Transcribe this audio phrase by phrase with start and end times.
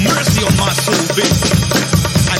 [0.00, 1.28] mercy on my soul, baby.
[2.30, 2.38] I.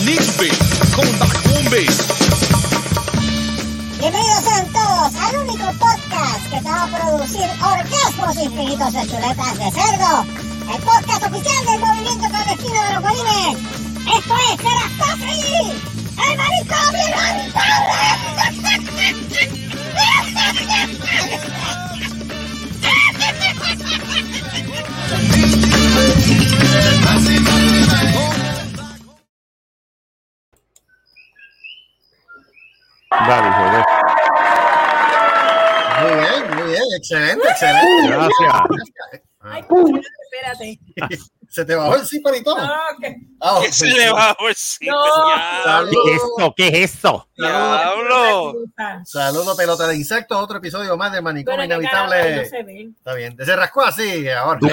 [3.99, 9.59] Bienvenidos sean todos al único podcast que te va a producir orgasmos infinitos de chuletas
[9.59, 10.25] de cerdo.
[10.73, 13.59] El podcast oficial del movimiento clandestino de los bolines.
[14.17, 15.73] Esto es Serastofri,
[16.31, 17.09] el manicomio
[33.11, 33.85] Dale, joder.
[36.01, 38.09] Muy bien, muy bien, excelente, excelente.
[38.09, 38.55] Gracias.
[39.41, 39.65] Ay,
[40.25, 40.79] espérate.
[41.51, 42.59] Se te bajó el zipper y todo.
[42.61, 42.91] Ah.
[43.41, 45.05] Ah, se le bajó el zipper, No.
[45.65, 45.91] diablo.
[46.55, 47.27] ¿Qué es esto?
[47.35, 47.49] ¿Qué es?
[47.49, 48.55] Diablo.
[49.07, 50.37] Saludos, pelota de insectos.
[50.39, 52.45] Otro episodio más de Manicomio Inevitable.
[52.45, 52.91] se ve.
[52.95, 53.35] Está bien.
[53.43, 54.61] Se rascó así ahora.
[54.61, 54.69] Tú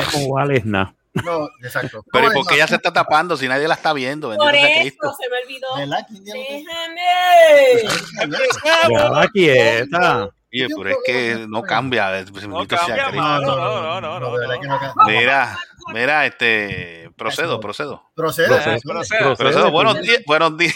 [0.66, 0.94] nada.
[1.24, 2.04] No, exacto.
[2.12, 4.36] Pero ¿y ¿Cómo por qué ella se está tapando si nadie la está viendo?
[4.36, 5.68] Por eso se me olvidó.
[5.78, 6.06] ¿Verdad?
[6.08, 7.02] ¿Quién diablos te- Déjame.
[9.34, 10.30] Quieta.
[10.54, 12.24] Oye, pero es que no cambia.
[12.32, 13.12] pues, No cambia.
[13.12, 14.32] No, no, no, no.
[15.06, 15.58] Mira,
[15.94, 18.04] mira, este, procedo, procedo.
[18.16, 18.62] Proceda.
[19.38, 20.76] Procedo, buenos días, buenos días,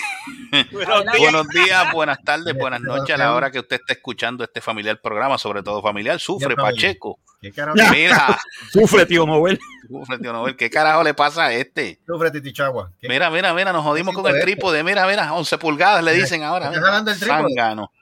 [1.18, 1.92] Buenos días.
[1.94, 5.64] buenas tardes, buenas noches a la hora que usted esté escuchando este familiar programa, sobre
[5.64, 6.56] todo familiar, sufre.
[6.56, 7.20] Pacheco.
[7.42, 7.78] ¿Qué carajo?
[7.92, 8.38] Mira,
[8.72, 9.58] Sufre, tío Nobel.
[9.88, 12.00] sufre, tío Nobel, ¿qué carajo le pasa a este?
[12.06, 12.92] Sufre Titichagua.
[13.00, 14.44] ¿Qué- Mira, mira, mira, nos jodimos con el Este.
[14.46, 16.66] trípode, mira, mira, 11 pulgadas le dicen ahora.
[16.74, 17.38] ¿Estás mira.
[17.38, 17.92] hablando.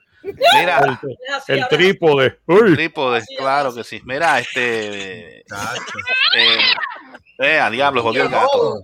[0.53, 0.99] Mira,
[1.47, 2.39] El, el trípode.
[2.47, 2.73] Uy.
[2.73, 4.01] trípode, claro que sí.
[4.03, 5.37] Mira, este.
[5.39, 5.43] Eh,
[7.39, 8.49] eh, a diablo, jodió el gato.
[8.53, 8.81] Oh,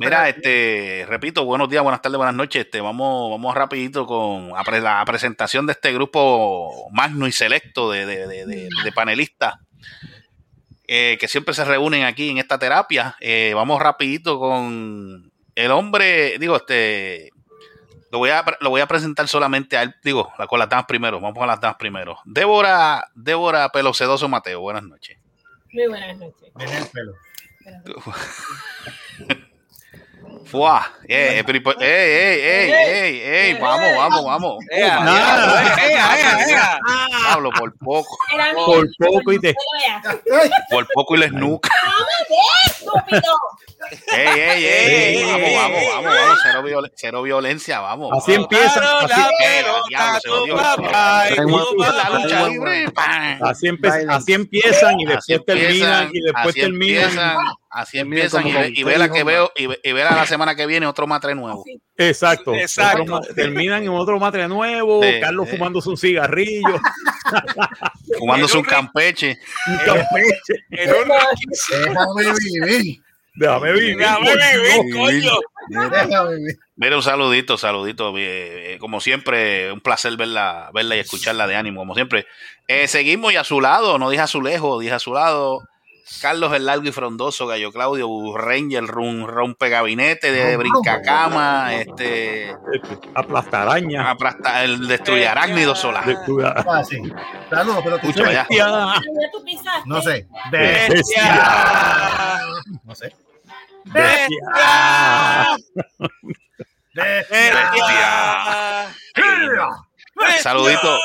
[0.00, 2.64] Mira, este, repito, buenos días, buenas tardes, buenas noches.
[2.64, 7.90] Este, vamos, vamos rapidito con la, pre- la presentación de este grupo magno y selecto
[7.90, 9.54] de, de- de- de- de panelistas
[10.88, 13.14] eh, que siempre se reúnen aquí en esta terapia.
[13.20, 17.30] Eh, vamos rapidito con el hombre, digo, este,
[18.10, 21.20] lo voy a, lo voy a presentar solamente a él, digo, con las damas primero,
[21.20, 22.18] vamos con las damas primero.
[22.24, 25.16] Débora, Débora Pelocedoso Mateo, buenas noches.
[25.72, 26.52] Muy buenas noches.
[26.56, 27.14] Viene el pelo.
[27.64, 27.84] Pero
[31.56, 34.64] y por- ey, ey, ey, ey, ey, vamos, vamos, vamos.
[34.70, 35.62] Ea, nada.
[35.62, 36.78] diablo, eh, Ea, ea, ea.
[37.26, 38.18] Diablo, por poco,
[38.66, 39.54] Por poco y te-
[40.70, 41.70] por poco y les nuca.
[42.66, 43.34] estúpido.
[44.16, 48.10] Ey, ey, ey, vamos, vamos, vamos, vamos, cero, viol- cero violencia, vamos.
[48.16, 48.80] Así empieza.
[54.10, 57.38] Así, Eh, empiezan y después terminan y después terminan.
[57.70, 60.66] Así empiezan y, ve- y ve la que veo y, ve- y la semana que
[60.66, 61.64] viene otro matre nuevo.
[61.96, 62.54] Exacto.
[62.54, 63.02] Exacto.
[63.16, 65.02] Otro terminan en otro matre nuevo.
[65.02, 65.56] Sí, Carlos sí.
[65.56, 66.80] fumándose un cigarrillo.
[68.18, 69.38] Fumándose un campeche.
[69.66, 70.54] un campeche.
[70.70, 71.08] En un
[71.84, 72.34] Déjame
[72.66, 73.00] vivir.
[73.34, 73.96] Déjame vivir.
[73.96, 75.32] Déjame vivir, coño.
[75.90, 76.58] Déjame vivir.
[76.76, 78.16] Mira, un saludito, saludito.
[78.18, 82.26] eh, eh, como siempre, un placer verla, verla y escucharla de ánimo, como siempre.
[82.68, 85.62] Eh, seguimos y a su lado, no dije a su lejos, dije a su lado.
[86.20, 92.54] Carlos el Largo y Frondoso, Gallo Claudio, Ranger, Rum, Rompe Gabinete, de Brincacama, este,
[93.14, 94.10] Aplastaraña.
[94.10, 96.04] aplasta- el Destruye Arácnido Solar.
[96.66, 97.00] Ah, sí.
[97.48, 98.46] Saludos, pero Escucha allá.
[98.50, 99.02] Bestia.
[99.86, 100.26] No sé.
[100.50, 102.40] Bestia.
[102.84, 103.14] No sé.
[103.84, 105.56] Bestia.
[106.92, 108.88] Bestia.
[110.42, 110.98] Saludito,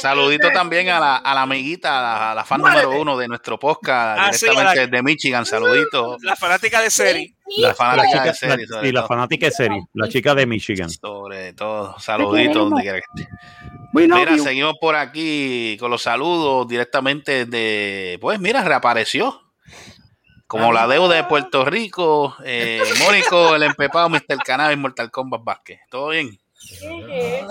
[0.00, 3.28] saludito también a la, a la amiguita, a la, a la fan número uno de
[3.28, 5.44] nuestro podcast, Ah, directamente la- desde Michigan.
[5.46, 6.16] Saludito.
[6.22, 7.34] La fanática de serie.
[7.58, 10.46] La La fanática chica, de serie, la- sí, la fanática de serie, la chica de
[10.46, 10.88] Michigan.
[10.90, 13.32] Sobre todo, saludito donde quiera que esté.
[13.92, 18.18] Mira, seguimos por aquí con los saludos directamente de.
[18.20, 19.42] Pues mira, reapareció.
[20.46, 24.38] Como la deuda de Puerto Rico, eh, Mónico, el empepado, Mr.
[24.44, 25.78] Cannabis, Mortal Kombat Vázquez.
[25.88, 26.38] ¿Todo bien?
[26.60, 27.46] ¿Qué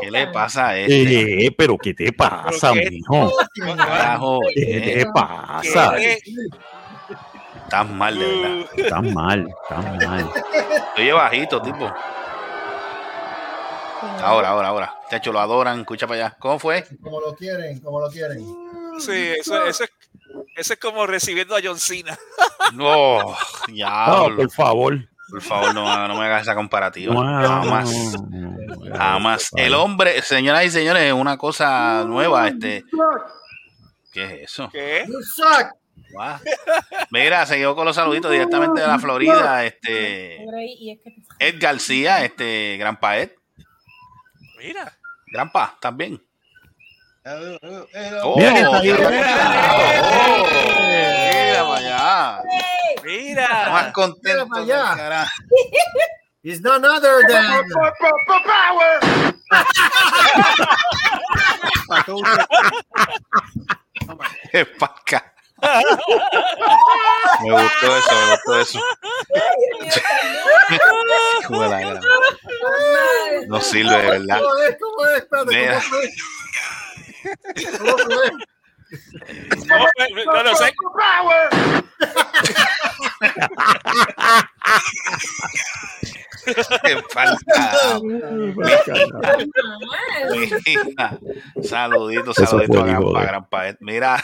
[0.00, 1.46] ¿Qué le pasa a este?
[1.46, 2.90] Eh, pero ¿qué te pasa, ¿Pero qué?
[2.90, 3.32] mijo?
[3.76, 5.94] Carajo, ¿Qué eh, te pasa?
[5.96, 6.18] ¿Qué?
[7.62, 8.70] estás mal, de verdad.
[8.76, 10.32] Estás mal, estás mal.
[10.88, 11.92] Estoy bajito, tipo.
[14.22, 14.94] Ahora, ahora, ahora.
[15.10, 16.36] Chacho, lo adoran, escucha para allá.
[16.38, 16.84] ¿Cómo fue?
[17.02, 18.38] Como lo quieren, como lo quieren.
[18.98, 19.90] Sí, eso, eso, es,
[20.56, 22.18] eso es como recibiendo a John Cena.
[22.74, 23.36] No, No,
[23.68, 24.06] ya.
[24.36, 24.98] por favor.
[25.30, 27.12] Por favor, no, no me hagas esa comparativa.
[27.12, 28.16] No, Jamás.
[28.30, 29.50] no, Jamás.
[29.56, 32.48] El hombre, señoras y señores, es una cosa nueva.
[32.48, 32.84] Este,
[34.12, 34.70] ¿Qué es eso?
[34.72, 35.06] ¿Qué?
[36.12, 36.38] Guau.
[37.10, 39.64] Mira, seguimos con los saluditos directamente de la Florida.
[39.64, 40.42] Este,
[41.38, 43.32] Ed García, este, Granpa Ed.
[44.58, 44.96] Mira.
[45.26, 46.22] Granpa, también.
[47.26, 47.58] Oh,
[48.24, 48.40] oh,
[51.08, 52.42] mira para allá.
[53.04, 53.70] Mira.
[53.70, 54.46] Más contento.
[54.46, 55.28] Mira para allá.
[56.42, 57.64] It's none other than.
[64.78, 65.34] Paca.
[67.42, 68.80] Me gustó eso, me gustó eso.
[73.48, 74.38] No sirve, de verdad.
[74.38, 74.76] ¿Cómo es?
[74.78, 75.24] ¿Cómo es?
[77.78, 78.30] ¿cómo fue?
[79.68, 80.24] ¿Cómo fue?
[80.26, 80.72] No lo sé.
[86.82, 87.98] Qué falta.
[90.66, 91.18] Mira,
[91.62, 93.76] saludito, Eso saludito fue a Gran, Gran Paet.
[93.80, 94.22] Mira,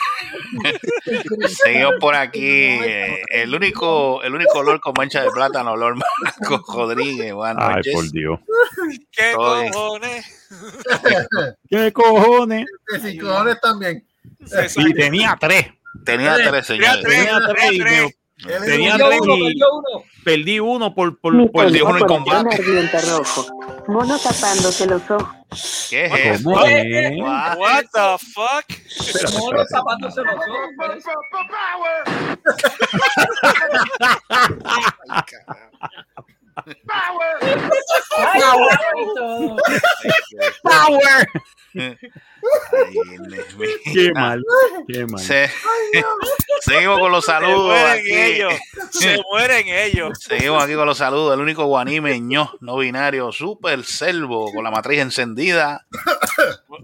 [1.49, 2.43] seguimos por aquí.
[2.45, 7.35] eh, el único, el único olor con mancha de plátano, olor Marco Rodríguez.
[7.57, 8.41] Ay, por Dios.
[9.11, 10.49] ¿Qué cojones?
[11.69, 12.67] ¿Qué cojones?
[12.87, 14.07] Que si cojones también.
[14.77, 15.67] Y tenía tres.
[16.05, 17.03] Tenía tres, señores.
[17.03, 18.15] Tenía tres
[18.67, 19.63] Tenía tres y
[20.25, 22.63] perdí uno por, por, Mi por dijo en el teléfono combate.
[23.87, 25.29] Mono tapándose los ojos.
[25.91, 26.49] ¿Qué es eso?
[26.49, 27.59] What?
[27.59, 28.65] What the fuck?
[28.69, 30.45] Espérate, espérate.
[36.65, 37.61] Power.
[40.65, 41.27] Ay, mira.
[43.93, 44.43] Qué mal,
[44.89, 45.21] qué mal.
[45.21, 45.51] Se-
[46.61, 48.13] seguimos con los Se saludos mueren aquí.
[48.15, 48.55] ellos.
[48.91, 50.19] Se mueren ellos.
[50.21, 51.35] Seguimos aquí con los saludos.
[51.35, 55.87] El único guanimeño no binario, super selvo, con la matriz encendida.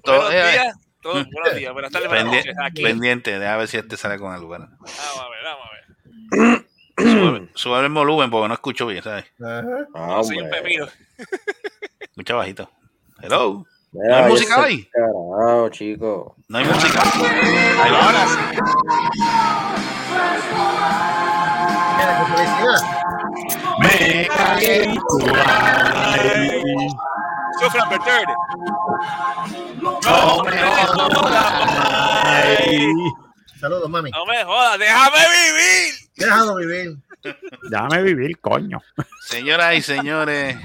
[0.02, 0.76] Todo- Buenos eh, días.
[1.02, 1.72] Todos, buenos días.
[1.72, 2.54] Buenas tardes, buenas noches.
[2.62, 2.82] Aquí.
[2.82, 4.48] pendiente, déjame ver si este sale con algo.
[4.48, 4.68] bueno.
[4.78, 5.79] Vamos a ver, vamos a ver.
[7.02, 9.24] Sube, sube el volumen porque no escucho bien, ¿sabes?
[9.40, 9.86] Ajá.
[9.94, 10.86] No soy un pepino.
[12.00, 12.70] Escucha bajito.
[13.22, 13.64] Hello.
[13.92, 14.88] Mira, ¿No hay música hoy?
[14.92, 16.36] Carajo, chico.
[16.48, 17.02] No hay música.
[17.82, 18.06] Ahí va.
[18.06, 18.36] Ahora sí.
[23.80, 25.18] Me cagué en tu.
[27.60, 28.28] Sufran Berterd.
[29.82, 30.52] No me
[32.24, 32.92] Ay.
[33.60, 34.10] Saludos, mami.
[34.10, 35.94] No me jodas, déjame vivir.
[36.16, 36.96] Déjalo vivir.
[37.68, 38.82] Déjame vivir, coño.
[39.20, 40.56] Señoras y señores,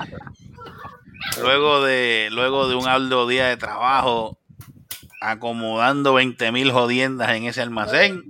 [1.41, 4.37] luego de, luego de un arduo día de trabajo,
[5.19, 8.23] acomodando 20 mil jodiendas en ese almacén,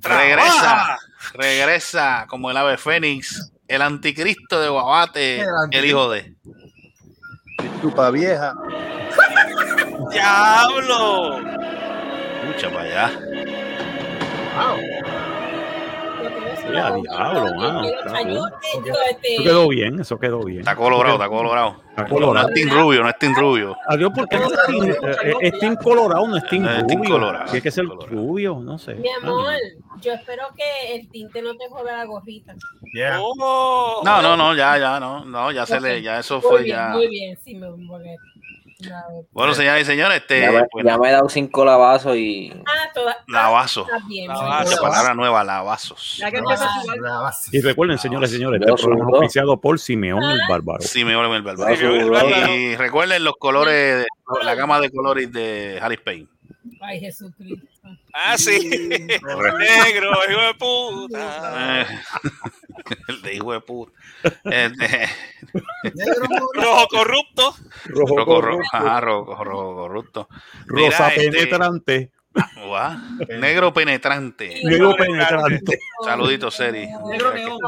[0.00, 0.98] regresa,
[1.34, 6.34] regresa como el ave fénix, el anticristo de Guabate, El hijo de.
[7.80, 8.54] Chupa vieja.
[10.12, 11.65] Diablo.
[12.46, 13.10] Escucha para allá.
[16.72, 17.84] Ya, diablo, mano.
[17.84, 20.60] Este, Eso quedó bien, eso quedó bien.
[20.60, 21.76] Está colorado, está colorado.
[21.90, 22.48] Está colorado.
[22.48, 23.76] No es Team Rubio, no es Team Rubio.
[23.88, 27.12] Adiós, porque no es team, eh, es team colorado, no es team es team rubio.
[27.14, 28.94] colorado, Tiene que ser rubio, no sé.
[28.96, 29.54] Mi amor,
[30.00, 32.54] yo espero que el tinte no te joda la gorrita.
[32.92, 33.18] Yeah.
[33.20, 34.02] Oh.
[34.04, 36.76] No, no, no, ya, ya, no, no, ya se le, ya eso Muy fue bien,
[36.76, 36.88] ya.
[36.88, 38.16] muy bien, sí, me porque, a ver.
[39.30, 42.52] Bueno, señoras y señores, este, ya, me, pues, ya me he dado cinco lavazos y.
[42.66, 43.86] Ah, toda, lavazo.
[43.90, 44.28] ah, está bien.
[44.28, 44.72] Lavazo.
[44.72, 46.16] Esa palabra nueva, lavazos.
[46.18, 46.42] Ya que.
[47.52, 50.82] Y recuerden, señores y señores, Yo este programa auspiciado por Simeón el Bárbaro.
[50.82, 52.54] Sí, me vuelve el bárbaro.
[52.54, 54.06] Y recuerden los colores, de-
[54.44, 56.28] la gama de colores de Harry Payne.
[56.82, 57.66] Ay, Jesucristo.
[58.18, 58.70] Ah, sí.
[58.70, 59.20] Negro,
[60.30, 61.86] hijo de puta.
[63.08, 63.92] El de hijo de puta.
[66.54, 67.54] Rojo corrupto.
[67.84, 70.28] Rojo, rojo, rojo, ajá, rojo, rojo corrupto.
[70.68, 72.12] Mira, rosa este- penetrante.
[73.28, 74.60] Negro penetrante.
[74.64, 75.78] Negro penetrante.
[76.04, 76.86] Saludito, Seri.
[77.10, 77.58] Negro neón.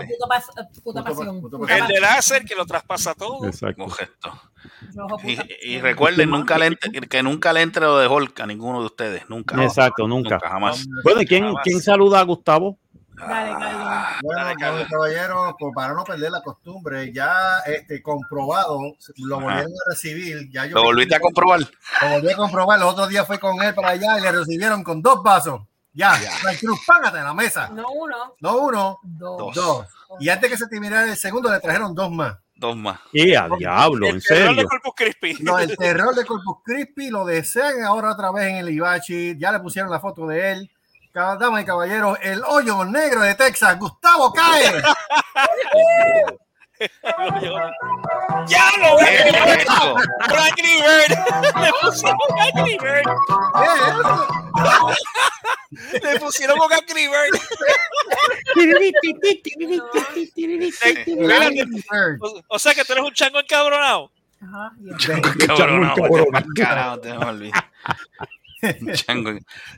[1.69, 3.47] El de láser que lo traspasa todo.
[3.47, 3.85] Exacto.
[3.85, 4.43] Correcto.
[5.63, 8.87] Y, recuerden, nunca le entre- que nunca le entre lo de Hulk a ninguno de
[8.87, 9.29] ustedes.
[9.29, 9.63] Nunca.
[9.63, 10.35] Exacto, nunca.
[10.37, 10.87] Nunca, jamás.
[11.05, 11.63] Bueno, ¿y quién, Jamás.
[11.65, 12.79] quién saluda a Gustavo?
[13.17, 14.07] Dale, Carlos.
[14.23, 14.81] Bueno, Dale, Carlos.
[14.81, 18.79] pues, caballeros, pues, para no perder la costumbre, ya este, comprobado,
[19.17, 19.45] lo Ajá.
[19.45, 20.49] volvieron a recibir.
[20.53, 21.61] Ya yo ¿Lo volviste a comprobar?
[21.61, 22.79] Lo volví a comprobar.
[22.79, 25.63] Los otros días fue con él para allá y le recibieron con dos vasos.
[25.93, 26.13] Ya,
[26.45, 27.71] no hay cruz, págate en la mesa.
[27.71, 29.53] No uno, No uno, dos.
[29.55, 29.87] dos.
[30.21, 32.37] Y antes que se terminara el segundo, le trajeron dos más.
[32.59, 32.99] Dos más.
[33.13, 34.09] ¡Y a diablo!
[34.09, 34.69] ¿En El terror de serio?
[34.69, 35.37] Corpus Crispy.
[35.41, 39.39] No, el terror de Corpus Crispy lo desean ahora otra vez en el Ibachi.
[39.39, 40.71] Ya le pusieron la foto de él.
[41.15, 44.83] Damas y caballeros, el hoyo negro de Texas, Gustavo Cae.
[48.47, 48.97] ¡Ya lo.
[50.29, 51.13] ¡Con Angry Bird!
[51.63, 53.07] Le pusieron Angry Bird.
[56.03, 57.35] Le pusieron con Angry Bird.
[61.07, 61.65] Espérate,
[62.21, 64.11] o- O sea que tú eres un chango encabronado.
[64.41, 65.29] Ajá, no, chango.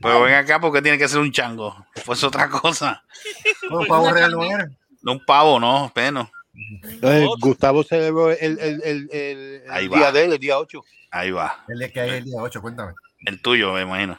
[0.02, 1.86] Pero ven acá porque tiene que ser un chango.
[2.04, 3.02] Pues otra cosa.
[3.70, 4.68] Un pavo real no era.
[5.02, 6.30] No un pavo, no, peno.
[6.82, 9.96] Entonces, Gustavo celebró el, el, el, el, Ahí el va.
[9.98, 10.82] día de él, el día 8.
[11.12, 11.64] Ahí va.
[11.68, 12.92] El de que hay el día 8, cuéntame.
[13.26, 14.18] El tuyo, me imagino.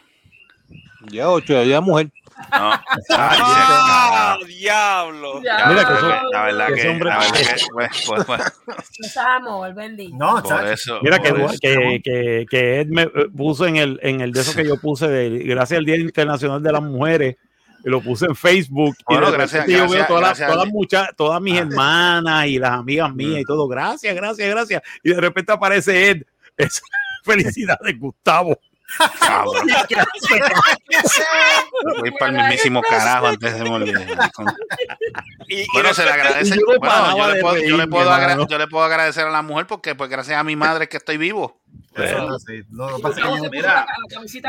[1.07, 2.11] Día 8, el día de mujer.
[2.51, 2.71] No.
[3.09, 5.41] ¡Ah, diablo!
[5.43, 5.65] Ya.
[5.67, 8.25] Mira que La verdad- la verdad que que, ese hombre- la verdad que, pues, pues,
[8.97, 9.75] pues, amor.
[10.13, 10.99] No, por eso.
[11.03, 11.57] Mira que, por eso.
[11.61, 14.77] que, que, que Ed me eh, puso en el, en el de eso que yo
[14.77, 17.35] puse de gracias al Día Internacional de las Mujeres,
[17.83, 18.95] y lo puse en Facebook.
[18.99, 21.55] y Bueno, de gracias- repente yo gracias- veo todas, las, gracias todas, muchas, todas mis
[21.55, 21.61] Ah.
[21.61, 23.47] hermanas y las amigas mías y Mm.
[23.47, 23.67] todo.
[23.67, 24.81] Gracias, gracias, gracias.
[25.03, 26.23] Y de repente aparece Ed.
[26.57, 26.81] Es,
[27.23, 28.57] felicidades, Gustavo.
[29.19, 29.67] Cabrón.
[31.99, 33.97] Voy para el mismísimo carajo antes de morir.
[35.47, 36.55] Y, y Bueno, se le agradece.
[36.55, 38.47] Y Bueno, yo, le puedo, yo, le puedo agra- mano.
[38.49, 41.17] yo le puedo agradecer a la mujer porque pues gracias a mi madre que estoy
[41.17, 41.60] vivo.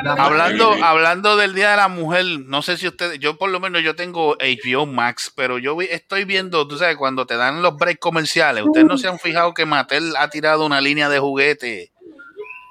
[0.05, 3.59] No, Hablando, hablando del Día de la Mujer, no sé si ustedes, yo por lo
[3.61, 7.63] menos yo tengo HBO Max, pero yo vi- estoy viendo, tú sabes, cuando te dan
[7.63, 11.19] los breaks comerciales, ustedes no se han fijado que Mattel ha tirado una línea de
[11.19, 11.93] juguete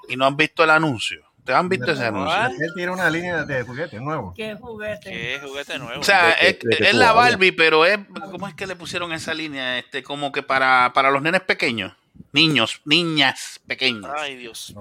[0.08, 1.22] y no han visto el anuncio.
[1.40, 2.38] ¿Ustedes han visto ese anuncio?
[2.46, 4.32] Él tiene una línea de juguete nuevo.
[4.38, 5.10] Qué juguete.
[5.10, 6.00] ¿Qué juguete nuevo?
[6.00, 7.14] O sea, ¿De qué- es, es la?
[7.14, 7.98] Barbie, pero es,
[8.30, 9.80] ¿cómo es que le pusieron esa línea?
[9.80, 11.94] Este, como que para, para los nenes pequeños,
[12.34, 14.10] niños, niñas pequeños.
[14.18, 14.74] Ay, Dios.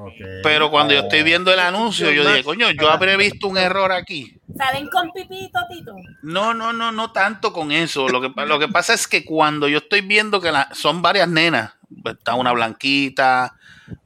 [0.42, 3.92] Pero cuando yo estoy viendo el anuncio, yo dije, coño, yo habré visto un error
[3.92, 4.36] aquí.
[4.56, 5.94] ¿Salen con pipito, Tito?
[6.22, 8.08] No, no, no, no tanto con eso.
[8.08, 11.28] Lo que, lo que pasa es que cuando yo estoy viendo que la- son varias
[11.28, 11.72] nenas,
[12.04, 13.54] está una blanquita,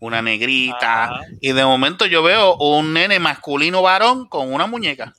[0.01, 1.21] una negrita, Ajá.
[1.41, 5.13] y de momento yo veo un nene masculino varón con una muñeca.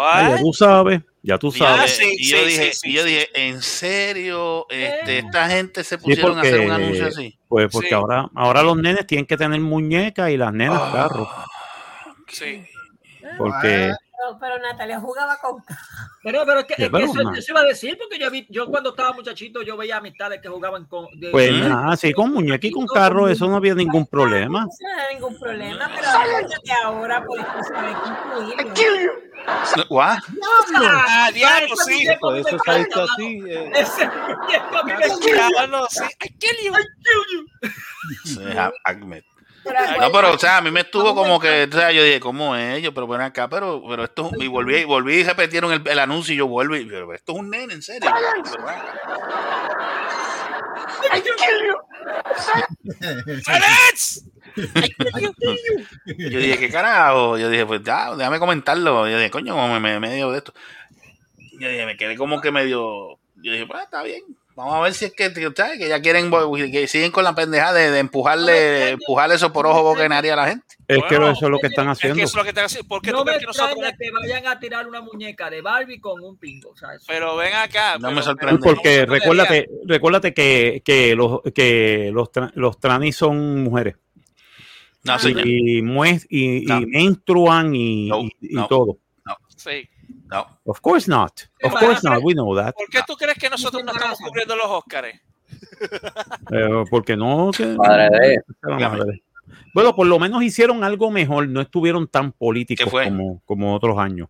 [0.00, 0.40] Ay, ya What?
[0.40, 2.00] tú sabes, ya tú Ah, sabes.
[2.18, 4.66] y yo sí, dije, sí, y yo sí, dije, ¿en serio?
[4.68, 5.18] Este, Eh.
[5.24, 7.38] esta gente se Sí, pusieron a hacer un anuncio así.
[7.48, 7.94] pues porque Sí.
[7.94, 11.28] ahora, ahora los nenes tienen que tener muñecas y las nenas Ah, carros.
[12.28, 12.62] Sí.
[13.36, 15.62] Porque Pero, pero Natalia jugaba con
[16.24, 18.66] Pero, pero es que, es que eso, eso iba a decir, porque yo, vi, yo
[18.66, 21.06] cuando estaba muchachito, yo veía amistades que jugaban con.
[21.20, 24.64] de- Pues nada, sí, con muñeca y con carro, eso no había ningún problema.
[24.64, 24.70] No
[25.08, 26.08] hay ningún problema, pero
[26.84, 28.08] ahora, pues sabes que
[28.40, 29.12] incluirlo.
[29.88, 30.18] ¿What?
[30.74, 31.92] Ah, diablo, ese sí.
[32.04, 33.12] muñeco Por me eso saliste mano.
[33.12, 33.40] así.
[33.46, 33.72] eh.
[33.76, 35.26] Ese muñeco a mí me.
[35.26, 36.04] Diablo, sí.
[36.24, 36.74] I kill you.
[38.24, 39.22] Sí, Ah, Ahmed.
[40.00, 42.56] No, pero, o sea, a mí me estuvo como que, o sea, yo dije, ¿cómo
[42.56, 42.92] es ellos?
[42.94, 46.38] Pero bueno, acá, pero, pero esto, y volví, volví y repetieron el, el anuncio y
[46.38, 48.10] yo vuelvo y, pero esto es un nene, en serio.
[56.16, 57.38] Yo dije, ¿qué carajo?
[57.38, 59.08] Yo dije, pues ya, déjame comentarlo.
[59.08, 60.52] Yo dije, coño, me medio de esto.
[61.58, 63.18] Yo dije, me quedé como que medio.
[63.36, 64.22] Yo dije, pues está bien.
[64.58, 65.78] Vamos a ver si es que, ¿sabes?
[65.78, 66.32] Que ya quieren,
[66.72, 70.36] que siguen con la pendeja de, de empujarle, empujarle eso por ojo, boca nariz a
[70.36, 70.66] la gente.
[70.88, 72.24] Es que Bueno, eso es lo que están Es que haciendo.
[72.24, 72.82] eso es lo que te hace.
[72.82, 73.70] ¿Por qué No tú me crees que nosotros.?
[73.88, 76.74] extraña que vayan a tirar una muñeca de Barbie con un pingo.
[77.06, 77.98] Pero ven acá.
[77.98, 78.60] No pero- me sorprende.
[78.64, 83.94] porque no, recuérdate, recuérdate que, que los que los, tra- los tranis son mujeres
[85.04, 86.80] No, y, mues- y, y No.
[86.80, 88.66] menstruan y, No, y- y no.
[88.66, 88.98] todo.
[89.56, 89.88] Sí.
[90.30, 90.46] No.
[90.66, 91.32] Of course not.
[91.62, 92.22] Of course not.
[92.22, 92.74] We know that.
[92.74, 95.20] ¿Por qué tú crees que nosotros no estamos cubriendo los Óscares?
[96.50, 97.50] Eh, porque no.
[97.56, 99.22] que- Madre de madre.
[99.74, 101.48] Bueno, por lo menos hicieron algo mejor.
[101.48, 102.92] No estuvieron tan políticos
[103.44, 104.28] como otros años.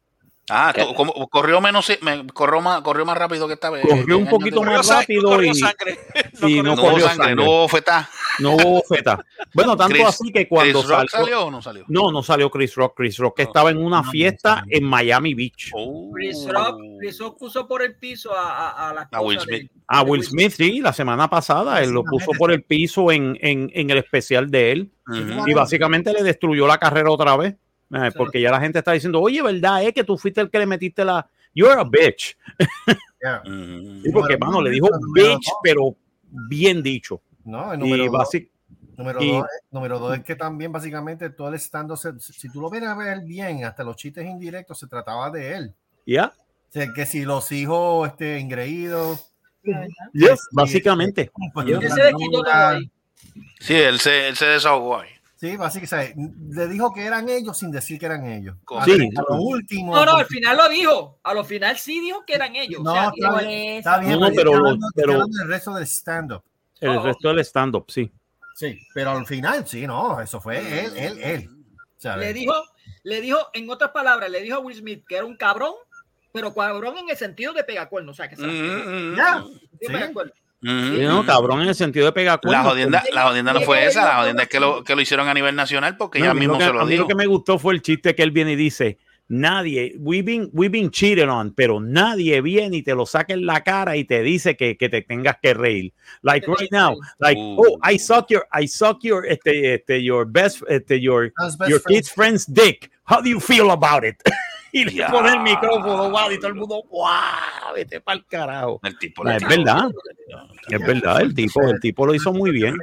[0.50, 0.83] Ah, ¿Qué?
[0.85, 3.83] tú- como- corrió menos, me, corrió más, corrió más rápido que esta vez.
[3.87, 5.99] Corrió un Años poquito más rápido y- sangre.
[6.43, 8.09] y No corrió sangre, no hubo feta.
[8.38, 9.19] No hubo feta.
[9.52, 11.85] Bueno, tanto Chris- así que cuando Chris Rock salió, salió o no salió?
[11.88, 12.95] No, no salió Chris Rock.
[12.97, 13.45] Chris Rock No.
[13.45, 15.71] estaba en una No, fiesta en Miami Beach.
[15.75, 16.11] Oh.
[16.14, 19.62] Chris Rock, Chris Rock puso por el piso a, a, a la A Will Smith.
[19.62, 23.37] de- A Will Smith, sí, la semana pasada él lo puso por el piso en,
[23.40, 24.90] en, en el especial de él
[25.47, 27.57] y básicamente le destruyó la carrera otra vez.
[27.92, 29.83] Eh, porque ya la gente está diciendo, oye, ¿verdad?
[29.85, 31.28] Es que tú fuiste el que le metiste la.
[31.54, 32.37] You're a bitch.
[33.23, 33.42] Yeah.
[33.47, 34.02] Ujú.
[34.04, 35.57] Sí, porque, Número mano, le dijo bitch, dos.
[35.62, 35.97] pero
[36.30, 37.21] bien dicho.
[37.45, 38.52] No, el Y número dos, básicamente.
[38.97, 42.61] número, y- dos, es- número dos es que también básicamente todo el estando, si tú
[42.61, 45.75] lo vienes a ver bien, hasta los chistes indirectos se trataba de él.
[46.07, 46.33] Ya,
[46.68, 49.33] O sea, que si los hijos este, engreídos.
[50.12, 51.30] yes, sí, básicamente.
[51.54, 51.80] pues, Yeah.
[53.61, 55.09] Sí, él se, él se desahogó ahí.
[55.40, 56.12] Sí, sea,
[56.50, 58.57] le dijo que eran ellos sin decir que eran ellos.
[58.85, 59.09] Sí.
[59.16, 59.95] A lo último.
[59.95, 61.21] No, no, al final lo dijo.
[61.23, 62.83] A lo final sí dijo que eran ellos.
[62.83, 64.88] No, o sea, está bien, está bien, No, pero, hablando-
[65.38, 66.42] del resto del stand-up.
[66.80, 67.02] El Oh.
[67.04, 68.11] resto del stand-up, sí.
[68.57, 71.50] Sí, pero al final, sí, no, eso fue él, él, él.
[71.99, 72.26] ¿sabes?
[72.26, 72.54] le dijo,
[73.04, 75.73] le dijo, en otras palabras, le dijo a Will Smith que era un cabrón,
[76.33, 78.11] pero cabrón en el sentido de pegacuerno.
[78.11, 79.16] O sea, que se la- Ujú, ujú.
[79.16, 79.45] Ya,
[79.80, 79.92] de sí.
[80.61, 80.97] Pegacuerno.
[80.97, 82.73] Sí, no, cabrón, en el sentido de pegar La cuernos.
[82.73, 85.35] jodienda, la jodienda no fue esa, la jodienda es que lo, que lo hicieron a
[85.35, 87.03] nivel nacional porque No, ella a mí mismo que, se lo a mí dijo.
[87.03, 88.99] lo que me gustó fue el chiste que él viene y dice,
[89.29, 93.45] nadie, we've been, we've been cheated on, pero nadie viene y te lo saca en
[93.47, 95.93] la cara y te dice que, que te tengas que reír.
[96.23, 97.57] Like right now, like, Uh.
[97.61, 101.79] oh, I suck your, I suck your, este, este, your best, este, your, best your
[101.81, 101.85] friends?
[101.87, 102.91] kid's friend's dick.
[103.05, 104.17] How do you feel about it?
[104.73, 105.09] y le Ya.
[105.11, 107.09] pone el micrófono, wow, y todo el mundo, wow,
[107.75, 108.81] vete para el carajo.
[108.83, 109.91] El tipo No, le es verdad,
[110.69, 112.77] es verdad, el tipo, el tipo lo hizo muy bien.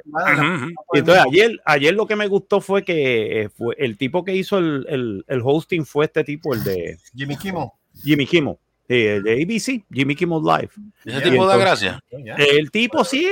[0.94, 4.36] Y entonces ayer, ayer lo que me gustó fue que eh, fue el tipo que
[4.36, 7.68] hizo el, el, el hosting fue este tipo, el de Jimmy Kimmel.
[8.04, 8.56] Jimmy Kimmel,
[8.90, 10.70] eh, de ABC, Jimmy Kimmel Live.
[11.06, 12.00] Ese Y tipo da gracia.
[12.38, 13.28] El tipo sí.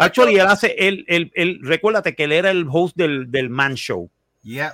[0.00, 3.74] Actually, él hace, él, él, él- recuérdate que él era el host del, del Man
[3.74, 4.10] Show.
[4.46, 4.72] Yeah.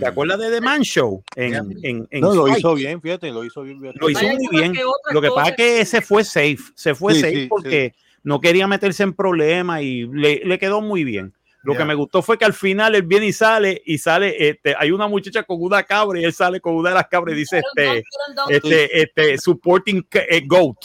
[0.00, 1.24] ¿Te acuerdas de The Man Show?
[1.34, 2.58] En, en, en No, lo Spike?
[2.58, 3.80] hizo bien, fíjate, lo hizo bien.
[3.80, 3.98] fíjate.
[3.98, 4.72] Lo hizo muy bien.
[4.74, 6.58] que Lo que pasa es que ese fue safe.
[6.74, 10.82] Se fue Sí, safe sí, porque no quería meterse en problemas y le, le quedó
[10.82, 11.32] muy bien.
[11.62, 11.78] Lo Yeah.
[11.80, 14.90] que me gustó fue que al final él viene y sale y sale, este, hay
[14.90, 17.62] una muchacha con una cabra y él sale con una de las cabras y dice
[17.74, 18.04] este,
[18.50, 20.76] este, este, supporting eh, goat,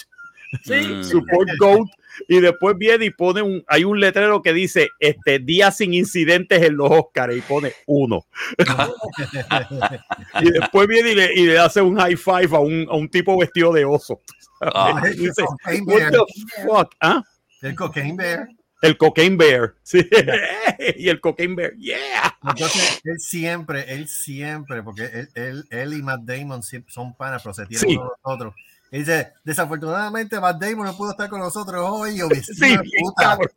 [1.04, 1.88] support goat.
[2.28, 6.62] Y después viene y pone un, hay un letrero que dice, este, día sin incidentes
[6.62, 8.26] en los Oscars y pone uno.
[10.42, 13.10] y después viene y le, y le hace un high five a un, a un
[13.10, 14.22] tipo vestido de oso.
[14.62, 15.02] Ah.
[15.16, 16.12] Dice, Cocaine "What Bear.
[16.12, 17.24] the fuck?" ¿Ah?
[17.62, 18.48] El Cocaine Bear.
[18.82, 19.76] El Cocaine Bear.
[19.84, 20.08] Sí.
[20.96, 21.74] y el Cocaine Bear.
[21.76, 22.38] Yeah.
[22.44, 27.54] Entonces, él siempre, él siempre, porque él, él, él y Matt Damon son panas, pero
[27.54, 27.98] se tiran Sí.
[27.98, 28.54] uno a los otros.
[28.92, 32.18] Él dice, desafortunadamente Matt Damon no pudo estar con nosotros hoy.
[32.18, 32.76] Yo, Sí,
[33.18, 33.50] cabrón.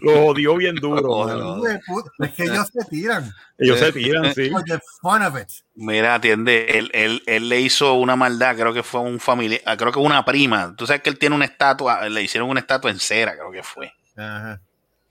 [0.00, 1.60] Lo odió bien duro.
[1.86, 2.10] Puta.
[2.20, 3.30] Es que ellos se tiran.
[3.58, 4.48] Ellos se tiran, sí.
[4.50, 5.48] For the fun of it.
[5.74, 9.76] Mira, atiende, él, él, él le hizo una maldad, creo que fue un familiar, ah,
[9.76, 10.74] creo que una prima.
[10.76, 13.62] Tú sabes que él tiene una estatua, le hicieron una estatua en cera, creo que
[13.62, 13.92] fue.
[14.16, 14.60] Ajá.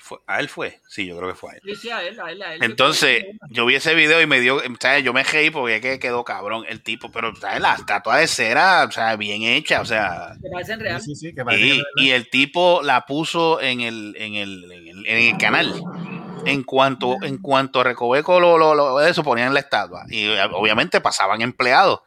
[0.09, 0.79] Fue- ¿A él fue?
[0.87, 1.61] Sí, yo creo que fue a él.
[1.63, 2.63] Sí, sí, a él, a él, a él.
[2.63, 5.03] Entonces, yo vi ese video y me dio, ¿sabes?
[5.03, 7.61] Yo me reí porque que quedó cabrón el tipo, pero ¿sabes?
[7.61, 10.99] la estatua de cera, o sea, bien hecha, o sea, Que parecen real.
[10.99, 15.05] Sí, sí, que parece y, el tipo la puso en el, en el, en el,
[15.05, 15.71] en el canal.
[16.45, 20.05] En cuanto, en cuanto Recoveco lo, lo, lo- eso ponían la estatua.
[20.09, 21.99] Y obviamente pasaban empleados.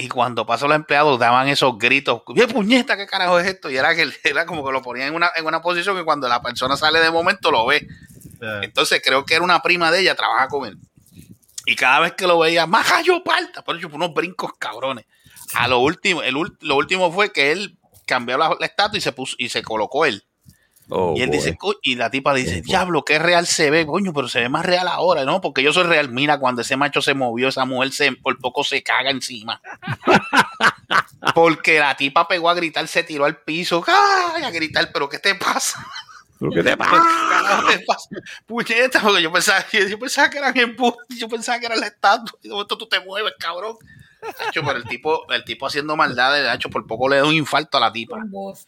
[0.00, 3.68] Y cuando pasan los empleados daban esos gritos, ¡qué puñeta, qué carajo es esto!
[3.68, 6.28] Y era que era como que lo ponían en una, en una posición que cuando
[6.28, 7.84] la persona sale de momento lo ve.
[8.62, 10.78] Entonces creo que era una prima de ella, trabaja con él.
[11.66, 13.64] Y cada vez que lo veía, ¡majayo parta!
[13.64, 15.04] Por eso, unos brincos cabrones.
[15.54, 19.10] A lo último, el, lo último fue que él cambió la, la estatua y se
[19.10, 20.22] puso y se colocó él.
[20.90, 21.36] Oh, y él boy.
[21.38, 24.48] dice, y la tipa le dice, diablo, qué real se ve, coño, pero se ve
[24.48, 25.40] más real ahora, ¿no?
[25.40, 26.08] Porque yo soy real.
[26.10, 29.60] Mira, cuando ese macho se movió, esa mujer se, por poco se caga encima.
[31.34, 34.42] Porque la tipa pegó a gritar, se tiró al piso, ¡ay!
[34.44, 35.84] a gritar, pero ¿qué te pasa?
[36.38, 37.64] ¿Pero ¿Qué te ¿Qué pasa?
[37.68, 38.08] te pasa?
[38.46, 41.86] Puñeta, porque yo pensaba, que- yo pensaba que eran embustes, yo pensaba que era la
[41.88, 42.38] estatua.
[42.42, 43.76] Y de momento tú te mueves, cabrón.
[44.48, 47.78] Hacho, pero el tipo, el tipo haciendo maldades, hacho, por poco le da un infarto
[47.78, 48.18] a la tipa.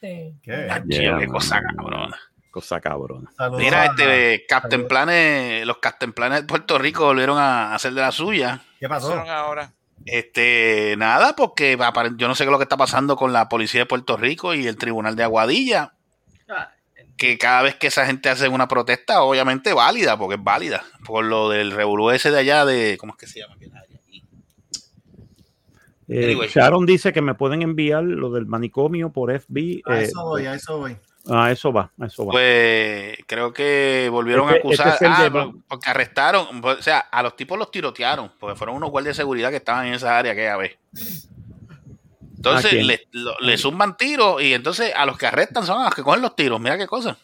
[0.01, 0.69] ¿qué?
[0.71, 2.19] Hacho, Yeah, qué cosa cabrona.
[2.51, 3.31] Cosa cabrona.
[3.37, 8.01] Saludos Mira, este Captain Planes, los Captain Planes de Puerto Rico volvieron a hacer de
[8.01, 8.61] la suya.
[8.79, 9.09] ¿Qué pasó?
[9.09, 9.73] Hicieron ahora.
[10.07, 11.79] Este, nada, porque
[12.17, 14.55] yo no sé qué es lo que está pasando con la policía de Puerto Rico
[14.55, 15.95] y el tribunal de Aguadilla.
[17.17, 21.23] Que cada vez que esa gente hace una protesta, obviamente válida, porque es válida, por
[21.23, 23.57] lo del revolú ese de allá de, ¿cómo es que se llama?
[26.13, 26.49] Eh, Anyway.
[26.49, 29.83] Sharon dice que me pueden enviar lo del manicomio por FB.
[29.87, 30.97] A eh, eso voy, a eso voy.
[31.29, 32.33] a eso va, a eso va.
[32.33, 36.83] Pues creo que volvieron Este- a acusar, este es el ah, de- porque arrestaron, o
[36.83, 39.95] sea, a los tipos los tirotearon, porque fueron unos guardias de seguridad que estaban en
[39.95, 40.79] esa área aquella vez.
[40.97, 45.85] ¿A Entonces le, lo- le zumban tiros y entonces a los que arrestan son a
[45.85, 46.59] los que cogen los tiros.
[46.59, 47.19] Mira qué cosa.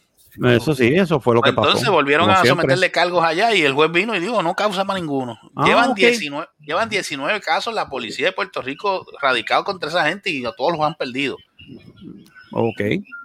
[0.44, 1.68] Eso sí, eso fue lo que pasó.
[1.68, 2.62] Entonces volvieron a siempre.
[2.62, 5.38] someterle cargos allá y el juez vino y dijo, no causa para ninguno.
[5.54, 5.96] Ah, llevan, ok.
[5.96, 10.72] 19, llevan 19 casos la policía de Puerto Rico radicados contra esa gente y todos
[10.72, 11.36] los han perdido.
[12.52, 12.80] Ok.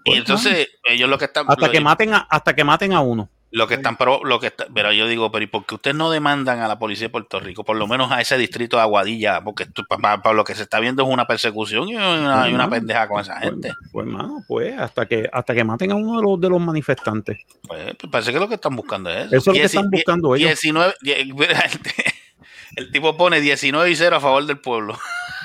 [0.06, 1.45] Y entonces ellos lo que están...
[1.47, 3.30] hasta que maten a, hasta que maten a uno.
[3.52, 3.98] Lo que están...
[3.98, 6.68] Pero, lo que está- pero yo digo, pero ¿y por qué ustedes no demandan a
[6.68, 7.64] la policía de Puerto Rico?
[7.64, 10.56] Por lo menos a ese distrito de Aguadilla, porque esto- pa- pa- pa- lo que
[10.56, 13.72] se está viendo es una persecución y una, y una pendeja con esa gente.
[13.92, 17.40] Pues, mano, pues hasta que hasta que maten a uno de los de los manifestantes.
[17.68, 19.36] Pues, pues parece que lo que están buscando es eso.
[19.36, 20.48] Eso es lo que están buscando ellos.
[20.50, 21.60] 19, die- mira,
[22.78, 24.98] el, el tipo pone 19 y 0 a favor del pueblo.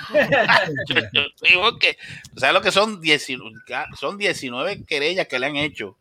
[0.88, 1.97] Yo- yo digo que,
[2.37, 3.01] ¿sabes lo que son?
[3.01, 3.51] 19,
[3.99, 5.97] son 19 querellas que le han hecho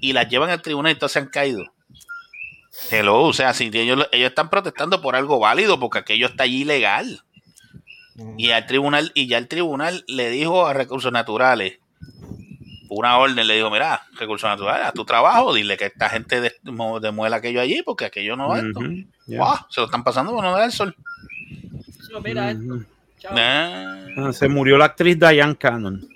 [0.00, 1.64] y las llevan al tribunal y todas se han caído.
[2.90, 6.62] Hello, o sea, si ellos, ellos están protestando por algo válido porque aquello está allí
[6.62, 7.22] ilegal.
[8.36, 11.78] Y al tribunal, y ya el tribunal le dijo a recursos naturales,
[12.88, 16.52] una orden le dijo, mira, recursos naturales, a tu trabajo, dile que esta gente
[17.00, 18.80] demuela aquello allí porque aquello no va esto.
[18.80, 19.38] Ujú, ya.
[19.38, 20.96] Guau, se lo están pasando por no dar el sol.
[22.00, 22.80] Eso, mira esto.
[23.30, 26.08] Ah, Se murió la actriz Diane Cannon.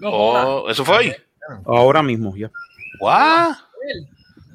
[0.00, 1.14] No oh, eso fue hoy.
[1.64, 2.50] Ahora mismo, ya.
[3.00, 3.52] Guau,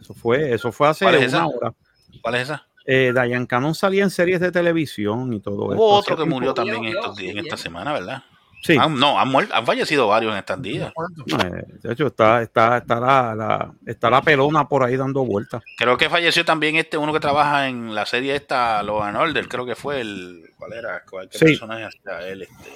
[0.02, 1.48] Eso fue, eso fue hace ¿Cuál es una esa?
[1.48, 1.74] hora.
[2.22, 2.68] ¿Cuál es esa?
[2.86, 5.76] Eh, Diane Cannon salía en series de televisión y todo esto.
[5.82, 6.72] Hubo otro que murió tiempo.
[6.74, 7.64] también en, estos sí, días- en esta bien.
[7.64, 8.24] semana, ¿verdad?
[8.62, 8.78] Sí.
[8.80, 10.92] Han- no, han, muerto, han fallecido varios en estos días.
[11.28, 15.64] Eh, de hecho, está, está, está, la, la- está la pelona por ahí dando vueltas.
[15.78, 19.48] Creo que falleció también este uno que trabaja en la serie esta, Law and Order,
[19.50, 20.50] creo que fue el...
[20.58, 21.04] ¿Cuál era?
[21.10, 21.46] ¿Cuál, ¿Qué Sí.
[21.46, 22.44] personaje hacía él?
[22.44, 22.72] Este?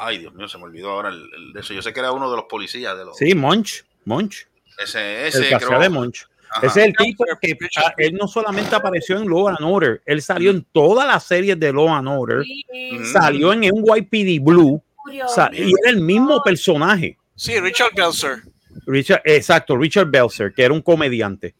[0.00, 1.74] Ay, Dios mío, se me olvidó ahora el, el de eso.
[1.74, 3.16] Yo sé que era uno de los policías de los...
[3.16, 3.84] Sí, Monch.
[4.04, 4.46] Monch.
[4.82, 6.26] Ese, ese el creo- de Monch.
[6.52, 6.66] Ajá.
[6.66, 10.20] Ese es el tipo que ah, él no solamente apareció en Law and Order, él
[10.20, 13.04] salió en todas las series de Law and Order, Mm.
[13.12, 14.82] salió en NYPD Blue,
[15.12, 17.16] y era el mismo personaje.
[17.36, 18.42] Sí, Richard Belzer.
[18.86, 21.54] Richard, exacto, Richard Belzer, que era un comediante.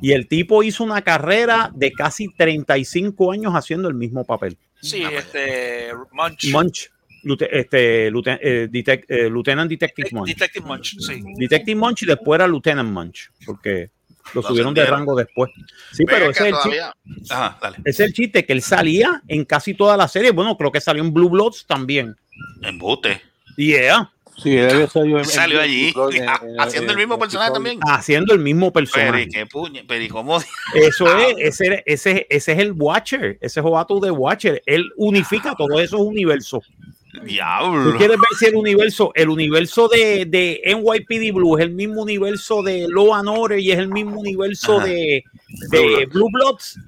[0.00, 4.56] Y el tipo hizo una carrera de casi 35 años haciendo el mismo papel.
[4.80, 5.90] Sí, este.
[6.12, 6.44] Munch.
[6.52, 6.90] Munch,
[7.24, 10.28] lute- este, lute- eh, detec- eh, Lieutenant Detective Munch.
[10.28, 11.22] Detective Munch, sí.
[11.36, 13.90] Detective Munch y después era Lieutenant Munch, porque
[14.34, 15.50] lo subieron de rango después.
[15.92, 17.32] Sí, pero ese es, el chiste.
[17.34, 17.76] Ajá, dale.
[17.84, 20.32] es el chiste, que él salía en casi todas las series.
[20.32, 22.16] Bueno, creo que salió en Blue Bloods también.
[22.62, 23.20] Embute.
[23.56, 24.10] Yeah,
[24.42, 25.24] Sí, él en- Salió en-
[25.60, 27.78] allí, en- en- haciendo el mismo en- personaje también.
[27.82, 29.22] haciendo el mismo Pero, personaje.
[29.24, 29.84] ¿y qué puñe?
[29.86, 30.38] Pero, ¿y cómo?
[30.74, 31.22] Eso Ah.
[31.36, 34.62] es, ese, ese, ese es el Watcher, ese jovato de Watcher.
[34.64, 36.64] Él unifica todos esos universos.
[37.12, 37.96] ¿Tú Diablo.
[37.98, 42.62] quieres ver si el universo, el universo de, de NYPD Blue es el mismo universo
[42.62, 44.86] de Law and Order y es el mismo universo Ajá.
[44.86, 45.24] de,
[45.68, 46.78] Blue de Blue Bloods?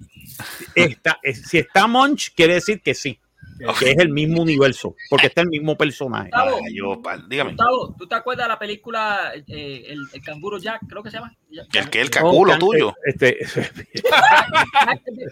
[0.74, 3.18] Está, eh, si está Munch, quiere decir que sí,
[3.78, 6.30] que es el mismo universo, porque está el mismo personaje.
[6.30, 7.50] Gustavo, Ay, yo, pal- dígame.
[7.50, 11.16] Gustavo, ¿tú te acuerdas de la película eh, el, el canguro Jack, creo que se
[11.18, 11.34] llama?
[11.72, 12.94] El que el caculo tuyo.
[13.04, 13.38] Este,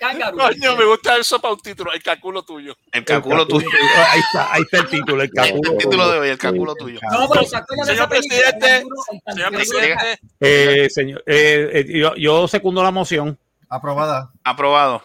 [0.01, 0.39] Kangaroo.
[0.39, 2.77] Coño, me gusta eso para un título, el calculo tuyo.
[2.93, 3.69] El caculo tuyo.
[4.11, 5.73] Ahí está, ahí está el título, el Este caculo.
[5.73, 7.01] el título de hoy, el caculo tuyo.
[7.11, 8.37] No, pero ¿se acuerdan de Señor esa película?
[8.39, 13.39] El presidente, canguro- el Señor presidente, Eh, señor, eh, eh, yo, yo secundo la moción.
[13.69, 14.31] Aprobada.
[14.45, 15.03] Aprobado.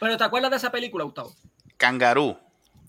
[0.00, 1.34] Pero ¿te acuerdas de esa película, Gustavo?
[1.76, 2.38] Kangaroo.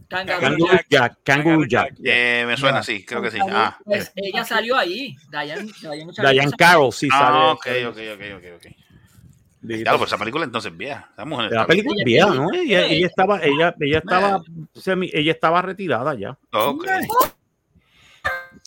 [0.10, 0.86] Kangaroo Jack.
[0.90, 1.94] Jack, Kangaroo Jack.
[2.04, 3.40] Eh, me suena así, creo que sí.
[3.52, 5.16] Ah, Pues ella salió ahí.
[5.30, 5.70] Diane,
[6.32, 7.84] Diane, Carroll, sí, ah sale.
[7.86, 8.74] ok, ok, ok, ok, ok.
[9.84, 11.10] Claro, pues esa película entonces es vieja.
[11.12, 12.54] Esa mujer La película es vieja, ¿no?
[12.54, 14.42] Ella, ella estaba, ella, ella estaba,
[14.76, 16.38] semi- ella estaba retirada ya.
[16.54, 16.88] Ok.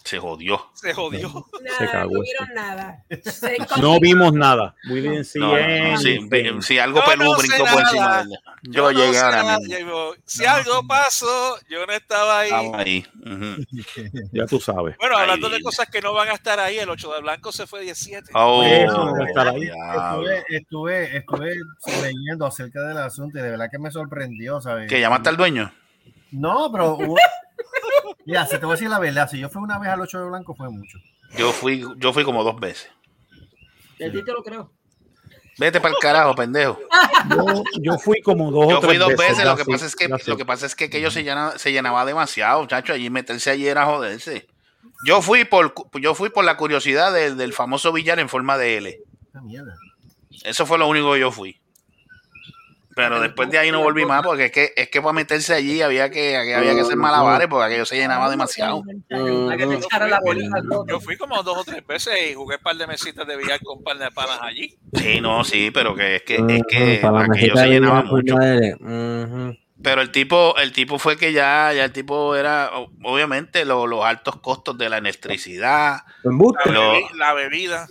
[0.04, 0.70] Se jodió.
[0.74, 1.28] se jodió.
[1.78, 3.04] Se Nada, cagó no vieron nada.
[3.22, 4.74] Se No vimos nada.
[4.84, 6.18] Didn't see No, no, no, sí,
[6.62, 8.38] si algo pelú brincó por encima de ella.
[8.62, 10.12] Yo, Yo llegué ahora mismo.
[10.24, 12.48] si algo pasó, yo no estaba ahí.
[12.50, 13.06] Estamos ahí.
[13.20, 13.64] Ujú.
[14.32, 14.96] Ya tú sabes.
[14.98, 15.54] Bueno, hablando Ahí.
[15.54, 18.30] de cosas que no van a estar ahí, el 8 de blanco se fue 17.
[18.34, 19.70] Oh, Eso no va a estar ahí.
[20.48, 24.88] Estuve, estuve, estuve leyendo acerca del asunto y de verdad que me sorprendió, ¿sabes?
[24.88, 25.72] ¿Qué llamaste al dueño?
[26.32, 27.16] No, pero hubo-
[28.26, 29.28] mira, se te voy a decir la verdad.
[29.28, 30.98] Si yo fui una vez al 8 de blanco, fue mucho.
[31.36, 32.90] Yo fui, yo fui como dos veces.
[33.98, 34.72] De ti te lo creo.
[35.58, 36.80] Vete para el carajo, pendejo.
[37.28, 39.94] Yo, yo fui como dos o Yo fui dos veces, lo que sí, pasa es
[39.94, 43.50] que lo que pasa es que aquello se llenaba, se llenaba demasiado, chacho, allí meterse
[43.50, 44.48] allí era joderse.
[45.04, 48.78] Yo fui por yo fui por la curiosidad del, del famoso billar en forma de
[48.78, 49.00] L.
[49.26, 49.76] Esta mierda.
[50.44, 51.59] Eso fue lo único que yo fui.
[52.96, 55.80] Pero después de ahí no volví más porque es que es que para meterse allí
[55.80, 58.82] había que había que hacer malabares porque aquello se llenaba demasiado.
[60.88, 63.60] Yo fui como dos o tres veces y jugué un par de mesitas de billar
[63.62, 64.76] con un par de panas allí.
[64.94, 67.00] Sí, no, sí, pero que es que es que
[67.36, 68.34] aquello se llenaba mucho.
[69.82, 72.70] Pero el tipo, el tipo fue que ya, ya el tipo era,
[73.02, 76.00] obviamente, lo- los altos costos de la electricidad,
[76.66, 77.88] La, lo- bebi- la bebida.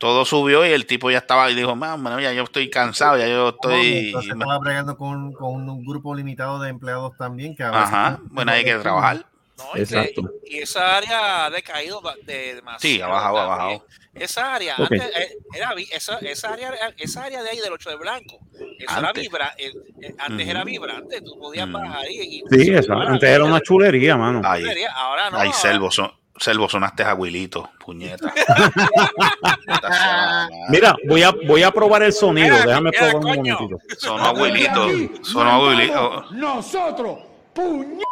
[0.00, 3.18] Todo subió y el tipo ya estaba y dijo, "Man, bueno, ya yo estoy cansado,
[3.18, 4.06] ya yo estoy.
[4.06, 7.54] Entonces estaba bregando con, con un grupo limitado de empleados también.
[7.54, 9.16] Que a veces- Ajá, bueno, hay que trabajar.
[9.58, 9.64] ¿no?
[9.74, 10.22] Y, que- Exacto.
[10.46, 12.80] y esa área ha decaído de demasiado.
[12.80, 13.86] Sí, ha bajado, ha bajado.
[14.14, 14.90] Esa área, Ok.
[14.90, 18.38] antes, eh, era, esa, esa, área, esa área de ahí del 8 de blanco,
[18.78, 19.22] esa era Antes.
[19.22, 19.70] vibra, eh,
[20.02, 20.70] eh, antes era Ujú.
[20.70, 21.72] vibrante, tú podías Mm.
[21.72, 22.16] bajar ahí.
[22.16, 22.94] Y, Sí, eso.
[22.94, 24.40] Antes era una chulería, mano.
[24.44, 24.64] Ay,
[24.96, 25.36] Ahora no.
[25.36, 26.10] ay, ahora- Selvo, son,
[26.40, 28.32] Selvo, sonaste abuelito, puñeta.
[30.70, 32.54] Mira, voy a, voy a probar el sonido.
[32.54, 33.54] Mira, Déjame mira, probar un coño.
[33.60, 33.96] momentito.
[33.98, 34.88] Sonó abuelito,
[35.22, 36.24] sonó abuelito.
[36.32, 37.18] Nosotros,
[37.52, 38.06] puñet,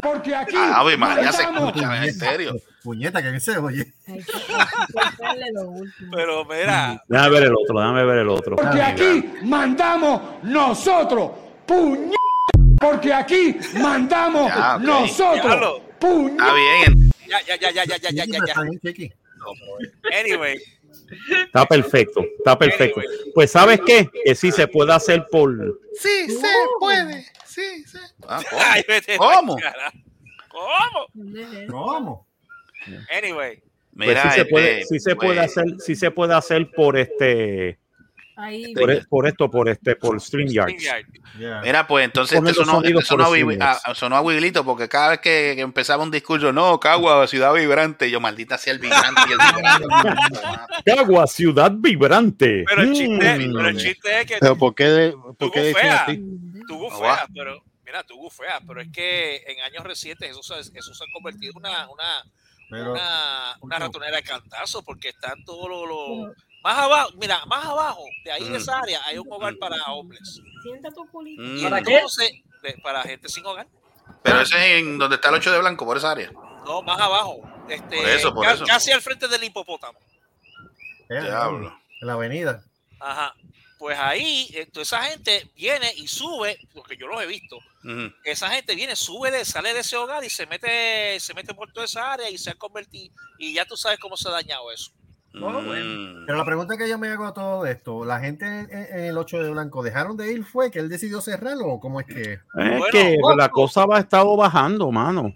[0.00, 0.54] porque aquí.
[0.56, 2.54] Ave María, se escucha, en serio.
[2.84, 3.92] Puñeta, que se oye.
[6.12, 8.54] Pero mira, Déjame ver el otro, déjame ver el otro.
[8.56, 11.30] Porque aquí mandamos nosotros,
[11.66, 12.12] puñet,
[12.78, 14.82] porque aquí mandamos Ya, ok.
[14.82, 15.80] nosotros, Diablo.
[15.98, 16.30] puñet.
[16.32, 17.03] Está bien,
[17.42, 18.54] ya Ya, ya, ya, ya, ya, ya, ya, ya.
[20.20, 20.58] Anyway,
[21.46, 23.00] Está perfecto, está perfecto.
[23.34, 24.08] Pues ¿sabes qué?
[24.24, 25.80] Que sí se puede hacer por...
[25.94, 27.24] Sí, se puede.
[27.44, 27.98] Sí, sí.
[28.26, 28.42] Ah,
[29.16, 29.56] ¿Cómo?
[30.48, 31.06] ¿Cómo?
[31.70, 32.26] ¿Cómo?
[33.16, 33.62] Anyway,
[33.96, 36.98] Pues Mira, sí se puede, este, sí se puede hacer, sí se puede hacer por
[36.98, 37.78] este,
[38.36, 38.74] Ahí.
[38.74, 40.70] por, e- por esto, por este, por StreamYard.
[40.70, 41.06] StreamYard.
[41.38, 41.60] Yeah.
[41.62, 43.24] Mira, pues entonces este sonó, este sonó,
[43.60, 48.10] a, sonó a porque cada vez que, que empezaba un discurso, no, Cagua, ciudad vibrante,
[48.10, 49.22] yo maldita sea el vibrante.
[49.28, 50.40] y el vibrante.
[50.84, 52.64] Cagua, ciudad vibrante.
[52.66, 53.54] Pero el chiste, Mm.
[53.54, 56.22] pero el chiste es que Pero ¿por qué, por qué así?
[56.68, 60.94] tú Ah, pero mira, tú gufeas, pero es que en años recientes eso se, eso
[60.94, 62.24] se ha convertido en una, una,
[62.70, 67.64] Pero, una, una ratonera de cantazo porque están todos los, los- más abajo, mira, más
[67.64, 70.40] abajo de ahí de esa área hay un hogar para hombres.
[70.62, 71.42] Sienta tu culito.
[71.42, 71.58] Mm.
[71.58, 71.94] Y ¿Para qué?
[71.94, 73.68] entonces, de- para gente sin hogar.
[74.22, 76.32] Pero ese es en donde está el 8 de blanco, por esa área.
[76.64, 77.42] No, más abajo.
[77.68, 78.64] Este, Por eso, por ca- eso.
[78.64, 79.98] Casi al frente del hipopótamo.
[81.08, 81.78] Diablo.
[82.00, 82.62] En la avenida.
[83.00, 83.34] Ajá.
[83.78, 87.56] Pues ahí, eh, toda esa gente viene y sube, porque yo los he visto.
[87.56, 88.10] Ujú.
[88.24, 91.70] Esa gente viene, sube, de, sale de ese hogar y se mete, se mete por
[91.70, 93.14] toda esa área y se ha convertido.
[93.38, 94.90] Y ya tú sabes cómo se ha dañado eso.
[95.34, 96.26] Mm.
[96.26, 99.18] Pero la pregunta que yo me hago a todo esto, ¿la gente en, en el
[99.18, 100.44] 8 de blanco dejaron de ir?
[100.44, 102.32] ¿Fue que él decidió cerrarlo o cómo es que?
[102.34, 103.34] Es Bueno, que ojo.
[103.36, 105.34] la cosa va estado bajando, mano.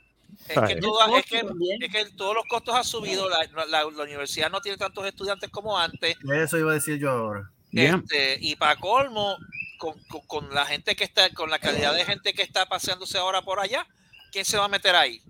[0.49, 1.83] Es que, toda- es, que, también.
[1.83, 5.51] es que todos los costos han subido, la, la- la universidad no tiene tantos estudiantes
[5.51, 6.17] como antes.
[6.33, 7.51] Eso iba a decir yo ahora.
[7.71, 7.97] Yeah.
[7.97, 9.37] Este, y para colmo,
[9.79, 13.19] con, con- con la gente que está, con la calidad de gente que está paseándose
[13.19, 13.87] ahora por allá,
[14.33, 15.21] ¿quién se va a meter ahí?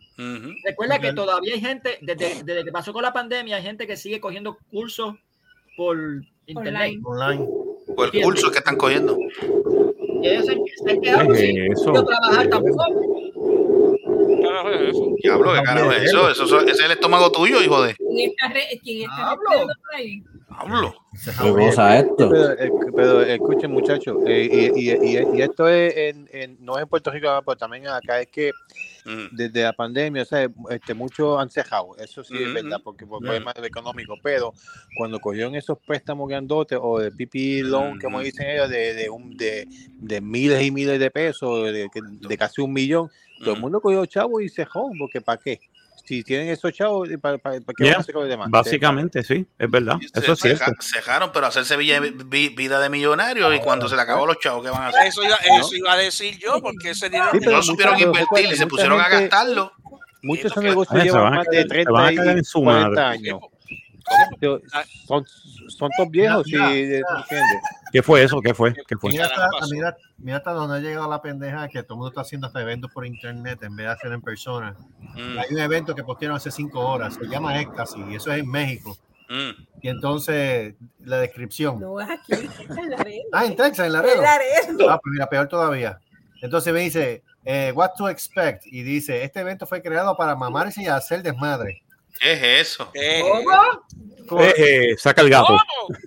[0.65, 3.97] Recuerda que todavía hay gente, desde, desde que pasó con la pandemia, hay gente que
[3.97, 5.15] sigue cogiendo cursos
[5.77, 5.97] por
[6.47, 6.99] internet.
[7.05, 7.47] Online.
[7.95, 9.17] Por el curso que están cogiendo.
[10.21, 11.93] Y ellos se, se quedado ¿Qué sin es eso?
[11.93, 12.85] trabajar tampoco.
[14.43, 15.15] Carajo es eso.
[15.23, 16.31] Diablo, ¿qué carajo es eso?
[16.31, 16.45] eso?
[16.45, 17.95] eso- Ese es el estómago tuyo, hijo de.
[17.95, 18.53] ¿Quién está,
[21.53, 22.29] cosa es esto?
[22.31, 26.77] Pero, eh, pero escuchen, muchachos, eh, y, y- y- y esto es en, en- no
[26.77, 28.51] es en Puerto Rico, pero también acá es que
[29.05, 29.37] Mm.
[29.37, 33.21] desde la pandemia, o sea, este, muchos han cejado, eso sí es verdad, porque por
[33.21, 34.55] problemas económicos, pero
[34.97, 39.37] cuando cogieron esos préstamos grandotes o de PPP loan, como dicen ellos, de, de, un,
[39.37, 39.67] de,
[39.99, 44.05] de miles y miles de pesos, de, de casi un millón, todo el mundo cogió
[44.07, 45.61] chavos y cejó, porque ¿para qué?
[46.09, 47.93] Si tienen esos chavos, ¿para, para, para qué Yeah.
[47.93, 48.49] van a hacer con los demás?
[48.51, 49.97] Básicamente, sí, es verdad.
[50.01, 50.65] Eso es Se- cierto.
[50.65, 54.39] ceja- Cejaron, pero hacerse villa- vi- vida de millonario y cuando se le acabó los
[54.39, 55.07] chavos, ¿qué van a hacer?
[55.07, 58.25] Eso iba, eso iba a decir yo, porque ese dinero Sí, No supieron mucha- pero
[58.25, 59.73] invertir y se pusieron a gente- gastarlo.
[60.23, 62.17] Muchos negocios Ah, se llevan van a más de cagar- se 30 van a y
[62.17, 63.03] cagar en su 40 madre.
[63.19, 63.41] años.
[63.43, 63.58] Ah.
[65.07, 65.25] Son,
[65.69, 66.67] son todos viejos, sí, ya.
[66.71, 67.03] ¿entiendes?
[67.93, 68.41] ¿Qué fue eso?
[68.41, 68.75] ¿Qué fue?
[68.87, 69.11] ¿Qué fue?
[69.11, 72.21] Mira hasta, mira, mira hasta donde ha llegado la pendeja que todo el mundo está
[72.21, 74.77] haciendo hasta eventos por internet en vez de hacer en persona.
[75.15, 78.41] Mm, Hay un evento que postearon hace cinco horas, se llama Éxtasis, y eso es
[78.41, 78.97] en México.
[79.29, 79.51] mm.
[79.81, 81.81] Y entonces, la descripción.
[81.81, 83.23] No es aquí, es en Laredo.
[83.33, 84.23] Ah, en Texas, en En Laredo.
[84.23, 84.91] Laredo.
[84.91, 85.99] Ah, pues mira, peor todavía.
[86.43, 90.83] Entonces me dice, eh, what to expect, y dice, este evento fue creado para mamarse
[90.83, 91.83] y hacer desmadre.
[92.21, 92.91] ¿Qué es eso?
[92.95, 93.23] Eh,
[94.31, 95.57] Eh, eh, saca el gato.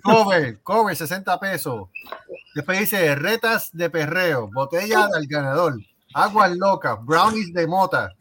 [0.02, 1.88] Cover, cover, 60 pesos.
[2.54, 5.74] Después dice, retas de perreo, botella del ganador,
[6.14, 8.12] aguas locas, brownies de mota.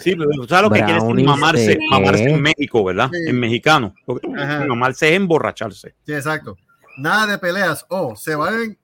[0.00, 3.10] Sí, pero tú sabes lo que quiere decir Brownies mamarse, de mamarse en México, ¿verdad?
[3.12, 3.18] Sí.
[3.28, 3.94] En mexicano.
[4.36, 4.64] Ajá.
[4.66, 5.94] Mamarse es emborracharse.
[6.06, 6.56] Sí, exacto.
[6.96, 7.84] Nada de peleas.
[7.88, 8.78] Oh, se van.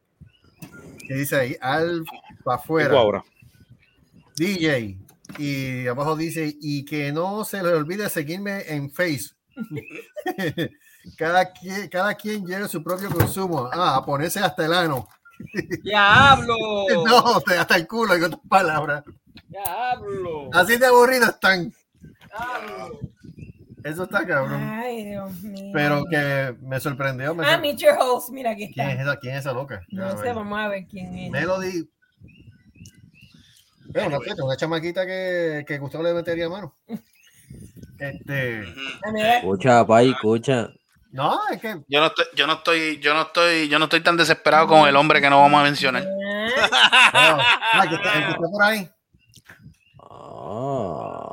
[1.07, 1.57] ¿Qué dice ahí?
[1.61, 2.05] Al
[2.45, 2.99] para afuera.
[2.99, 3.25] ahora.
[4.37, 4.99] DJ.
[5.39, 9.31] Y abajo dice, y que no se le olvide seguirme en Face.
[11.17, 13.69] cada, quien, cada quien lleve su propio consumo.
[13.73, 15.09] Ah, a ponerse hasta el ano.
[15.83, 16.55] ¡Diablo!
[17.07, 19.05] No, hasta el culo, en otras palabras.
[19.49, 20.51] ¡Diablo!
[20.53, 21.73] Así de aburridas están.
[22.29, 23.01] ¡Diablo!
[23.83, 24.61] Eso está cabrón.
[24.63, 25.71] Ay, Dios mío.
[25.73, 27.35] Pero que me sorprendió.
[27.35, 28.29] Me Ah, sor- meet your host.
[28.29, 29.81] Mira aquí ¿Quién es esa, quién es esa loca?
[29.89, 31.31] No sé, vamos a ver quién es.
[31.31, 31.89] Melody.
[33.95, 36.75] No sé, una chamaquita que, que Gustavo le metería mano.
[37.99, 38.65] Este.
[39.37, 40.71] Escucha, pay, escucha.
[41.13, 41.81] No, es que.
[41.89, 44.89] Yo no estoy, yo no estoy, yo no estoy, yo no estoy tan desesperado con
[44.89, 46.05] el hombre que no vamos a mencionar.
[46.05, 46.11] No,
[47.13, 48.89] ah, que está, el que está por ahí.
[49.99, 51.33] Ah,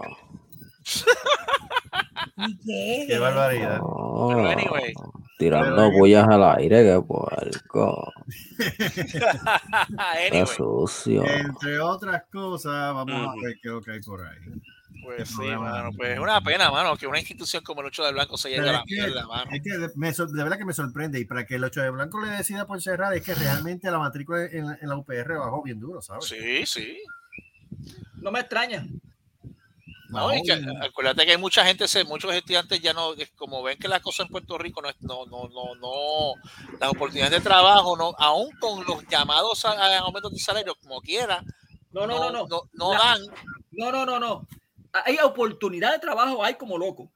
[2.47, 3.05] ¿Y qué?
[3.07, 3.79] Qué barbaridad.
[3.79, 4.93] Pero ah, anyway.
[5.37, 8.11] Tirando pullas al aire, que puerco.
[8.57, 11.23] Qué anyway, sucio.
[11.25, 14.37] Entre otras cosas, vamos a ver qué es lo que hay por ahí.
[15.03, 15.71] pues sí, problema.
[15.71, 18.49] mano, pues es una pena, mano, que una institución como el 8 de Blanco se
[18.49, 19.51] llegue a la que- mierda, mano.
[19.51, 21.19] Es que de, me sor- de verdad que me sorprende.
[21.19, 23.99] Y para que el 8 de blanco le decida por cerrar, es que realmente la
[23.99, 26.25] matrícula en la, en la UPR bajó bien duro, ¿sabes?
[26.25, 26.97] Sí, sí.
[28.15, 28.85] No me extraña.
[30.09, 33.87] No, y que, acuérdate que hay mucha gente, muchos estudiantes ya no, como ven que
[33.87, 36.33] la cosa en Puerto Rico no, es- no, no, no, no,
[36.79, 41.01] las oportunidades de trabajo, no, aún con los llamados a, a aumentos de salario, como
[41.01, 41.43] quiera,
[41.91, 42.47] No, no, no, no.
[42.47, 43.21] no, no La- dan.
[43.71, 44.47] No, no, no, no.
[45.05, 47.11] Hay oportunidad de trabajo, hay como loco.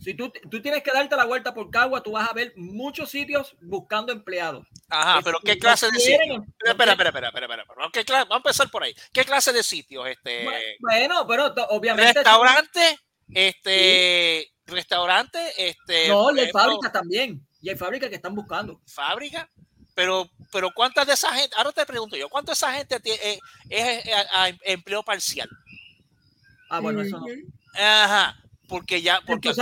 [0.00, 3.10] Si tú, tú tienes que darte la vuelta por Cagua, tú vas a ver muchos
[3.10, 4.66] sitios buscando empleados.
[4.88, 6.42] Ajá, Que pero si ¿qué clase de sitios?
[6.64, 7.88] Espera, espera, espera, espera, espera, espera.
[7.92, 8.94] ¿Qué cla- Vamos a empezar por ahí.
[9.12, 10.06] ¿Qué clase de sitios?
[10.08, 10.46] Este,
[10.80, 12.14] Bueno, pero obviamente.
[12.14, 12.98] restaurante,
[13.34, 17.46] este, restaurante, este, No, y hay fábricas también.
[17.62, 18.80] Y hay fábricas que están buscando.
[18.86, 19.50] fábrica,
[19.94, 21.54] pero, pero ¿cuántas de esa gente?
[21.58, 25.02] Ahora te pregunto yo, ¿cuánta de esa gente tie- eh, es, eh, a- a empleo
[25.02, 25.48] parcial?
[26.70, 27.26] Ah, bueno, eso no.
[27.74, 28.36] Ajá,
[28.70, 29.52] porque ya, porque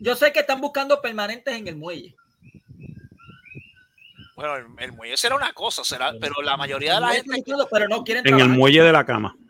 [0.00, 2.16] yo sé que están buscando permanentes en el muelle.
[4.34, 7.68] bueno, el, el muelle será una cosa, será, pero la mayoría de la gente buscando,
[7.70, 9.36] pero no quieren En el muelle de la cama.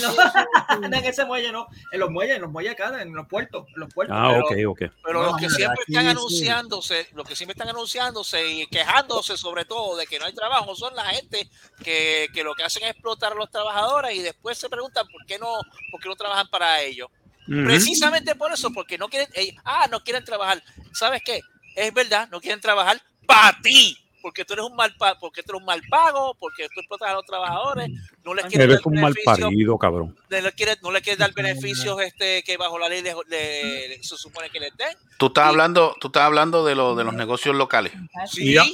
[0.00, 1.66] No, en ese muelle no.
[1.92, 3.66] En los muelles, en los muelles acá, en los puertos.
[3.74, 4.16] En los puertos.
[4.18, 4.92] Ah, Pero- ok, ok.
[5.04, 6.10] Pero No, los que siempre aquí están sí.
[6.10, 10.74] anunciándose, los que siempre están anunciándose y quejándose sobre todo de que no hay trabajo
[10.74, 11.50] son la gente
[11.82, 15.26] que, que lo que hacen es explotar a los trabajadores y después se preguntan por
[15.26, 15.52] qué no,
[15.90, 17.08] por qué no trabajan para ellos.
[17.46, 20.62] Precisamente por eso, porque no quieren, eh, ah, no quieren trabajar.
[20.92, 21.40] ¿Sabes qué?
[21.76, 25.52] Es verdad, no quieren trabajar para ti, porque tú eres un mal pa- porque tú
[25.52, 27.90] eres un mal pago, porque tú explotas a los trabajadores,
[28.24, 30.16] no les quieres Eres dar un mal beneficios, parido, cabrón.
[30.30, 33.88] no le quieres, no le quieres dar beneficios este, que bajo la ley le- le-
[33.88, 34.96] le- se supone que les den.
[35.18, 37.92] Tú estás hablando, tú estás hablando de, lo, de los negocios locales.
[38.30, 38.64] Sí, Ya.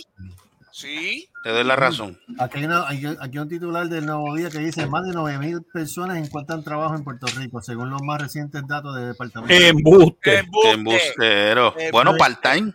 [0.72, 1.28] Sí.
[1.42, 2.18] Te doy la razón.
[2.38, 5.12] Aquí hay, una- hay- aquí hay un titular del Nuevo Día que dice más de
[5.12, 9.52] 9 mil personas encuentran trabajo en Puerto Rico, según los más recientes datos del departamento.
[9.54, 10.46] Embuste.
[10.62, 11.74] Qué embustero.
[11.92, 12.72] Bueno, part-time.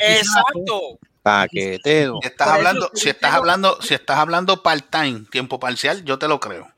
[0.00, 0.98] Exacto.
[1.22, 2.18] Paquetero.
[2.20, 6.40] Si estás hablando, si estás hablando, si estás hablando part-time, tiempo parcial, yo te lo
[6.40, 6.68] creo.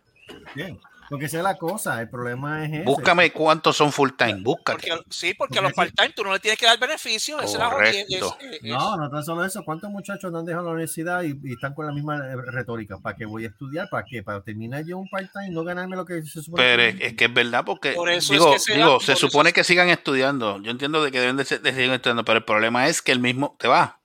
[0.54, 2.82] Bien, porque esa es la cosa, el problema es ese.
[2.84, 4.88] Búscame cuántos son full-time, búscate.
[4.88, 7.42] Porque, sí, porque a los part-time tú no le tienes que dar beneficios.
[7.42, 9.62] Esa es la No, no tan solo eso.
[9.64, 12.98] ¿Cuántos muchachos no han dejado la universidad y, y están con la misma eh, retórica?
[12.98, 13.88] ¿Para qué voy a estudiar?
[13.88, 14.22] ¿Para qué?
[14.22, 16.62] ¿Para terminar yo un part-time y no ganarme lo que se supone?
[16.62, 18.98] Pero que es, es que es verdad porque Por eso digo, es que se digo,
[18.98, 20.60] da- se eso supone que sigan estudiando.
[20.62, 23.12] Yo entiendo de que deben de, ser- de seguir estudiando, pero el problema es que
[23.12, 23.98] el mismo te va.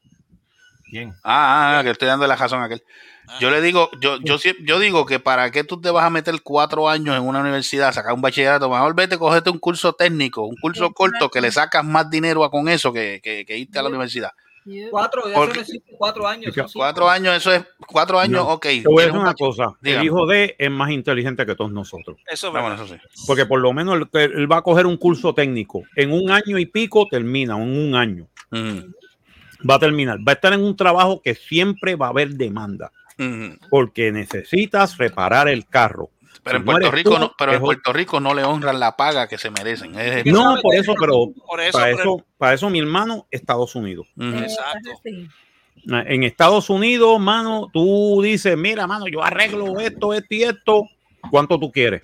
[0.89, 1.13] ¿Quién?
[1.23, 2.83] Ah, ah, que estoy dando la razón a aquel.
[3.39, 6.41] Yo le digo, yo, yo, yo digo que para qué tú te vas a meter
[6.41, 10.55] cuatro años en una universidad, sacar un bachillerato, mejor vete, cogete un curso técnico, un
[10.55, 13.83] curso corto que le sacas más dinero a con eso que, que, que irte a
[13.83, 14.31] la universidad.
[14.91, 15.63] Cuatro, eso Porque-
[15.97, 16.55] cuatro años.
[16.55, 16.77] eso sí.
[16.77, 18.61] Cuatro años, eso es, cuatro años, No, ok.
[18.65, 19.73] Te voy a decir una cosa.
[19.81, 22.17] El hijo de es más inteligente que todos nosotros.
[22.27, 22.77] Eso es Ah, verdad.
[22.77, 23.23] bueno, eso sí.
[23.25, 25.83] Porque por lo menos él, él va a coger un curso técnico.
[25.95, 28.27] En un año y pico termina, en un año.
[29.67, 30.19] Va a terminar.
[30.19, 32.91] Va a estar en un trabajo que siempre va a haber demanda.
[33.69, 36.09] Porque necesitas reparar el carro.
[36.43, 37.59] Pero Si en Puerto Rico tú, no, pero en.
[37.59, 39.93] Puerto Rico no le honran la paga que se merecen.
[39.99, 43.75] Es- No, por eso, pero Por eso, para por eso, para eso mi hermano, Estados
[43.75, 44.07] Unidos.
[44.17, 44.89] Exacto.
[45.85, 50.83] En Estados Unidos, mano, tú dices, mira, mano, yo arreglo esto, esto y esto.
[51.29, 52.01] ¿Cuánto tú quieres?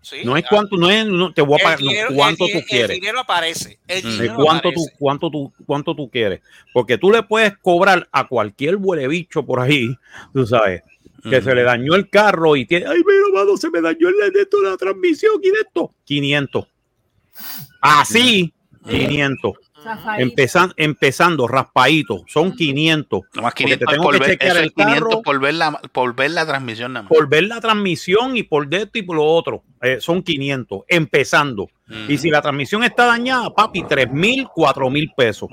[0.00, 2.52] Sí, No es cuánto, no es, no, te voy a pagar, no, dinero- cuánto el
[2.52, 2.90] tú quieres.
[2.90, 3.78] El dinero aparece.
[3.88, 4.74] El dinero cuánto aparece.
[4.90, 6.40] tú, cuánto tú, cuánto tú quieres.
[6.72, 9.96] Porque tú le puedes cobrar a cualquier huele bicho por ahí,
[10.32, 10.82] tú sabes,
[11.28, 14.32] que se le dañó el carro y tiene, ay, mira, mano, se me dañó el
[14.32, 16.66] de esto, la transmisión y de esto, 500.
[17.80, 18.52] Así,
[18.88, 19.52] 500.
[20.18, 23.20] Empezan, empezando, raspadito, son 500.
[23.34, 25.72] Nomás Porque 500 te tengo por que ver, chequear el 500 carro por ver la,
[25.92, 27.10] por ver la transmisión nada más.
[27.10, 29.64] por ver la transmisión y por de esto y por lo otro.
[29.80, 31.68] Eh, son 500, empezando.
[32.08, 35.50] Y si la transmisión está dañada, papi, 3 mil, 4 mil pesos.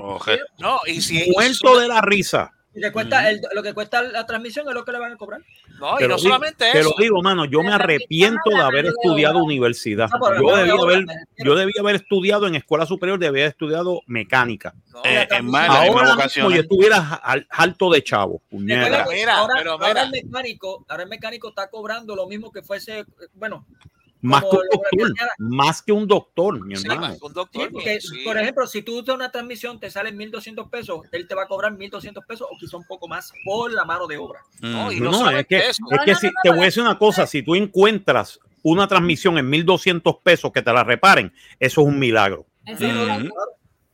[0.58, 1.30] No, y si.
[1.32, 2.54] Muerto de la risa.
[2.94, 5.42] Cuesta el- lo que cuesta la transmisión es lo que le van a cobrar.
[5.80, 6.90] No, Te y no digo- solamente Te eso.
[6.92, 10.08] lo digo, mano, yo me arrepiento de haber estudiado universidad.
[10.14, 11.06] Ah, Yo mano de debía obra, haber,
[11.38, 14.74] yo debía haber estudiado en escuela superior, debía haber estudiado mecánica.
[15.04, 16.54] Eh, es más, Ahora mismo vocación.
[16.54, 18.42] yo estuviera al- alto de chavo.
[19.10, 20.04] que mira, ahora, pero ahora mira.
[20.04, 23.04] el mecánico, ahora el mecánico está cobrando lo mismo que fuese,
[23.34, 23.66] bueno,
[24.22, 25.28] Más que un doctor, sea.
[25.38, 27.02] más que un doctor, mi Sí, hermano.
[27.02, 28.18] más que un doctor, Sí, porque, sí.
[28.26, 31.48] por ejemplo, si tú usas una transmisión, te salen 1.200 pesos, él te va a
[31.48, 34.42] cobrar 1.200 pesos o quizá un poco más por la mano de obra.
[34.62, 35.84] No, y No, es que, eso.
[35.92, 39.50] es que si, te voy a decir una cosa, si tú encuentras una transmisión en
[39.50, 42.46] 1200 pesos que te la reparen, eso es un milagro.
[42.68, 43.30] Ujú.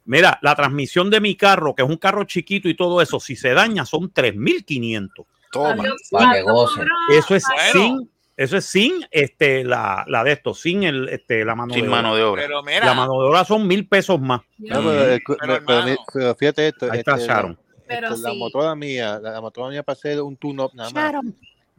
[0.05, 3.35] Mira, la transmisión de mi carro, que es un carro chiquito y todo eso, si
[3.35, 5.25] se daña son 3500.
[5.51, 5.83] Toma.
[6.11, 6.87] Para que gocen.
[7.11, 7.71] Eso es Bueno.
[7.73, 11.83] sin, eso es sin este la, la de esto, sin el este la mano Sin
[11.85, 12.17] de mano obra.
[12.19, 12.41] de obra.
[12.43, 14.41] Pero La mira, mano de obra son mil pesos más.
[14.57, 15.37] No, pero, eh, cu-
[16.13, 16.91] Pero, fíjate esto.
[16.91, 17.57] Ahí está este, Sharon.
[17.87, 21.03] Pero este, la motora mía, la, la motora mía para hacer un tune-up nada más,
[21.03, 21.35] Sharon.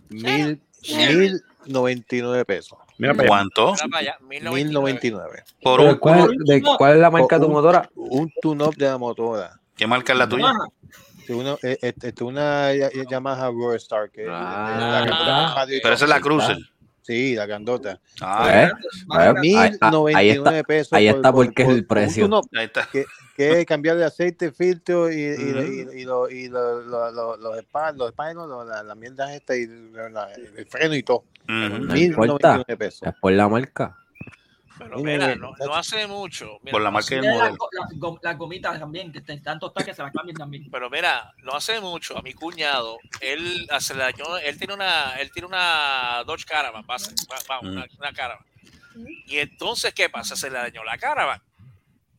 [0.09, 2.79] mil, mil noventa y nueve pesos.
[2.99, 3.29] Mira para.
[3.29, 3.75] ¿Cuánto?
[3.93, 4.55] Allá, 1099.
[4.55, 5.45] 1099.
[5.63, 7.91] Por un ¿cuál, de- ¿Cuál es la marca de tu motora?
[7.97, 9.61] Un tune-up de la motora.
[9.77, 10.53] ¿Qué marca es la tuya?
[11.27, 14.11] Este, una, eh, este, este, una ya- ya- Yamaha Roadstar.
[14.11, 16.21] Que, Ah, la grandota radio y Pero esa es la.
[16.21, 16.57] Cruiser.
[17.03, 18.01] Sí, la grandota.
[18.21, 18.71] Ah, ¿Eh?
[19.11, 20.93] Ahí, ahí 1099 está, pesos.
[20.93, 22.25] ahí por- está por- porque es por- el por un precio.
[22.25, 22.89] tune-up ahí está.
[22.91, 23.05] Que,
[23.37, 27.37] que es cambiar de aceite, filtro y, y, y, y, lo- y lo- lo- lo-
[27.37, 27.59] los
[28.17, 31.19] lo- la, la mierda esta y la- la- el freno y todo.
[31.45, 31.49] Ujú.
[31.49, 32.65] No 1099 importa.
[32.77, 33.03] pesos.
[33.09, 33.97] Es por la marca.
[34.79, 36.59] Pero mira, no, no hace mucho.
[36.63, 37.57] mira, Por la no marca hace- y el Las modelo.
[37.73, 40.71] las gom- las gomitas también, que estén tantos que se las cambien también.
[40.71, 45.17] Pero mira, no hace mucho a mi cuñado, él se le dañó, él tiene una,
[45.19, 48.45] él tiene una Dodge Caravan, va, va- va, una, una Caravan.
[49.27, 50.37] Y entonces, ¿qué pasa?
[50.37, 51.43] Se le dañó la Caravan.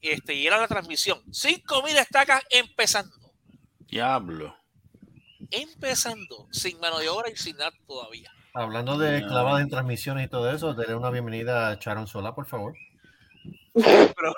[0.02, 1.22] Este, y era la transmisión.
[1.34, 3.16] 5000 estacas empezando.
[3.88, 4.56] Diablo.
[5.52, 6.48] Empezando.
[6.52, 8.32] Sin mano de obra y sin nada todavía.
[8.60, 12.48] Hablando de clavadas en transmisiones y todo eso, daré una bienvenida a Sharon Sola, por
[12.48, 12.74] favor.
[13.74, 14.34] Pero,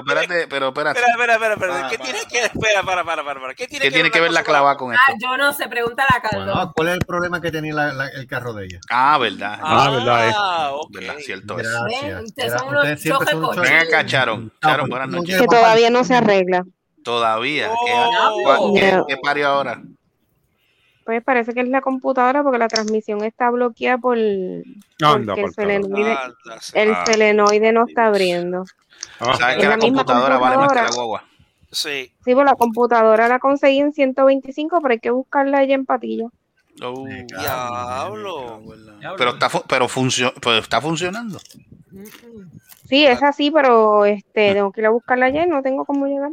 [0.00, 0.98] espérate, pero espérate.
[1.00, 3.54] Espera, espera, espera, ¿Qué tiene que espera, para, para, para, para.
[3.54, 5.04] ¿Qué tiene, ¿Qué tiene que ver la clava con esto?
[5.08, 6.52] Ah, yo no sé, pregúntale a Carlos.
[6.52, 8.80] Bueno, ¿cuál es el problema que tenía la- la- el carro de ella?
[8.90, 9.60] Ah, verdad.
[9.62, 10.32] Ah, verdad.
[10.36, 10.90] Ah, ok.
[10.96, 14.52] Verdad, cierto ustedes siempre son Ven acá, Charon.
[14.60, 15.40] Charon, pues, buenas no noches.
[15.40, 16.64] Que todavía no se arregla.
[17.04, 17.68] Todavía.
[17.86, 18.40] ¿Qué, Oh.
[18.42, 19.06] cuál- qué- No.
[19.06, 19.80] qué parió ahora?
[21.08, 24.66] Pues parece que es la computadora porque la transmisión está bloqueada por Anda,
[25.00, 25.54] porque el por favor.
[25.54, 27.04] solenoide, Anda, se- el Ah.
[27.06, 28.64] solenoide no está abriendo.
[29.18, 31.24] Ah, ¿Sabes Es que la la misma computadora vale más que la guagua?
[31.72, 32.12] Sí.
[32.22, 36.26] Sí, pues la computadora la conseguí en 125, pero hay que buscarla allá en Patilla.
[36.82, 38.60] Oh, Diablo.
[39.16, 41.40] Pero está, pero funcio- pero está funcionando.
[42.88, 46.06] Sí, es así, pero este tengo que ir a buscarla allá y no tengo cómo
[46.06, 46.30] llegar.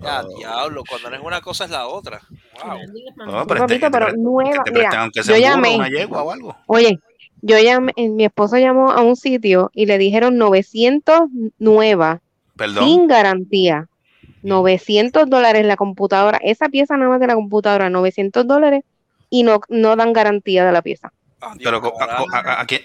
[0.00, 0.82] Ya, diablo.
[0.88, 2.20] Cuando no es una cosa, es la otra.
[2.64, 2.78] Wow.
[3.26, 5.76] No, Papito, que te pero nueva, mira, yo llamé.
[5.76, 6.56] una yegua o algo.
[6.66, 6.98] Oye,
[7.40, 11.20] yo llamé, eh, mi esposo llamó a un sitio y le dijeron 900
[11.58, 12.20] nueva,
[12.56, 12.84] Perdón.
[12.84, 13.88] sin garantía.
[14.42, 18.82] 900 dólares la computadora, esa pieza nada más de la computadora, 900 dólares
[19.30, 21.12] y no, no dan garantía de la pieza.
[21.62, 22.82] Pero a, a- a- a quién,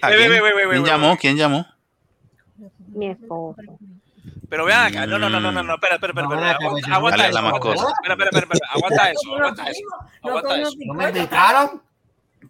[0.84, 1.16] llamó?
[1.20, 1.66] ¿Quién llamó?
[2.98, 3.62] Mi esposo.
[4.48, 6.56] Pero vean acá, no, no, no, no, no, no, espera, espera, espera, espera,
[6.96, 7.38] aguanta, aguanta eso.
[7.38, 9.82] Espera, espera, espera, espera, aguanta eso, aguanta eso,
[10.22, 10.70] aguanta eso.
[10.86, 11.82] ¿No me invitaron?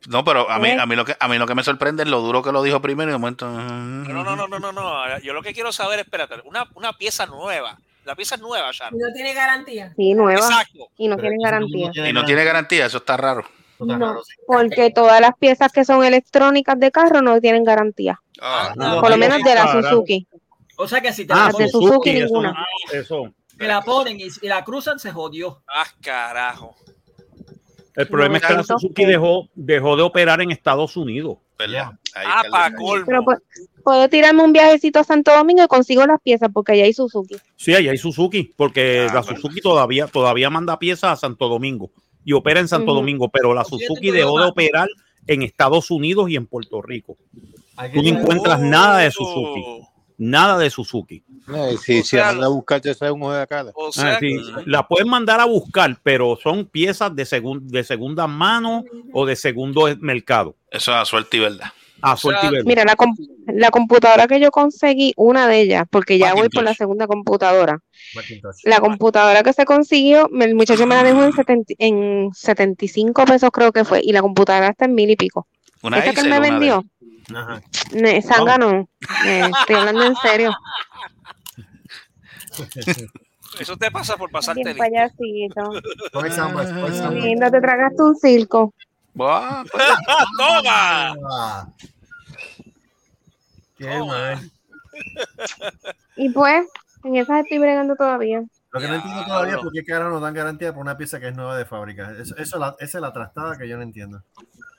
[0.09, 0.79] No, pero a mí, ¿Eh?
[0.81, 2.63] a mí lo que a mí lo que me sorprende es lo duro que lo
[2.63, 3.49] dijo primero y de momento.
[3.51, 5.19] No, no, no, no, no, no.
[5.21, 7.79] Yo lo que quiero saber, espérate, una, una pieza nueva.
[8.05, 8.99] La pieza es nueva, Sharon.
[8.99, 9.93] No tiene garantía.
[9.97, 10.41] Sí, nueva.
[10.41, 10.89] Exacto.
[10.97, 11.91] Y no Pero tiene garantía.
[12.09, 13.45] Y no tiene garantía, eso está raro.
[13.81, 18.21] No, porque todas las piezas que son electrónicas de carro no tienen garantía.
[18.41, 19.71] Ah, No, Por lo no, menos de la.
[19.73, 20.27] Suzuki.
[20.81, 22.67] O sea que si te Ah, la ponen, Suzuki eso, ninguna.
[22.93, 23.35] Eso.
[23.59, 25.63] te la ponen y, y la cruzan, se jodió.
[25.69, 26.75] Ah, carajo.
[27.97, 31.39] El problema es que la 900 Suzuki dejó, dejó de operar en Estados Unidos.
[31.59, 31.91] ¿verdad?
[32.15, 32.85] Ahí Ah, está el pa' detalle.
[32.87, 33.07] colmo.
[33.07, 33.39] Pero pues,
[33.83, 37.35] puedo tirarme un viajecito a Santo Domingo y consigo las piezas porque allá hay Suzuki.
[37.57, 39.37] Sí, allá hay Suzuki, porque Ah, la bueno.
[39.37, 41.91] Suzuki todavía, todavía manda piezas a Santo Domingo
[42.25, 42.95] y opera en Santo.
[42.95, 44.89] Domingo, pero la Suzuki dejó de operar
[45.27, 47.17] en Estados Unidos y en Puerto Rico.
[47.93, 49.11] Tú no encuentras nada de Oh.
[49.11, 49.65] Suzuki.
[50.19, 51.23] Nada de Suzuki.
[51.47, 53.71] No, si, O si sea, a buscar, te trae un ojo de la cara.
[53.75, 54.19] O Ah, sea,
[54.67, 59.37] la pueden mandar a buscar, pero son piezas de, segun- de segunda mano o de
[59.37, 60.57] segundo mercado.
[60.71, 61.69] Eso es a suerte y verdad.
[62.01, 62.69] A suerte y sea, verlo.
[62.69, 62.97] Mira, la,
[63.55, 67.79] la computadora que yo conseguí, una de ellas, porque ya voy por la segunda computadora.
[68.15, 68.57] Macintosh.
[68.65, 73.51] La computadora que se consiguió, el muchacho me la dejó en, 70 en 75 pesos
[73.53, 75.47] creo que fue, y la computadora está en mil y pico.
[75.83, 76.85] Una Esa que él me vendió,
[77.35, 77.63] Ajá.
[77.93, 78.89] ne- zángano,
[79.27, 80.51] eh, estoy hablando en serio.
[83.61, 84.79] eso te pasa por pasarte listo.
[84.79, 85.71] payasito.
[87.13, 88.75] Lindo, te tragaste un circo.
[89.15, 89.85] Buah, pues,
[90.39, 91.73] ¡Toma!
[93.77, 94.07] Qué Toma.
[94.07, 94.51] mal.
[96.17, 96.67] Y pues,
[97.05, 98.43] en esas estoy bregando todavía.
[98.71, 101.19] Lo que no entiendo todavía es por qué cara nos dan garantía por una pieza
[101.21, 102.13] que es nueva de fábrica.
[102.19, 104.23] Eso, eso la- esa es la trastada que yo no entiendo.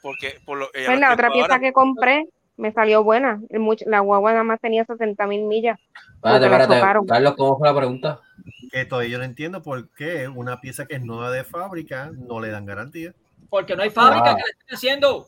[0.01, 2.25] Porque por lo, ella Pues la otra ahora- pieza que compré
[2.57, 3.39] me salió buena.
[3.49, 5.79] El much- la guagua nada más tenía 60 mil millas.
[6.23, 6.73] Espérate.
[6.75, 7.05] chocaron.
[7.07, 8.19] Carlos, ¿cómo fue la pregunta?
[8.71, 12.39] Que todavía yo no entiendo por qué una pieza que es nueva de fábrica no
[12.41, 13.13] le dan garantía.
[13.49, 15.25] Porque no hay fábrica que la estén haciendo.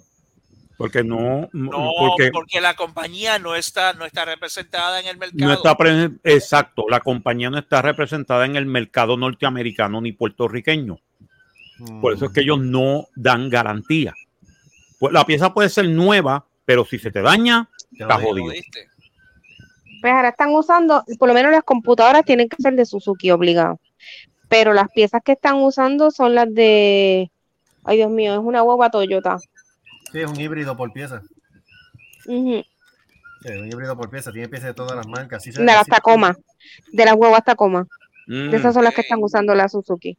[0.77, 5.45] Porque no, No, porque porque la compañía no está, no está representada en el mercado.
[5.45, 10.97] no está pre- exacto, la compañía no está representada en el mercado norteamericano ni puertorriqueño.
[12.01, 14.13] Por eso es que ellos no dan garantía.
[15.01, 18.53] Pues la pieza puede ser nueva, pero si se te daña, Ya está jodido.
[19.99, 23.79] Pues ahora están usando, por lo menos las computadoras tienen que ser de Suzuki obligado.
[24.47, 27.31] Pero las piezas que están usando son las de,
[27.83, 29.39] ay Dios mío, es una guagua Toyota.
[30.11, 31.23] Sí, es un híbrido por pieza.
[32.23, 32.63] Sí,
[33.43, 35.43] un híbrido por pieza, tiene piezas de todas las marcas.
[35.43, 36.37] De las Tacoma,
[36.91, 37.87] de las guaguas Tacoma.
[38.27, 38.51] Mm.
[38.51, 40.15] De esas son las que están usando la Suzuki.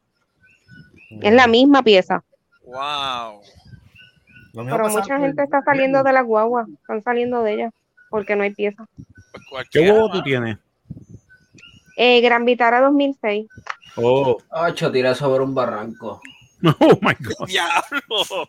[1.21, 2.21] Es la misma pieza.
[2.65, 3.39] Wow.
[4.53, 7.73] Pero mucha gente está saliendo de las guaguas, están saliendo de ellas
[8.09, 8.85] porque no hay pieza.
[9.71, 10.57] ¿Qué huevo tú tienes?
[11.97, 13.47] Eh, Gran Vitara 2006.
[13.95, 16.21] Oh, Ocho, tiré sobre un barranco.
[16.79, 17.47] oh my God.
[17.47, 18.47] Diablo.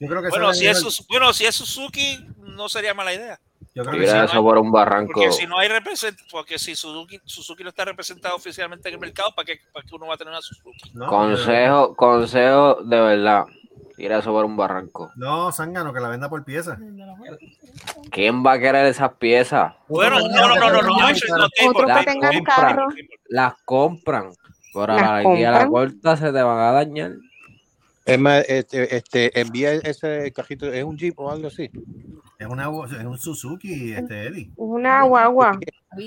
[0.00, 3.40] Yo creo que Bueno si, es, bueno, si es Suzuki, no sería mala idea.
[3.74, 4.16] yo creo que sí.
[4.16, 5.14] eso por un barranco.
[5.14, 9.00] Porque si no hay represent porque si Suzuki, Suzuki no está representado oficialmente en el
[9.00, 10.90] mercado, ¿para qué, para qué uno va a tener una Suzuki?
[10.94, 13.46] No, Consejo, consejo de verdad.
[13.98, 15.10] Tira eso por un barranco.
[15.16, 16.78] No, Zángano, que la venda por pieza.
[18.12, 19.74] ¿Quién va a querer esas piezas?
[19.88, 22.86] Bueno, no, no, no, no, no, actually, no, Otro Table, que Las tengan carro.
[23.28, 24.30] Las compran.
[24.72, 25.90] Por a la, y a la compran.
[26.00, 27.12] corta se te van a dañar.
[28.06, 31.68] Es más, este, este, envía ese cajito, ¿es un Jeep o algo así?
[32.38, 34.50] Es, una, es un Suzuki, este Eddie.
[34.56, 35.58] Una guagua.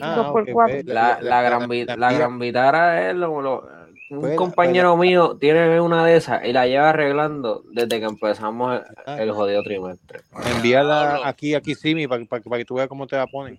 [0.02, 0.48] Ah, pues,
[0.86, 1.70] La, la, gran,
[2.00, 3.81] la gran vitara es lo, lo-
[4.12, 8.06] un Pues la- compañero mío tiene una de esas y la lleva arreglando desde que
[8.06, 9.22] empezamos el, Ah.
[9.22, 10.22] el jodido trimestre.
[10.56, 13.58] Envíala aquí, aquí sí, para, para, para que tú veas cómo te la ponen.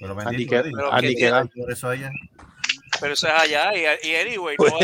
[0.00, 0.72] Pero Andy bendito, Eddie.
[0.74, 1.30] Pero Andy que.
[1.60, 2.10] Por eso allá.
[3.00, 4.78] Pero eso es allá y, y anyway, Pues, no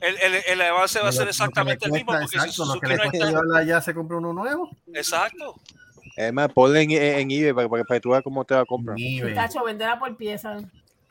[0.00, 2.86] el, el, el avance va a ser exactamente el mismo porque si exacto, lo que
[2.86, 3.28] le no cuesta está.
[3.30, 4.70] llevarla allá se compra uno nuevo.
[4.94, 5.56] Exacto.
[6.16, 8.54] Es más, ponle en, en, en eBay para, para, para que tú veas cómo te
[8.54, 8.96] la compran.
[9.34, 10.56] Tacho, venderla por pieza.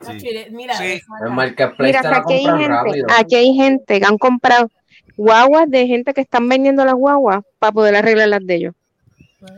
[0.00, 0.46] Sí.
[0.50, 0.84] Mira, Sí.
[0.84, 3.06] aquí hay gente, rápido.
[3.18, 4.70] aquí hay gente que han comprado
[5.16, 8.74] guaguas de gente que están vendiendo las guaguas para poder arreglar las de ellos.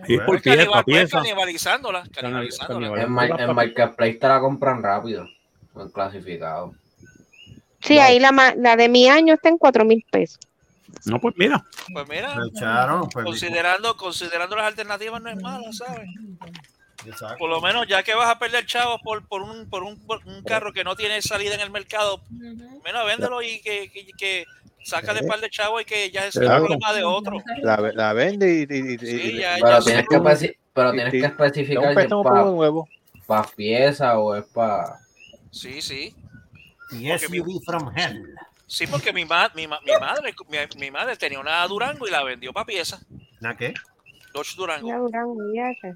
[0.07, 1.19] Sí, Pues, por Pues pieza, canibal- pues pieza.
[1.19, 2.87] canibalizándola, canibalizándola.
[2.89, 5.27] Canibal- En, mar- en marketplace te la compran rápido.
[5.77, 6.75] En clasificado.
[7.81, 8.03] Sí, Wow.
[8.03, 10.39] ahí la, de mi año está en cuatro mil pesos.
[11.07, 11.65] No, pues mira.
[11.93, 13.09] Pues mira, echaron.
[13.09, 16.09] Pues, considerando, considerando las alternativas no es mala, ¿sabes?
[17.07, 17.37] Exacto.
[17.39, 20.21] Por lo menos ya que vas a perder chavos por, por, un, por, un, por
[20.27, 24.45] un carro que no tiene salida en el mercado, menos véndelo y que, que, que
[24.85, 27.43] sácale un par de chavos y que ya es el problema de otro.
[27.63, 30.93] La, la vende y, y, y- Sí, y- ya, Pero ya tienes que, pero y-
[30.97, 32.89] tienes y- que especificar es uno nuevo.
[33.27, 34.99] para pieza o es para...
[35.51, 36.15] Sí, sí.
[36.91, 38.35] The SUV from hell.
[38.67, 42.11] Sí, porque mi, ma- mi, ma- mi madre mi, mi madre tenía una Durango y
[42.11, 43.01] la vendió para pieza.
[43.41, 43.75] ¿Na qué?
[44.33, 44.93] Dodge Durango.
[44.97, 45.95] Durango, ya sé.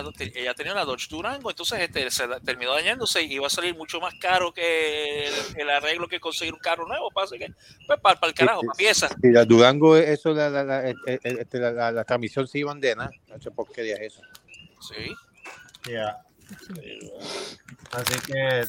[0.00, 3.50] Una ella tenía una Dodge Durango, entonces este, se la- terminó dañándose y iba a
[3.50, 7.10] salir mucho más caro que el, el arreglo que conseguir un carro nuevo.
[7.10, 7.52] Pasa que,
[7.86, 9.08] pues, para, el carajo, para pieza.
[9.22, 12.96] Y la Durango, eso, la, la, la, este, la, la, la transmisión se iban de
[12.96, 13.10] nada.
[13.28, 14.22] No sé por qué es eso.
[14.80, 15.14] Sí.
[15.88, 16.18] Yeah.
[17.92, 18.64] Así que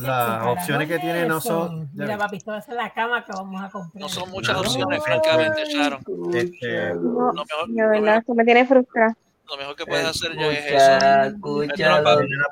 [0.00, 1.88] las opciones que tiene no son.
[1.94, 4.00] Mira, papi, esto va a ser la cama que vamos a comprar.
[4.00, 4.60] No son muchas No.
[4.62, 6.02] opciones, francamente, Sharon.
[6.34, 9.16] Este, No, Lo mejor, de verdad, esto me tiene frustrada.
[9.48, 11.34] Lo mejor que puedes hacer ya es Escucha, eso.
[11.36, 12.02] escucha.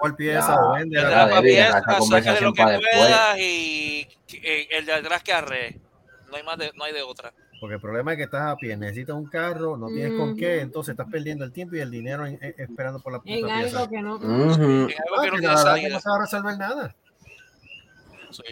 [0.01, 0.61] Por pieza Ya.
[0.61, 1.11] o véndela véndela.
[1.11, 4.09] Ya, pa' Debbie, pieza, sácale lo que puedas y
[4.43, 5.81] eh, el de atrás que arre.
[6.31, 7.33] No hay más de, no hay de otra.
[7.61, 10.61] Porque el problema es que estás a pie, necesitas un carro, no tienes con qué,
[10.61, 13.45] entonces estás perdiendo el tiempo y el dinero en- en- esperando por la puta En
[13.47, 13.79] pieza.
[13.81, 14.17] algo que no.
[14.17, 14.25] Ujú.
[14.29, 14.89] En algo
[15.19, 15.89] Ah, que que no la verdad que salida.
[15.91, 16.95] no se va a resolver nada.
[18.31, 18.43] Sí.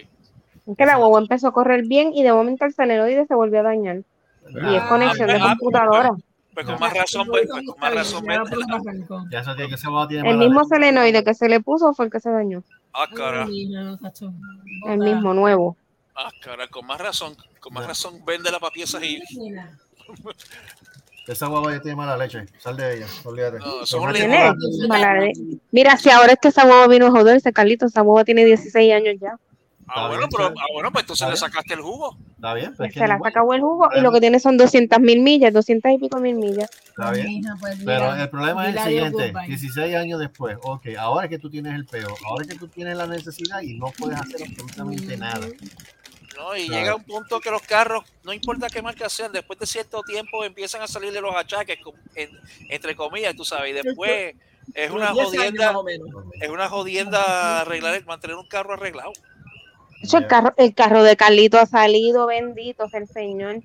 [0.66, 3.60] Es que la guagua empezó a correr bien y de momento el solenoide se volvió
[3.60, 3.96] a dañar.
[3.96, 6.10] Y es Ah, conexión de ah, computadora.
[6.58, 8.66] Pues con más razón, pues, pues con más razón, Ya véndela.
[8.66, 9.24] por barranco.
[9.30, 10.68] Ya eso tiene que ser tiene El mismo leche.
[10.74, 12.64] solenoide que se le puso fue el que se dañó.
[12.92, 13.44] Ah, cara.
[13.44, 15.76] El mismo, nuevo.
[16.16, 17.36] Ah, cara, con más razón.
[17.60, 19.22] Con más razón, véndela para piezas y.
[21.28, 22.44] Esa guagua ya tiene mala leche.
[22.58, 23.58] Sal de ella, olvídate.
[23.60, 23.84] No,
[25.70, 28.92] Mira, si ahora es que esa guagua vino a joderse, Carlito, esa guagua tiene 16
[28.94, 29.38] años ya.
[29.88, 32.16] Ah, bueno, bien, pero, está ah, bueno, pues entonces le sacaste el jugo.
[32.36, 33.32] Está bien, pero es que Se la igual.
[33.32, 36.34] sacó el jugo y lo que tiene son 200 mil millas, 200 y pico mil
[36.36, 36.68] millas.
[36.88, 37.42] Está bien.
[37.60, 39.46] Pues Pero el problema es el siguiente, goodbye.
[39.48, 42.68] 16 años después, ok, ahora es que tú tienes el peo, ahora es que tú
[42.68, 45.46] tienes la necesidad y no puedes hacer absolutamente nada.
[46.36, 46.56] ¿no?
[46.56, 46.80] Y Claro.
[46.80, 50.44] llega un punto que los carros, no importa qué marca sean, después de cierto tiempo
[50.44, 51.78] empiezan a salir de los achaques,
[52.14, 52.30] en-
[52.68, 54.34] entre comillas, tú sabes, y después
[54.74, 55.74] es una 10 años jodienda,
[56.40, 59.12] es una jodienda arreglar, mantener un carro arreglado.
[60.02, 63.60] Hecho, el carro, el carro de Carlito ha salido, bendito sea el Señor.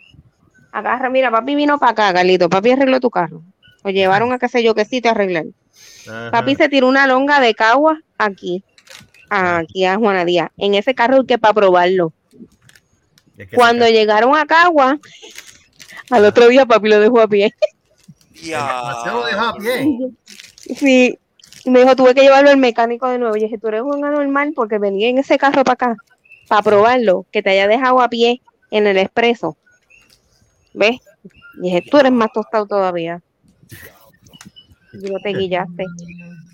[0.71, 2.49] Agarra, mira, papi vino para acá, Carlito.
[2.49, 3.43] Papi arregló tu carro.
[3.83, 5.45] Lo llevaron a qué sé yo, que sí te arreglar.
[6.07, 6.31] Ajá.
[6.31, 8.63] Papi se tiró una longa de cagua aquí,
[9.29, 12.13] aquí a Juana Díaz, en ese carro que para probarlo.
[13.37, 14.99] Es que Cuando llegaron a Cagua,
[16.11, 17.53] al otro día papi lo dejó a pie.
[18.51, 20.11] carro- Se lo dejó a pie.
[20.75, 21.19] Sí,
[21.65, 23.35] y me dijo, tuve que llevarlo al mecánico de nuevo.
[23.35, 25.97] Y dije, tú eres un anormal porque venía en ese carro para acá,
[26.53, 28.39] para probarlo, que te haya dejado a pie
[28.69, 29.57] en el expreso.
[30.75, 30.97] ¿Ves?
[31.57, 33.23] Y dije, tú eres más tostado todavía.
[34.93, 35.85] Yo te guillaste.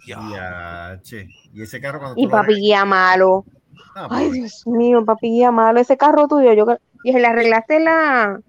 [0.07, 1.27] Ya, che.
[1.53, 3.43] Y ese carro cuando Y tú papi guía malo.
[3.93, 4.39] Ah, Ay, pobre.
[4.39, 5.81] Dios mío, papi guía malo.
[5.81, 6.65] Ese carro tuyo, yo
[7.03, 8.39] y le arreglaste la,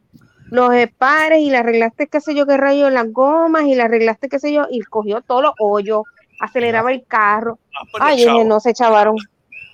[0.51, 4.29] los espares y le arreglaste qué sé yo qué rayo las gomas y le arreglaste
[4.29, 6.03] qué sé yo y cogió todos los hoyos,
[6.41, 7.59] aceleraba el carro.
[7.91, 9.17] pues, Ay, dije, no se chavaron.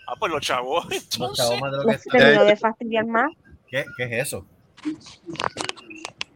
[0.07, 0.84] Ah, pues los chavos.
[0.86, 3.30] Los Entonces, chavos más de lo Los que- terminó de fastidiar más.
[3.68, 4.46] ¿Qué, ¿Qué es eso?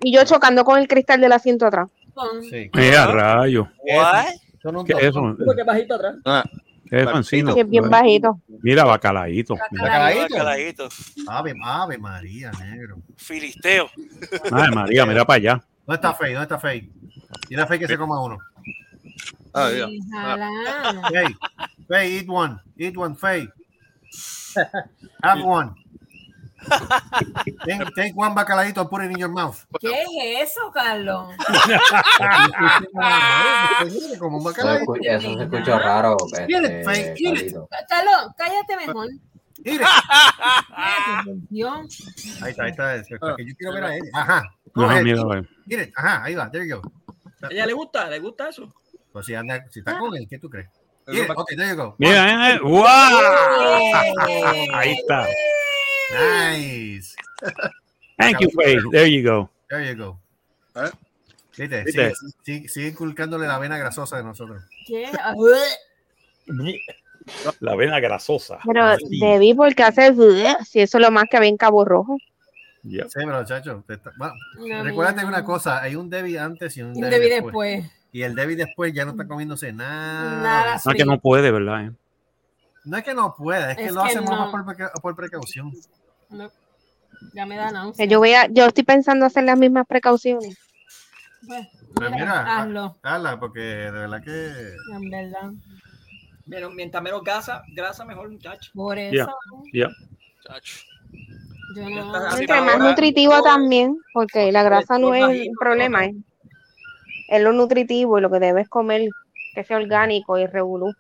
[0.03, 1.89] Y yo chocando con el cristal del asiento atrás.
[2.49, 2.71] Sí.
[2.75, 3.69] Mira, rayo.
[4.63, 5.37] Son un ¿Qué es eso?
[5.45, 6.17] Porque bajito atrás.
[6.89, 7.53] ¿Qué es Francino?
[7.55, 8.41] Sí, bien bajito.
[8.63, 9.55] Mira, bacalaíto.
[9.71, 10.35] Bacalaíto.
[10.35, 10.89] Bacalaíto.
[11.29, 12.97] Ave, ave María, negro.
[13.17, 13.89] Filisteo.
[14.51, 15.65] Ay, María, mira para allá.
[15.87, 16.33] ¿Dónde está Fey?
[16.33, 16.91] ¿Dónde está Fey?
[17.49, 18.39] Dile a Fey que se coma uno.
[19.55, 19.87] Ah, ya.
[21.11, 21.37] Fey,
[21.89, 22.57] Fey, eat one.
[22.77, 23.49] Eat one, Fey.
[25.23, 25.75] Have one.
[27.65, 29.65] Take, take one bacalaíto and put it in your mouth.
[29.81, 31.35] ¿Qué es eso, Carlos?
[34.19, 36.17] Como un escucha, eso se escucha raro.
[36.33, 37.55] Este.
[37.89, 39.09] Carlos, cállate mejor.
[42.43, 42.95] Ahí está, ahí está.
[42.97, 44.03] es porque Yo quiero ver a él.
[44.13, 44.43] Ajá.
[44.75, 45.49] A ver.
[45.67, 46.51] Mire, ajá, ahí va.
[46.51, 46.93] There you go.
[47.43, 48.09] ¿A ella le gusta?
[48.09, 48.73] ¿Le gusta eso?
[49.13, 50.69] Pues si, anda, si está con él, ¿qué tú crees?
[51.07, 51.95] Mire, ok, there you go.
[51.99, 52.85] Mira, eh, eh, ¡Wow!
[54.75, 55.27] Ahí está.
[56.13, 57.15] Nice.
[58.19, 58.79] Thank you, Faye.
[58.93, 59.51] There you go.
[59.69, 60.19] There you go.
[61.57, 61.85] ¿Viste?
[61.85, 62.15] ¿Viste?
[62.15, 64.63] Sigue, sigue- sigue inculcándole la vena grasosa de nosotros.
[64.87, 65.09] ¿Qué?
[67.61, 68.59] La vena grasosa.
[68.67, 69.21] Pero Sí.
[69.21, 70.15] debí porque hace
[70.65, 72.17] si eso es lo más que había en Cabo Rojo.
[72.83, 73.85] Sí, pero chacho.
[73.87, 77.11] te está- bueno, No, recuérdate una cosa: hay un Debbie antes y un Un Debbie,
[77.11, 77.83] Debbie después.
[77.83, 78.00] después.
[78.13, 80.41] Y el Debbie después ya no está comiéndose nada.
[80.43, 81.85] Nada No, que no puede, ¿verdad?
[81.87, 81.93] eh?
[82.85, 84.37] No es que no pueda, es que Es lo hacemos no.
[84.37, 85.73] más por, preca- por precaución.
[86.31, 86.51] No.
[87.35, 88.07] Ya me da Que náusea.
[88.07, 90.57] yo voy a, yo estoy pensando hacer las mismas precauciones.
[91.47, 92.97] Pues, Pues mira, mira, hazlo.
[93.03, 94.75] hazla, porque de verdad que.
[94.95, 95.51] En verdad.
[96.47, 98.71] Menos- mientras menos grasa, grasa mejor, muchacho.
[98.75, 99.31] Por eso.
[99.73, 99.87] Yo
[101.77, 101.89] no.
[102.07, 106.15] estás así Entre más nutritivo también, porque la grasa no es el bajito, problema, es,
[107.31, 109.09] es lo nutritivo y lo que debes comer,
[109.55, 110.93] que sea orgánico y revolú.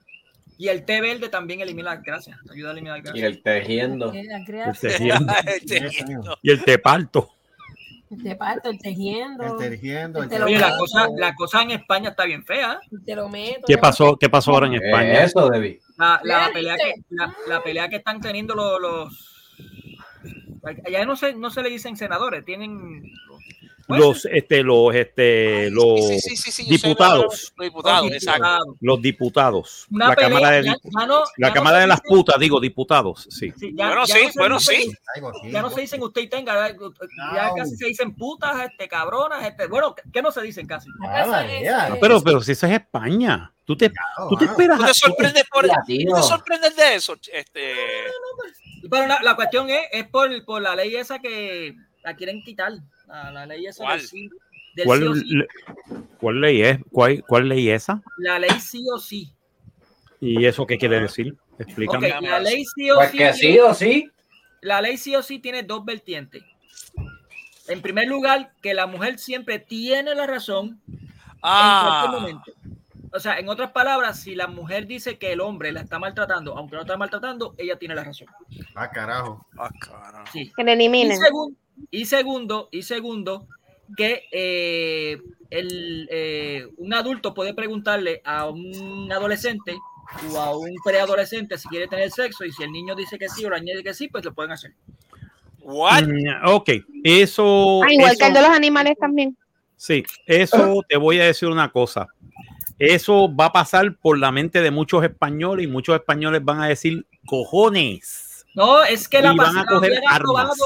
[0.56, 2.36] Y el té verde también elimina las grasas.
[2.50, 3.18] Ayuda a eliminar grasas.
[3.18, 4.12] Y el tejiendo.
[4.12, 5.32] Eh, El tejiendo.
[5.46, 6.38] El tejiendo.
[6.42, 7.30] Y el teparto.
[8.22, 9.58] Te parto, el tejiendo.
[9.58, 12.80] El tejiendo, el Te lo Oye, la cosa, la cosa en España está bien fea.
[13.06, 13.62] Te lo meto.
[13.66, 15.24] ¿Qué pasó, ¿Qué pasó ahora en ¿Qué España?
[15.24, 15.80] es eso, Debbie?
[15.96, 16.94] La, la ¿Qué pelea que,
[17.48, 19.30] la pelea que están teniendo los, los
[20.86, 23.02] allá no se, no se le dicen senadores, tienen
[23.98, 27.52] Los, este, los, este, los Sí, sí, sí, diputados.
[27.56, 28.42] Los diputados, los exacto.
[28.42, 28.76] diputados.
[28.80, 29.86] Los diputados.
[29.90, 32.38] Una la pelea, Cámara de, ya- Dip- ya no- la ya cámara de las putas,
[32.38, 33.52] digo, diputados, sí.
[33.56, 34.92] Sí, ya- Bueno, ya sí, bueno, sí.
[35.50, 36.76] Ya no se dicen usted y tenga, ya,
[37.34, 37.54] ya No.
[37.54, 40.88] casi se dicen putas, este, cabronas, este, bueno, ¿qué no se dicen casi?
[41.06, 43.90] Ah, pero, pero si eso es España, tú te,
[44.28, 44.78] tú te esperas.
[44.78, 46.14] ¿Tú te a- tú te- sorprendes por Latino.
[46.14, 47.14] ¿tú te sorprendes de eso?
[47.32, 47.74] Este,
[48.90, 52.72] Pero la, la cuestión es, es por, por la ley esa que la quieren quitar,
[53.10, 53.98] la, la ley esa ¿Cuál?
[53.98, 54.30] del sí,
[54.74, 55.24] del ¿Cuál, sí o sí.
[55.36, 55.48] le-
[56.18, 56.78] ¿Cuál ley es?
[56.90, 58.02] ¿Cuál, ¿Cuál ley es esa?
[58.18, 59.32] La ley sí o sí.
[60.20, 61.34] ¿Y eso qué quiere decir?
[61.58, 62.12] Explícame.
[62.12, 63.18] Ok, la ley sí o Pues sí.
[63.18, 64.10] que sí o sí.
[64.60, 66.42] La ley sí o sí tiene dos vertientes.
[67.68, 71.10] En primer lugar, que la mujer siempre tiene la razón en
[71.42, 72.52] ah, cualquier momento.
[73.12, 76.56] O sea, en otras palabras, si la mujer dice que el hombre la está maltratando,
[76.56, 78.28] aunque no está maltratando, ella tiene la razón.
[78.74, 79.46] Ah, carajo.
[79.58, 80.26] ah, carajo.
[80.32, 80.52] Sí.
[80.54, 81.18] Que le Y, eliminen.
[81.18, 81.56] segun-
[81.90, 83.46] y segundo, y segundo,
[83.96, 85.18] que eh,
[85.50, 89.76] el, eh, un adulto puede preguntarle a un adolescente
[90.32, 93.44] o a un preadolescente si quiere tener sexo y si el niño dice que sí
[93.44, 94.74] o la niña dice que sí, pues lo pueden hacer.
[95.60, 96.04] What?
[96.04, 96.70] Mm, Ok,
[97.04, 97.82] eso.
[97.84, 99.36] Ah, igual que el de los animales también.
[99.76, 102.06] Sí, eso te voy a decir una cosa.
[102.78, 106.66] Eso va a pasar por la mente de muchos españoles y muchos españoles van a
[106.66, 108.46] decir cojones.
[108.54, 110.58] No, es que la van a pasada coger armas.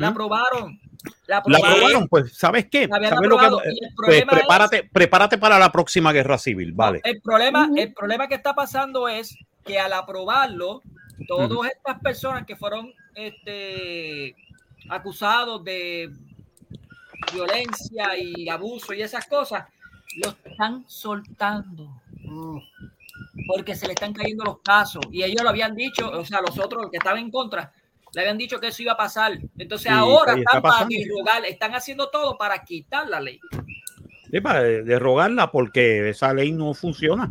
[0.00, 0.80] La aprobaron.
[1.26, 2.08] La aprobaron.
[2.08, 2.86] pues, ¿sabes qué?
[2.86, 5.72] La habían ¿Sabes lo que- aprobado, y el pues problema es- prepárate, prepárate para la
[5.72, 7.00] próxima guerra civil, vale.
[7.04, 10.82] El problema, el problema que está pasando es que al aprobarlo,
[11.28, 14.34] todas estas personas que fueron este,
[14.88, 16.10] acusados de
[17.32, 19.64] violencia y abuso y esas cosas,
[20.16, 22.00] los están soltando.
[22.24, 22.58] Mm.
[23.46, 25.02] Porque se le están cayendo los casos.
[25.10, 27.72] Y ellos lo habían dicho, o sea, los otros que estaban en contra,
[28.14, 29.38] le habían dicho que eso iba a pasar.
[29.58, 30.86] Entonces Sí, ahora están para
[31.48, 33.40] están haciendo todo para quitar la ley.
[34.30, 37.30] Sí, para derrogarla porque esa ley no funciona.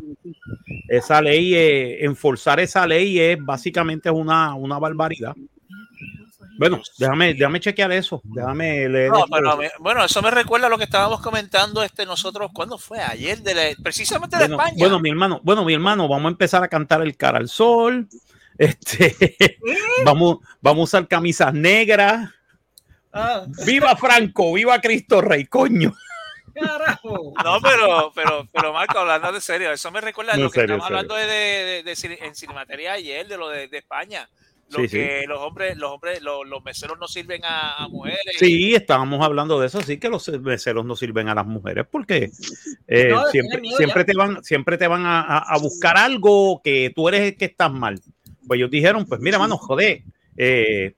[0.87, 5.33] Esa ley, eh, enforzar esa ley es básicamente una, una barbaridad.
[6.57, 8.21] Bueno, déjame, déjame chequear eso.
[8.25, 9.11] Déjame leer.
[9.11, 12.77] No, pero me- bueno, eso me recuerda a lo que estábamos comentando este nosotros, ¿cuándo
[12.77, 12.99] fue?
[12.99, 14.75] Ayer, de la- precisamente de bueno, España.
[14.77, 18.09] bueno, mi hermano, bueno, mi hermano, vamos a empezar a cantar el cara al sol.
[18.59, 19.57] Este,
[20.05, 22.29] vamos, vamos a usar camisas negras.
[23.13, 24.53] Ah, ¡Viva Franco!
[24.53, 25.45] ¡Viva Cristo Rey!
[25.45, 25.95] ¡Coño!
[26.53, 27.33] carajo.
[27.41, 30.59] No, pero, pero, pero Marco, hablando de serio, eso me recuerda a No, lo que
[30.59, 30.99] serio, estamos serio.
[31.15, 31.35] hablando de,
[31.65, 34.27] de- de cine- en Cinematería ayer, de lo de, de España.
[34.71, 38.19] Lo Sí, que los hombres, los hombres, los, los meseros no sirven a, a mujeres.
[38.37, 42.29] Sí, estábamos hablando de eso, sí que los meseros no sirven a las mujeres porque
[42.87, 46.91] eh, No, siempre, siempre te van, siempre te van a, a- a buscar algo que
[46.93, 47.99] tú eres el que estás mal.
[48.49, 50.01] Pues ellos dijeron, pues mira, mano, joder,
[50.35, 50.95] eh,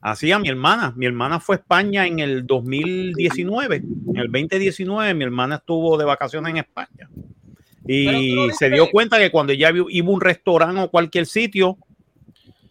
[0.00, 5.12] así a mi hermana, mi hermana fue a España en el 2019, en el 2019
[5.12, 7.10] mi hermana estuvo de vacaciones en España
[7.86, 11.76] y se dio cuenta que cuando ella iba a un restaurante o cualquier sitio,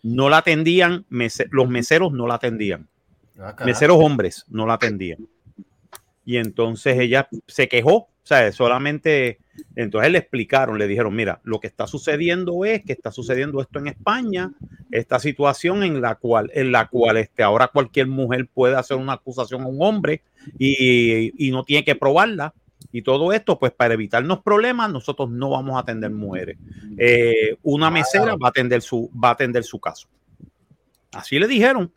[0.02, 1.06] no la atendían,
[1.52, 2.90] los meseros no la atendían
[3.38, 3.66] carajo.
[3.66, 5.28] meseros hombres no la atendían.
[6.26, 9.40] Y entonces ella se quejó, o sea, solamente,
[9.76, 13.80] entonces le explicaron, le dijeron, mira, lo que está sucediendo es que está sucediendo esto
[13.80, 14.54] en España,
[14.92, 19.14] esta situación en la cual, en la cual este, ahora cualquier mujer puede hacer una
[19.14, 20.22] acusación a un hombre
[20.58, 22.54] y, y no tiene que probarla.
[22.94, 26.58] Y todo esto, pues para evitarnos problemas, nosotros no vamos a atender mujeres.
[26.98, 30.08] Eh, una mesera va a atender su, va a atender su caso.
[31.12, 31.92] Así le dijeron.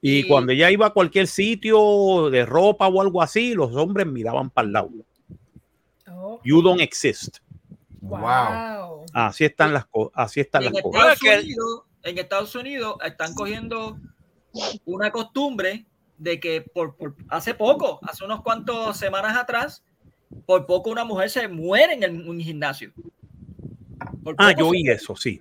[0.00, 4.48] Y cuando ella iba a cualquier sitio de ropa o algo así, los hombres miraban
[4.48, 4.90] para el lado.
[6.44, 7.38] You don't exist.
[8.00, 9.04] Wow.
[9.12, 10.12] Así están las cosas.
[10.14, 11.02] Así están en las cosas.
[11.22, 13.98] Estados, Unidos, en Estados Unidos están cogiendo
[14.84, 15.86] una costumbre
[16.18, 19.84] de que por, por- hace poco, hace unos cuantos semanas atrás,
[20.46, 22.92] por poco una mujer se muere en el- un gimnasio.
[24.38, 25.40] Ah, yo oí eso, sí.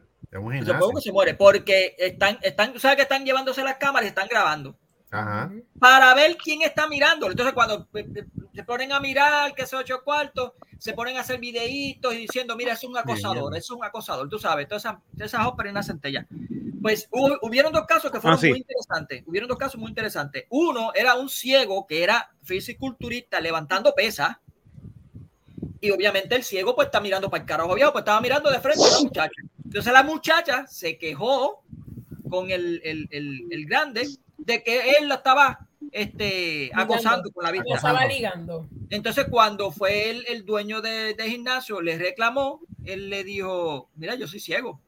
[0.59, 4.27] Por poco se muere porque están, están, ¿sabes que están llevándose las cámaras y están
[4.27, 4.75] grabando?
[5.11, 5.51] Ajá.
[5.79, 7.29] para ver quién está mirando.
[7.29, 11.21] Entonces, cuando eh, eh, se ponen a mirar que es ocho cuartos, se ponen a
[11.21, 13.59] hacer videitos y diciendo, mira, es un acosador, Bien.
[13.61, 16.27] es un acosador, tú sabes, todas esas, todas esas óperas en la centella.
[16.81, 18.49] Pues hubo- hubieron dos casos que fueron Ah, sí.
[18.49, 19.23] muy interesantes.
[19.25, 20.45] Hubieron dos casos muy interesantes.
[20.49, 24.37] Uno era un ciego que era fisiculturista levantando pesas.
[25.81, 28.59] Y obviamente el ciego pues está mirando para el carajo viejo, pues estaba mirando de
[28.59, 29.41] frente a la muchacha.
[29.63, 31.63] Entonces la muchacha se quejó
[32.29, 34.07] con el, el, el, el grande
[34.45, 35.59] de que él la estaba
[35.91, 37.67] este, acosando con la vista.
[37.69, 38.67] Lo estaba ligando.
[38.89, 44.15] Entonces, cuando fue el, el dueño de, de gimnasio, le reclamó, él le dijo, mira,
[44.15, 44.79] yo soy ciego.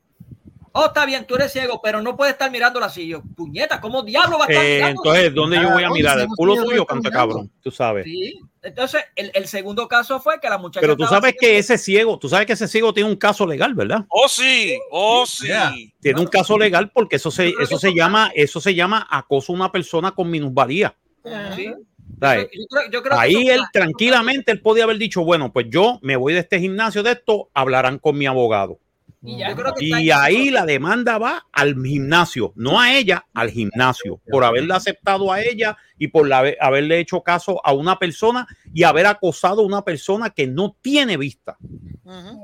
[0.74, 3.08] Oh, está bien, tú eres ciego, pero no puedes estar mirándola así.
[3.08, 5.01] Yo, puñeta, ¿cómo diablo va a estar Eh, mirando?
[5.03, 6.20] entonces, ¿dónde yo voy a Oye, mirar?
[6.20, 7.10] ¿El culo tuyo mirando.
[7.12, 7.51] cabrón?
[7.62, 8.03] Tú sabes.
[8.05, 8.39] Sí.
[8.68, 10.82] Entonces, el, el segundo caso fue que la muchacha.
[10.82, 13.74] Pero tú sabes que ese ciego, tú sabes que ese ciego tiene un caso legal,
[13.74, 14.05] ¿verdad?
[14.09, 15.93] Oh, sí, oh, sí.
[16.01, 19.55] Tiene un caso legal porque eso se, eso se llama, eso se llama acoso a
[19.55, 20.95] una persona con minusvalía.
[21.24, 25.68] Yo creo- yo creo que Ahí eso- él tranquilamente él podía haber dicho, bueno, pues
[25.70, 28.80] yo me voy de este gimnasio de esto, hablarán con mi abogado.
[29.22, 33.49] Yo creo que Y en- ahí la demanda va al gimnasio, no a ella, al
[33.49, 38.47] gimnasio, por haberle aceptado a ella y por la- haberle hecho caso a una persona
[38.73, 41.57] y haber acosado a una persona que no tiene vista.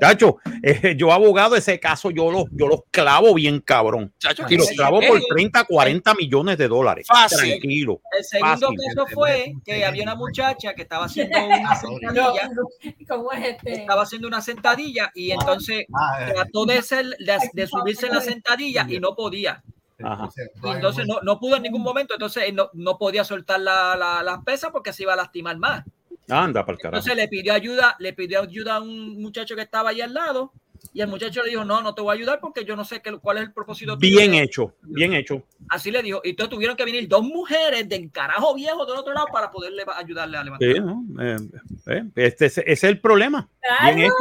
[0.02, 4.12] Chacho, eh, yo abogado ese caso, yo los, yo los clavo bien cabrón.
[4.20, 7.08] Chacho, y los clavo por Eh, 30, 40 millones de dólares.
[7.08, 7.50] Fácil.
[7.52, 8.02] Tranquilo.
[8.18, 8.78] El segundo Fácil.
[8.96, 12.50] caso fue que había una muchacha que estaba haciendo una sentadilla.
[13.08, 13.72] ¿Cómo es este?
[13.74, 15.86] Estaba haciendo una sentadilla y entonces
[16.34, 19.64] trató de, ser, de, de subirse en la sentadilla y no podía.
[20.04, 20.30] Ajá.
[20.76, 24.24] Entonces no, no pudo en ningún momento, entonces él no, no podía soltar la, la-
[24.24, 25.84] las pesas porque se iba a lastimar más.
[26.30, 26.98] Anda para el carajo.
[27.00, 30.54] Entonces le pidió ayuda, le pidió ayuda a un muchacho que estaba ahí al lado
[30.94, 33.02] y el muchacho le dijo, no, no te voy a ayudar porque yo no sé
[33.02, 33.98] qué, cuál es el propósito.
[33.98, 34.44] Bien de-".
[34.44, 35.44] hecho, bien hecho.
[35.70, 36.22] Así le dijo.
[36.24, 39.84] Y entonces tuvieron que venir dos mujeres del carajo viejo del otro lado para poderle
[39.96, 40.70] ayudarle a levantar.
[40.72, 41.04] Sí, ¿no?
[41.22, 41.38] Eh,
[41.88, 43.50] eh, este, ese ese es el problema.
[43.84, 44.14] Bien hecho.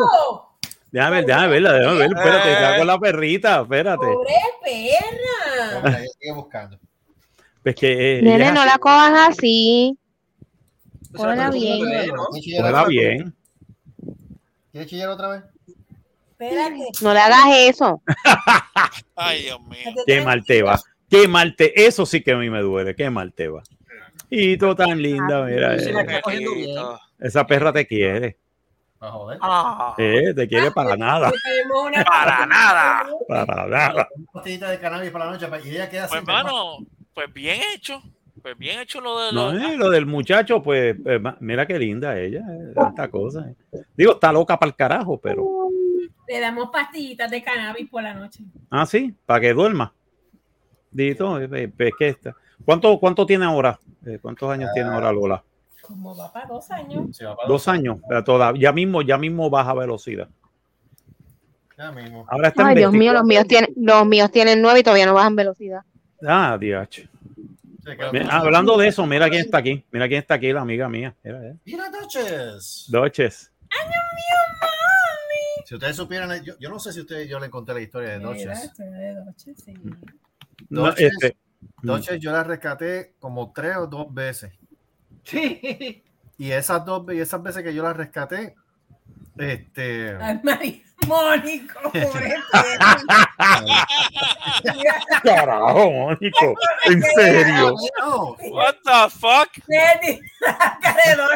[0.92, 2.10] Déjame ver, déjame verla, déjame ver.
[2.14, 4.06] Espérate, está con la perrita, espérate.
[4.06, 5.98] ¡Pobre perra!
[6.20, 6.78] Sigue buscando.
[7.64, 9.98] Es que eh, Nene, no la cojas así.
[11.14, 12.10] Cógela bien.
[12.58, 13.34] Cógela bien.
[14.70, 15.42] ¿Quieres chillar otra vez?
[16.32, 16.88] Espérate.
[17.00, 18.02] No le hagas eso.
[19.16, 19.94] Ay, Dios mío.
[20.06, 20.78] Qué mal te va.
[21.08, 21.86] Qué mal te.
[21.86, 22.94] Eso sí que a mí me duele.
[22.94, 23.62] Qué mal te va.
[24.28, 25.76] Y tú tan linda, mira.
[25.76, 25.94] Eh,
[27.20, 28.38] esa perra te quiere.
[29.04, 31.32] Ah, Eh, te quiere para nada.
[31.84, 33.06] Una- para nada.
[33.26, 34.08] Para nada.
[34.32, 36.78] Pastillita de cannabis para la noche y ella queda Pues, hermano,
[37.12, 38.00] pues bien hecho.
[38.40, 41.78] Pues bien hecho lo de No, lo eh, lo del muchacho, pues, eh, mira qué
[41.78, 42.40] linda ella.
[42.48, 43.46] eh, Tanta cosa.
[43.72, 43.82] eh.
[43.96, 45.68] Digo, está loca para el carajo, pero.
[46.28, 48.44] Le damos pastillitas de cannabis por la noche.
[48.70, 49.92] Ah, sí, para que duerma.
[50.90, 52.34] Dito, eh, eh, pues, que está.
[52.64, 53.78] ¿Cuánto, cuánto tiene ahora?
[54.06, 55.42] Eh, ¿Cuántos años tiene ahora Lola?
[55.82, 57.18] Como va para dos años.
[57.48, 57.98] Dos años.
[58.08, 60.28] Pero toda- ya mismo, ya mismo baja velocidad.
[61.76, 62.24] Ya mismo.
[62.28, 63.18] Ahora está en Ay, Dios mío, 24.
[63.20, 65.80] los míos tienen, los míos tienen nueve y todavía no bajan velocidad.
[66.26, 67.08] Ah, DH.
[68.12, 69.84] Mira, hablando de eso, mira quién está aquí.
[69.90, 71.16] Mira quién está aquí, la amiga mía.
[71.24, 71.56] Mira, eh.
[71.64, 72.86] Mira, Doches.
[72.88, 73.50] Doches.
[75.64, 78.18] Si ustedes supieran, yo, yo no sé si ustedes, yo le conté la historia de
[78.20, 78.64] Doches.
[78.64, 79.74] esto es de noche, sí.
[80.68, 81.36] No, Doches, este,
[81.82, 84.52] Doches yo la rescaté como tres o dos veces.
[85.24, 86.02] Sí.
[86.38, 88.56] Y esas dos y esas veces que yo la rescaté,
[89.38, 90.16] este.
[90.20, 90.40] Ay,
[91.06, 92.36] Mónico, pobre
[95.24, 96.54] Carajo, Mónico.
[96.84, 97.74] En serio.
[98.50, 99.48] What the fuck?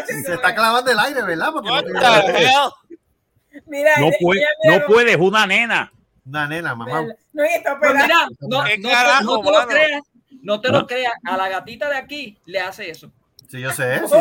[0.06, 1.52] Se está clavando el aire, ¿verdad?
[1.52, 2.70] Porque What no the hell?
[3.66, 5.90] Mira, No puede, no puedes, una nena.
[6.26, 7.06] Una nena, mamá.
[7.32, 10.02] No, está Pues mira, no, ¿Qué no, carajo, no te lo creas,
[10.42, 13.10] no te lo creas, a la gatita de aquí le hace eso.
[13.48, 14.00] Sí, yo sé.
[14.06, 14.14] Sí.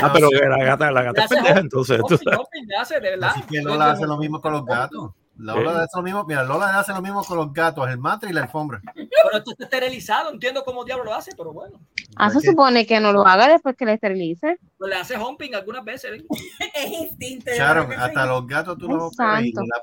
[0.00, 2.00] Ah, pero que la gata, la gata es pendeja, entonces.
[2.06, 2.38] tú sabes.
[2.78, 3.30] hace, de verdad.
[3.30, 5.10] Así que Lola hace lo mismo con los gatos.
[5.38, 8.32] Lola hace lo mismo, mira, Lola hace lo mismo con los gatos, el matre y
[8.32, 8.80] la alfombra.
[8.94, 11.80] Pero esto está esterilizado, entiendo cómo diablo lo hace, pero bueno.
[12.16, 14.58] Ah, se Es que- supone que no lo haga después que le esterilice.
[14.76, 16.12] Pues le hace humping algunas veces.
[16.12, 16.26] ¿eh?
[16.74, 17.50] Es instinto.
[17.52, 19.10] que hasta los gatos tú no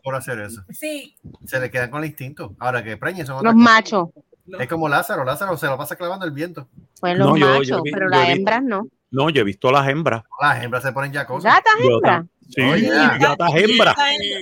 [0.03, 0.61] por hacer eso.
[0.69, 2.53] Sí, Se le quedan con el instinto.
[2.59, 4.09] Ahora que preñen son Los machos.
[4.45, 4.59] No.
[4.59, 6.67] Es como Lázaro, Lázaro se lo pasa clavando el viento.
[6.99, 8.87] Pues los No, yo- machos, yo vi- pero las hembras no.
[9.11, 10.23] No, yo he visto las hembras.
[10.41, 11.53] Las hembras se ponen ya cosas.
[11.53, 12.25] Gatas hembras.
[12.49, 12.87] Sí, Oye,
[13.19, 13.95] gatas hembras.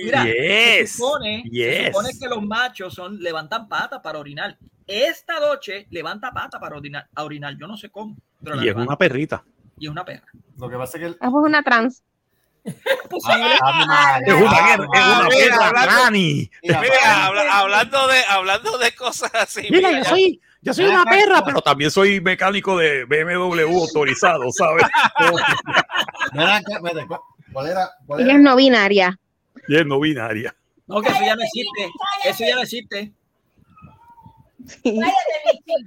[0.04, 0.92] Mira, se Yes.
[0.92, 4.56] supone, se supone que los machos son, levantan pata para orinar.
[4.86, 7.56] Esta noche levanta pata para orinar, a orinar.
[7.58, 8.90] Yo no sé cómo, pero la Y es levanta.
[8.90, 9.44] una perrita.
[9.78, 10.26] y es una perra.
[10.58, 12.02] Lo que pasa es que el- pues una trans.
[13.26, 15.36] Ah, Es una, ah, es
[16.76, 17.26] perra
[17.58, 19.66] hablando- de, hablando de cosas así.
[19.70, 24.50] Mira, mira, yo soy, yo soy una perra, pero también soy mecánico de BMW autorizado,
[24.50, 24.84] ¿sabes?
[27.06, 27.20] ¿cuál-
[27.52, 27.90] ¿Cuál era?
[28.06, 28.38] ¿Cuál Ella era?
[28.38, 29.18] es no binaria.
[29.68, 30.54] Y es no binaria.
[30.86, 31.90] No, que eso ya no existe.
[32.24, 33.12] Eso ya no existe.
[34.66, 34.98] Sí.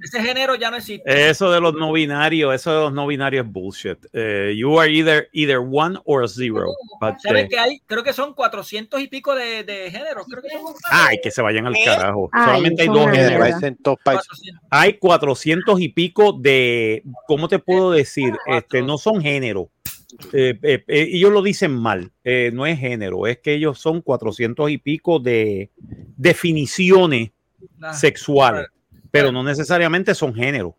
[0.04, 1.28] Ese género ya no existe.
[1.28, 3.98] Eso de los no binarios, eso de los no binarios es bullshit.
[4.12, 6.66] Eh, you are either, either one or zero.
[7.00, 7.80] But, ¿Sabes eh, que hay?
[7.86, 10.26] Creo que son 400 y pico de, de géneros.
[10.28, 12.28] Creo que son ay, que se vayan al carajo.
[12.32, 13.28] Ay, Solamente hay dos géneros.
[13.28, 13.38] mierda.
[13.38, 14.26] Parecen todos países.
[14.28, 14.66] 400.
[14.70, 18.34] Hay 400 y pico de, ¿cómo te puedo decir?
[18.46, 19.70] Este, no son género.
[20.32, 24.00] Eh, eh, eh, ellos lo dicen mal, eh, no es género, es que ellos son
[24.00, 25.70] 400 y pico de
[26.16, 27.30] definiciones
[27.92, 28.66] Sexuales,
[29.10, 30.76] pero no necesariamente son género.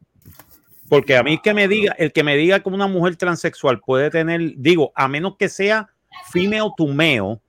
[0.89, 4.09] Porque a mí que me diga, el que me diga que una mujer transexual puede
[4.09, 5.88] tener, digo, a menos que sea
[6.32, 7.39] female to male,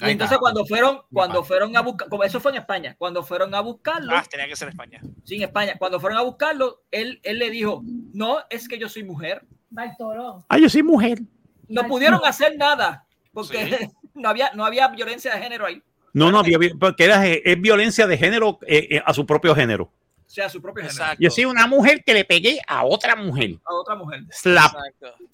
[0.01, 0.41] Y Ahí entonces está.
[0.41, 4.13] cuando fueron, cuando fueron a buscar, como eso fue en España, cuando fueron a buscarlo,
[4.15, 5.01] Ah, tenía que ser España.
[5.25, 7.83] sí, en España, cuando fueron a buscarlo, él, él le dijo,
[8.13, 9.45] no, es que yo soy mujer.
[9.71, 10.45] Bartolo.
[10.49, 11.21] Ah, yo soy mujer.
[11.69, 15.81] No pudieron hacer nada, porque no, había, no había violencia de género ahí,
[16.13, 19.85] No, no, había- porque era, es violencia de género eh, eh, a su propio género.
[19.85, 19.93] o
[20.27, 21.23] sea, su propio género, Exacto.
[21.23, 23.59] Yo soy una mujer que le pegué a otra mujer.
[23.65, 24.21] a otra mujer.
[24.31, 24.73] Slap.
[24.75, 25.25] Exacto.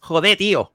[0.00, 0.72] Joder, tío.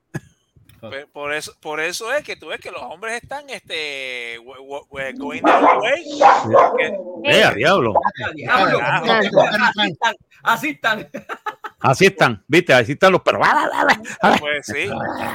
[0.90, 4.60] Pues, por eso, por eso es que tú ves que los hombres están este we-
[4.60, 6.04] we- we- going the way.
[6.78, 7.94] Que- Eh, a diablo.
[8.24, 8.80] ¡Ah, diablo!
[10.44, 11.08] Así están,
[11.82, 12.44] así están.
[12.48, 12.74] ¿viste?
[12.74, 13.48] Así están los perros.
[14.40, 14.88] Pues sí.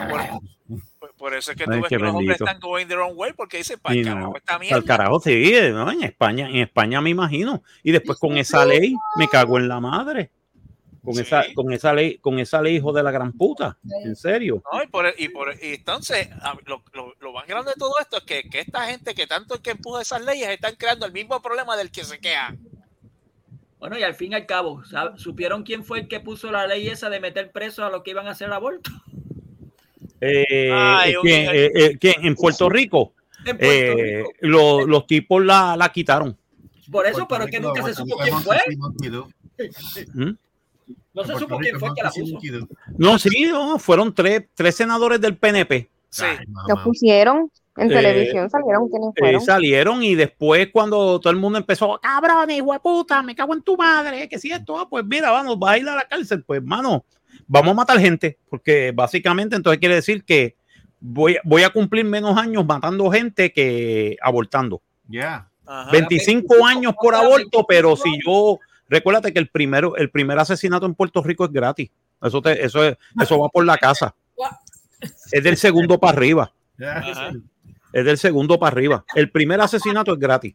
[0.08, 0.20] Por,
[0.98, 2.44] por- por eso es que tú Ay, ves que los hombres bendito.
[2.44, 4.82] están going their own way porque dicen, para el carajo esta Al mierda.
[4.84, 5.90] carajo, sí, ¿no?
[5.90, 7.62] En España, en España me imagino.
[7.82, 10.30] Y después con esa ley me cago en la madre.
[11.02, 11.22] Con Sí.
[11.22, 13.78] esa, con esa ley, con esa ley, hijo de la gran puta.
[14.04, 14.62] En serio.
[14.70, 17.94] No, y, por, y, por, y entonces a- lo, lo- lo van background de todo
[18.00, 21.06] esto es que, que esta gente que tanto es que empuja esas leyes están creando
[21.06, 22.58] el mismo problema del que se quejan.
[23.78, 26.66] Bueno, y al fin y al cabo, ¿sab- ¿supieron quién fue el que puso la
[26.66, 28.90] ley esa de meter preso a los que iban a hacer aborto?
[30.20, 32.26] Eh, Ay, eh, un ¿quién, eh, eh, quién?
[32.26, 33.14] en Puerto Rico,
[33.46, 36.36] En Puerto eh, lo- los tipos la, la quitaron.
[36.92, 38.58] Por eso, pero es que nunca se supo quién fue.
[40.12, 40.30] ¿Mm?
[41.26, 42.68] No se supo quién fue el que la puso.
[42.98, 45.88] No, sí, no, fueron tres, tres senadores del PNP.
[46.08, 46.24] Sí.
[46.68, 49.40] Lo pusieron en Eh, televisión, salieron Eh, fueron.
[49.40, 53.62] salieron y después cuando todo el mundo empezó, cabrón, hijo de puta, me cago en
[53.62, 56.42] tu madre, que si esto, ah, pues mira, vamos, va a ir a la cárcel,
[56.44, 57.04] pues mano,
[57.46, 60.56] vamos a matar gente, porque básicamente entonces quiere decir que
[60.98, 64.82] voy, voy a cumplir menos años matando gente que abortando.
[65.08, 65.46] Ya.
[65.92, 68.58] 25 años por aborto, pero si yo,
[68.90, 71.90] recuérdate que el primero, el primer asesinato en Puerto Rico es gratis.
[72.20, 74.14] Eso te, eso es, eso va por la casa.
[75.32, 76.52] Es del segundo para arriba.
[77.92, 79.04] Es del segundo para arriba.
[79.14, 80.54] El primer asesinato es gratis.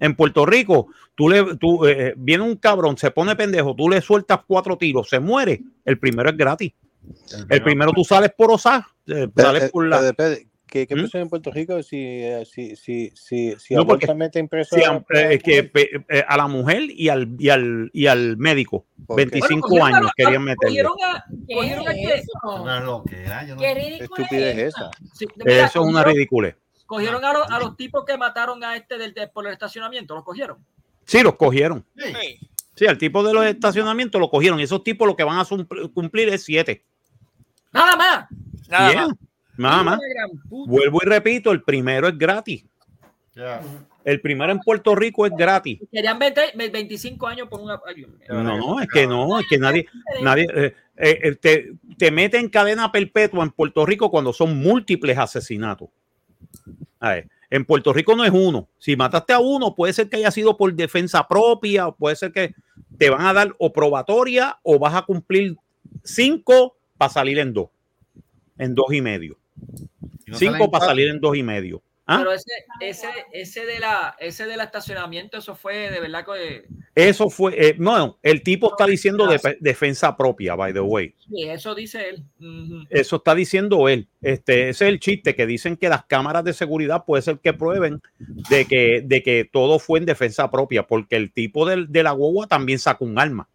[0.00, 4.00] En Puerto Rico, tú le, tú, eh, viene un cabrón, se pone pendejo, tú le
[4.00, 5.60] sueltas cuatro tiros, se muere.
[5.84, 6.72] El primero es gratis.
[7.48, 10.14] El primero tú sales por osar, eh, sales Eh, por eh, la.
[10.70, 11.08] ¿Qué, qué ¿Mm?
[11.14, 14.82] en Puerto Rico si, eh, si, si, si, si No, porque abortan, meten preso Sí,
[14.82, 15.70] a- eh, que,
[16.08, 18.84] eh, a la mujer y al, y al, y al médico.
[19.06, 19.24] ¿Por qué?
[19.26, 20.82] 25 Bueno, cogieron años a- querían meterle.
[20.82, 22.62] Cogieron a, cogieron a ¿Qué que- es eso?
[22.62, 24.90] Una loquera, yo no- Qué ridículo ¿Qué estupidez es esa?
[25.14, 26.56] Sí, mira, Eso es una ridícula.
[26.86, 30.14] Cogieron a, los- a los tipos que mataron a este del, de- por el estacionamiento,
[30.14, 30.58] los cogieron.
[31.04, 31.84] Sí, los cogieron.
[31.96, 32.12] Sí.
[32.74, 34.60] Sí, al tipo de los estacionamientos lo cogieron.
[34.60, 36.84] Y esos tipos lo que van a cum- cumplir es siete.
[37.72, 38.26] Nada más.
[38.68, 39.16] Nada Yeah, más.
[39.58, 40.00] Nada más.
[40.48, 42.64] Vuelvo y repito, el primero es gratis.
[44.04, 45.80] El primero en Puerto Rico es gratis.
[45.92, 47.78] Querían 20 25 años por una.
[47.86, 48.06] ay.
[48.28, 49.86] No, no, es que no, es que nadie,
[50.22, 54.56] nadie eh, eh, eh, te, te mete en cadena perpetua en Puerto Rico cuando son
[54.58, 55.90] múltiples asesinatos.
[57.00, 58.68] A ver, en Puerto Rico no es uno.
[58.78, 62.32] Si mataste a uno, puede ser que haya sido por defensa propia, o puede ser
[62.32, 62.54] que
[62.96, 65.56] te van a dar o probatoria o vas a cumplir
[66.02, 67.68] cinco para salir en dos,
[68.58, 69.36] en dos y medio.
[70.26, 70.88] No Cinco para cuatro.
[70.88, 71.82] salir en dos y medio.
[72.10, 72.16] ¿Ah?
[72.20, 72.50] Pero ese,
[72.80, 77.76] ese, ese de la, ese del estacionamiento, eso fue de verdad que Eso fue, eh,
[77.78, 81.14] no, el tipo está diciendo de- defensa propia, by the way.
[81.28, 82.24] sí, eso dice él.
[82.88, 84.08] Eso está diciendo él.
[84.22, 87.52] Este, ese es el chiste que dicen que las cámaras de seguridad puede ser que
[87.52, 88.00] prueben
[88.48, 92.12] de que, de que todo fue en defensa propia, porque el tipo del, de la
[92.12, 93.48] guagua también sacó un arma.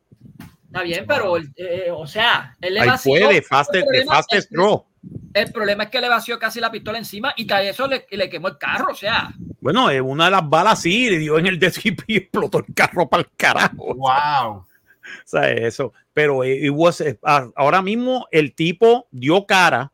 [0.74, 3.11] Está bien, pero eh, o sea, él le Ahí vació.
[3.11, 4.84] fue de el de problema.
[5.36, 8.28] El problema es que le vació casi la pistola encima y tras eso le, le
[8.28, 9.36] quemó el carro, o sea.
[9.61, 12.74] Bueno, eh, una de las balas sí le dio en el DCP y explotó el
[12.74, 13.93] carro para el carajo.
[13.95, 14.55] Wow.
[14.55, 14.65] O
[15.26, 15.93] sea, eso.
[16.11, 17.03] Pero eh, it was,
[17.55, 19.91] ahora mismo el tipo dio cara,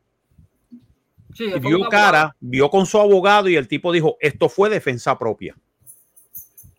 [1.35, 2.33] Sí, un cara, abogado.
[2.39, 5.57] vio con su abogado y el tipo dijo, esto fue defensa propia.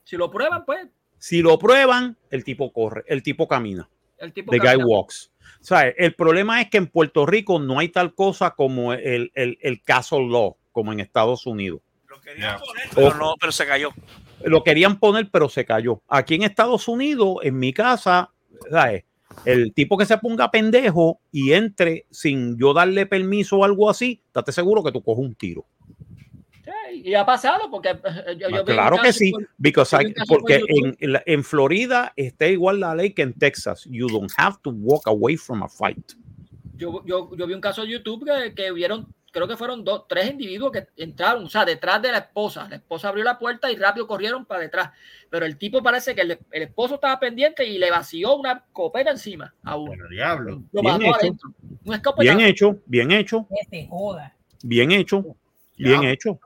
[0.05, 0.87] Si lo prueban, pues,
[1.21, 3.89] Si lo prueban, el tipo corre, el tipo camina.
[4.19, 4.87] el tipo The guy camina.
[4.87, 5.31] walks.
[5.61, 9.31] O sea, el problema es que en Puerto Rico no hay tal cosa como el,
[9.35, 11.83] el, el caso law, como en Estados Unidos.
[12.95, 13.91] Pero, no, pero se cayó.
[14.43, 16.03] Lo querían poner, pero se cayó.
[16.09, 18.33] Aquí en Estados Unidos, en mi casa,
[18.71, 19.05] ¿sabes?
[19.45, 24.23] el tipo que se ponga pendejo y entre sin yo darle permiso o algo así,
[24.27, 25.67] estate seguro que tú coges un tiro.
[26.93, 30.15] Y ha pasado porque eh, yo, yo vi un claro que caso sí, because I-
[30.29, 33.87] porque en, en la- en Florida está igual la ley que en Texas.
[33.91, 36.13] You don't have to walk away from a fight.
[36.77, 40.09] yo, yo, yo vi un caso de YouTube que, que vieron, creo que fueron dos,
[40.09, 42.67] tres individuos que entraron, o sea, detrás de la esposa.
[42.69, 44.91] La esposa abrió la puerta y rápido corrieron para detrás.
[45.29, 49.11] Pero el tipo parece que el, el esposo estaba pendiente y le vació una copeta
[49.11, 49.89] encima a uno.
[49.89, 50.63] Bueno, diablo.
[50.73, 51.15] Lo Bien mató hecho.
[51.17, 51.55] adentro.
[52.19, 53.47] Bien hecho, bien hecho,
[54.63, 55.37] bien hecho,
[55.77, 56.39] bien hecho.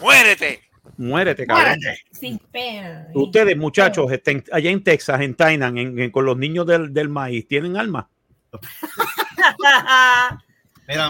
[0.00, 0.62] ¡Muérete!
[0.98, 1.78] Muérete, cabrón.
[2.12, 3.08] Sin pena.
[3.14, 7.08] Ustedes, muchachos, estén allá en Texas, en Tainan, en- en- con los niños del, del
[7.08, 8.06] maíz, ¿tienen armas?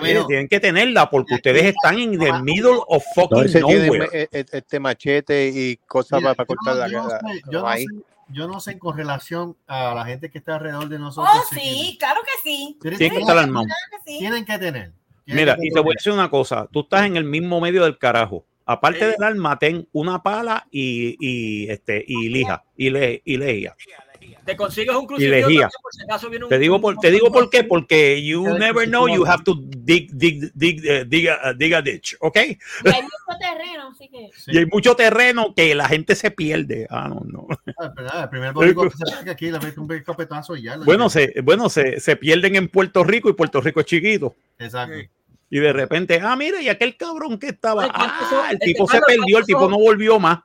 [0.03, 4.09] Mira, tienen que tenerla porque ustedes están en the middle of fucking nowhere.
[4.13, 7.17] eh, eh, este machete y cosas Mira, para, cortar la no- yo no sé,
[7.51, 7.87] yo no maíz.
[7.91, 11.33] sé- yo no sé con relación a la gente que está alrededor de nosotros.
[11.37, 12.77] Oh, sí, claro que sí.
[12.81, 13.67] tienen, Tienen que tienen- estar armados.
[13.67, 14.19] Claro que sí.
[14.19, 14.93] tienen que tener.
[15.27, 17.61] Tienen Mira, que y te voy a decir una cosa, tú estás en el mismo
[17.61, 18.45] medio del carajo.
[18.67, 23.77] Aparte del arma, ten una pala y, y, este, y lija, y, le, y lejía.
[24.45, 25.61] Te consigues un Y crucifijo lejía.
[25.63, 28.45] también por si acaso viene un- Te digo por, te digo por qué, porque you
[28.59, 32.37] never know, you have to dig, dig, dig, eh, dig, a, dig a ditch, ¿ok?
[32.37, 32.49] Y
[32.89, 34.31] hay mucho terreno, así que.
[34.37, 34.51] Sí.
[34.53, 36.87] Y hay mucho terreno que la gente se pierde.
[36.91, 37.47] Ah, no, no.
[37.79, 38.53] Ah, el primer
[39.25, 39.89] que aquí le mete un
[40.59, 40.77] y ya.
[40.79, 44.35] Bueno, se, bueno se, se pierden en Puerto Rico y Puerto Rico es chiquito.
[44.59, 44.97] Exacto.
[45.49, 47.85] Y de repente, ah, mira, y aquel cabrón que estaba.
[47.85, 49.71] Ay, ¿cuántos Ah, el Este, tipo se Carlos, perdió, el ¿cuántos tipo ojos?
[49.71, 50.39] no volvió más.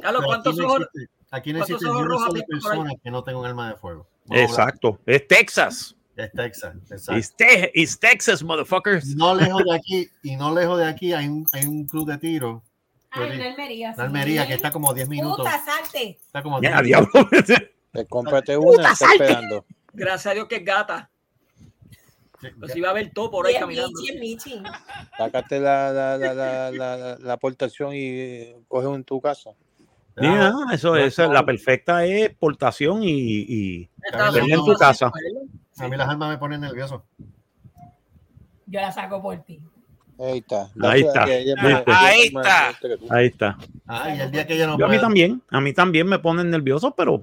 [0.00, 0.80] Carlos, ¿cuántos aquí no ojos?
[0.94, 4.06] existe, aquí no existe ni una sola persona que no tenga un arma de fuego.
[4.30, 4.98] Exacto.
[5.06, 5.96] Es Texas.
[6.16, 7.16] Es Texas, exacto.
[7.18, 9.14] It's, Te- it's Texas, motherfuckers.
[9.16, 12.16] No lejos de aquí, y no lejos de aquí hay un, hay un club de
[12.18, 12.62] tiro.
[13.10, 13.92] Ay, en Almería.
[13.92, 15.38] En Almería, que está como 10 minutos.
[15.46, 16.18] Puta, salte.
[16.26, 17.10] Está como Ya, 10 diablo.
[17.92, 19.64] Pues cómprate una, está esperando.
[19.94, 21.10] Gracias a Dios que es gata.
[22.58, 23.90] Pues iba a haber todo por ahí caminando.
[23.98, 24.62] Michi, es Michi.
[25.16, 29.50] Sácate la, la, la, la, la, la aportación y eh, coge en tu casa.
[30.18, 33.90] Ya, eso, eso es la perfecta es portación y, y
[34.50, 35.12] en tu casa.
[35.78, 37.04] A mí las armas me ponen nervioso.
[38.66, 39.60] Yo la saco por ti.
[40.18, 40.70] Ahí está.
[40.82, 41.26] Ahí está.
[41.26, 41.92] ¿Viste?
[41.92, 42.68] Ahí está.
[43.10, 43.58] Ahí está.
[43.86, 46.18] Ah, y el día que ella no Yo a mí también, a mí también me
[46.18, 47.22] ponen nervioso, pero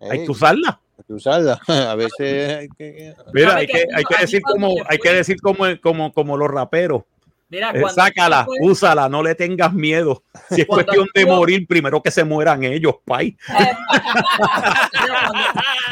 [0.00, 0.80] hay que usarla.
[0.98, 1.60] Hay que usarla.
[1.66, 3.14] A veces hay que.
[3.32, 6.36] Mira, ¿Sabe hay que, hay que Aquí decir como, hay que decir como, como, como
[6.36, 7.02] los raperos.
[7.48, 10.24] Mira, Eh, sácala, fue- úsala, no le tengas miedo.
[10.50, 13.36] Si es Cuando cuestión de morir, primero que se mueran ellos, pay.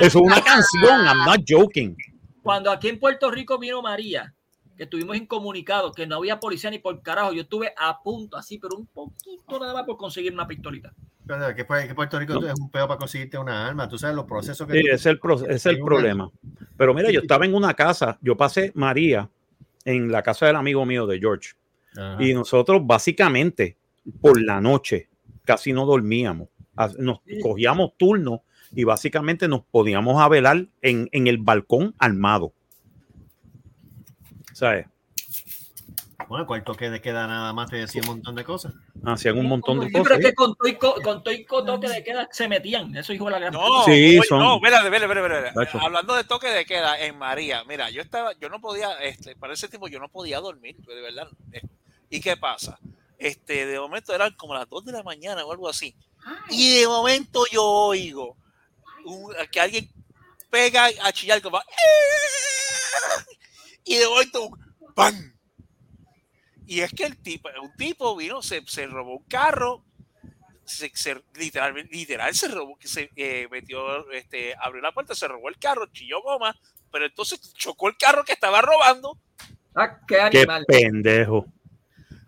[0.00, 1.96] Es una canción, I'm not joking.
[2.42, 4.34] Cuando aquí en Puerto Rico vino María,
[4.76, 8.58] que estuvimos incomunicados, que no había policía ni por carajo, yo estuve a punto, así,
[8.58, 10.92] pero un poquito nada más por conseguir una pistolita.
[11.56, 12.46] Que, pues, que Puerto Rico No.
[12.48, 13.88] es un peor para conseguirte una arma.
[13.88, 16.30] Tú sabes los procesos que Sí, tú- es el, pro- es el una- problema.
[16.76, 19.30] Pero mira, yo estaba en una casa, yo pasé María
[19.84, 21.52] en la casa del amigo mío de George.
[21.96, 22.16] Ajá.
[22.22, 23.76] Y nosotros básicamente
[24.20, 25.08] por la noche
[25.44, 26.48] casi no dormíamos.
[26.76, 28.40] Ah, Nos cogíamos turnos
[28.74, 32.52] y básicamente nos podíamos a velar en, en el balcón armado.
[34.52, 34.86] ¿Sabes?
[36.32, 38.72] Bueno, cuál toque de queda nada más te decía un montón de cosas.
[39.04, 40.18] Hacían un montón de Sí, pero cosas.
[40.20, 43.12] es que con todo y co- con todo y toque de queda se metían, eso
[43.12, 45.58] hijo de la gran No, Sí, oye, son- no, espérate, espérate, espérate, espérate.
[45.58, 45.78] Macho.
[45.86, 49.52] Hablando de toque de queda en María, mira, yo estaba, yo no podía, este, para
[49.52, 51.28] ese tiempo yo no podía dormir, de verdad.
[51.52, 51.60] Eh,
[52.08, 52.78] ¿Y qué pasa?
[53.18, 55.94] Este, de momento eran como las 2 de la mañana o algo así.
[56.48, 58.38] Y de momento yo oigo
[59.04, 59.86] un- que alguien
[60.48, 61.60] pega a chillar como
[63.84, 64.50] y de momento
[64.94, 65.32] ¡pam!
[66.72, 69.84] Y es que el tipo, un tipo vino, se, se robó un carro,
[70.64, 75.28] se, se- literal, literal se robó, que se eh, metió, este, abrió la puerta, se
[75.28, 76.56] robó el carro, chilló goma,
[76.90, 79.18] pero entonces chocó el carro que estaba robando
[79.74, 80.64] Ah, qué Qué animal.
[80.66, 81.46] pendejo.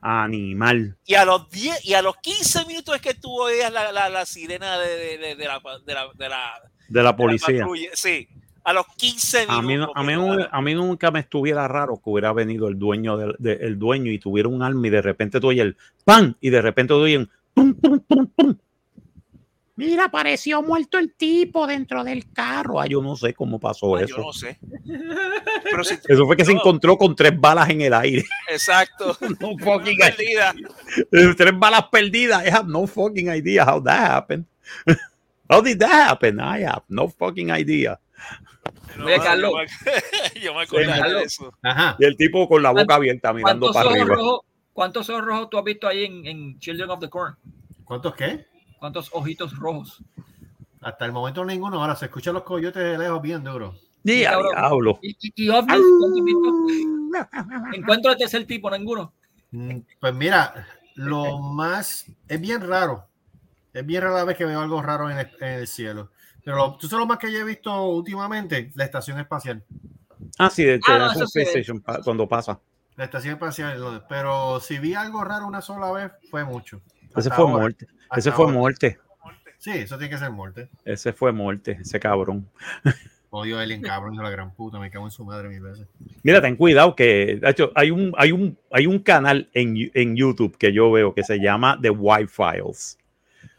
[0.07, 0.99] Animal.
[1.07, 4.11] y a los 10 y a los 15 minutos es que tuvo ella la, la,
[4.11, 7.61] la sirena de, de, de, de la, de, la, de, la, De la policía.
[7.61, 7.88] patrulla.
[7.95, 8.28] Sí,
[8.65, 9.59] a los 15 minutos.
[9.59, 12.69] A mí, no- a, mí, no- a mí nunca me estuviera raro que hubiera venido
[12.69, 15.65] el dueño del de- el dueño y tuviera un arma y de repente tú oyes
[15.67, 18.57] el pan y de repente tú oyes un pum, pum, pum, pum.
[19.77, 22.81] Mira, apareció muerto el tipo dentro del carro.
[22.81, 24.17] Ah, yo no sé cómo pasó Ah, eso.
[24.19, 24.57] yo no sé.
[25.65, 28.25] Pero si- Eso fue que se encontró con tres balas en el aire.
[28.49, 29.17] Exacto.
[29.41, 30.55] No fucking Perdida.
[31.37, 32.47] tres balas perdidas.
[32.47, 34.47] I have no fucking idea how that happened.
[35.51, 36.41] How did that happen?
[36.41, 38.01] I have no fucking idea.
[38.97, 39.53] No, Oye, yo Carlos.
[39.55, 41.22] me- Yo me acordaba de Carlos.
[41.24, 41.53] eso.
[41.62, 41.97] Ajá.
[41.99, 44.14] Y el tipo con la boca abierta mirando ¿Cuántos para ojos, arriba.
[44.16, 44.40] rojos,
[44.72, 47.36] ¿Cuántos ojos rojos tú has visto ahí en, en Children of the Corn?
[47.84, 48.47] ¿Cuántos qué?
[48.78, 50.03] ¿Cuántos ojitos rojos?
[50.80, 51.80] Hasta el momento ninguno.
[51.80, 53.74] Ahora se escuchan los coyotes de lejos bien duro.
[54.03, 54.51] Día, cabrón.
[54.55, 54.99] diablo.
[55.03, 55.80] ¿Y, y, y ovnis?
[57.72, 59.12] Encuentro de tercer tipo, ninguno.
[59.51, 63.07] Mm, Pues mira, lo más es bien raro.
[63.72, 66.11] Es bien rara la vez que veo algo raro en el, en el cielo.
[66.45, 69.62] Pero lo, tú sabes lo más que yo he visto últimamente, la estación espacial.
[70.38, 71.40] Ah, sí, de, Ah, no, sí.
[71.40, 72.59] Station pa- cuando pasa.
[72.97, 74.05] La estación espacial.
[74.09, 76.81] Pero si vi algo raro una sola vez, fue mucho.
[77.16, 77.59] Ese fue ahora.
[77.59, 77.86] muerte.
[78.16, 78.56] Ese fue ahora.
[78.59, 78.98] muerte.
[79.59, 80.69] Sí, eso tiene que ser muerte.
[80.85, 82.48] Ese fue muerte, ese cabrón.
[83.31, 85.89] Odio a Alien cabrón de la gran puta, me cago en su madre mil veces.
[86.23, 90.14] Mira, ten cuidado que de hecho, hay un, hay un, hay un canal en, en
[90.14, 92.97] YouTube que yo veo que se llama The White Files.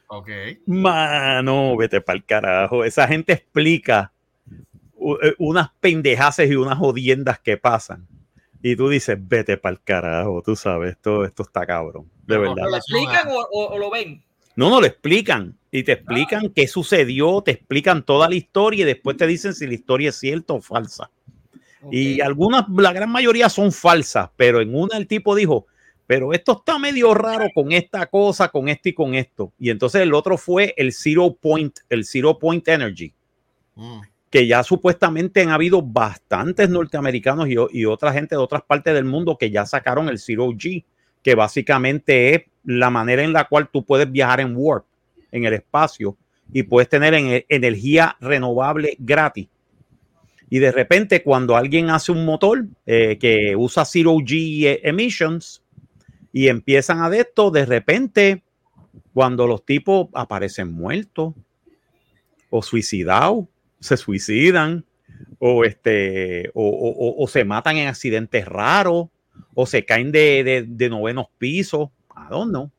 [0.07, 0.29] Ok.
[0.67, 2.83] Mano, vete para el carajo.
[2.83, 4.11] Esa gente explica
[5.21, 8.07] eh, unas pendejaces y unas jodiendas que pasan.
[8.61, 12.41] Y tú dices, vete para el carajo, tú sabes, esto, esto está cabrón, de No,
[12.41, 12.63] verdad.
[12.69, 14.23] ¿Lo explican o, o- o lo ven?
[14.55, 15.55] No, no lo explican.
[15.69, 19.67] Y te explican qué sucedió, te explican toda la historia y después te dicen si
[19.67, 21.11] la historia es cierta o falsa.
[21.91, 25.67] Y algunas, la gran mayoría son falsas, pero en una el tipo dijo,
[26.07, 29.51] pero esto está medio raro con esta cosa, con esto y con esto.
[29.59, 33.13] Y entonces el otro fue el Zero Point, el Zero Point Energy,
[33.75, 33.99] Mm.
[34.29, 39.37] que ya supuestamente han habido bastantes norteamericanos y, otra gente de otras partes del mundo
[39.37, 40.83] que ya sacaron el Zero G,
[41.21, 44.85] que básicamente es la manera en la cual tú puedes viajar en Warp,
[45.31, 46.15] en el espacio,
[46.53, 49.47] y puedes tener en- energía renovable gratis.
[50.49, 55.63] Y de repente, cuando alguien hace un motor eh, que usa Zero G emissions
[56.35, 58.43] y empiezan a de esto, de repente,
[59.13, 61.33] cuando los tipos aparecen muertos
[62.49, 63.45] o suicidados,
[63.79, 64.83] se suicidan
[65.39, 69.07] o, este, o, o- o- se matan en accidentes raros
[69.53, 71.87] o se caen de, de, de novenos pisos.
[72.17, 72.69] I don't know.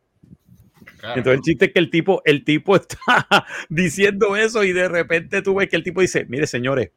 [1.17, 5.41] Entonces el chiste es que el tipo, el tipo está diciendo eso y de repente
[5.41, 6.91] tú ves que el tipo dice, mire señores,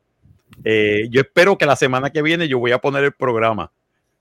[0.65, 3.71] eh, yo espero que la semana que viene yo voy a poner el programa.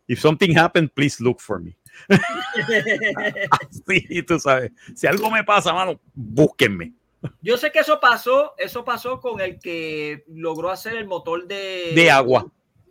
[0.06, 1.76] If something happens, please look for me.
[3.86, 4.72] Sí, tú sabes.
[4.94, 6.92] Si algo me pasa, mano, búsquenme.
[7.42, 11.92] Yo sé que eso pasó, eso pasó con el que logró hacer el motor de,
[11.94, 12.46] De agua.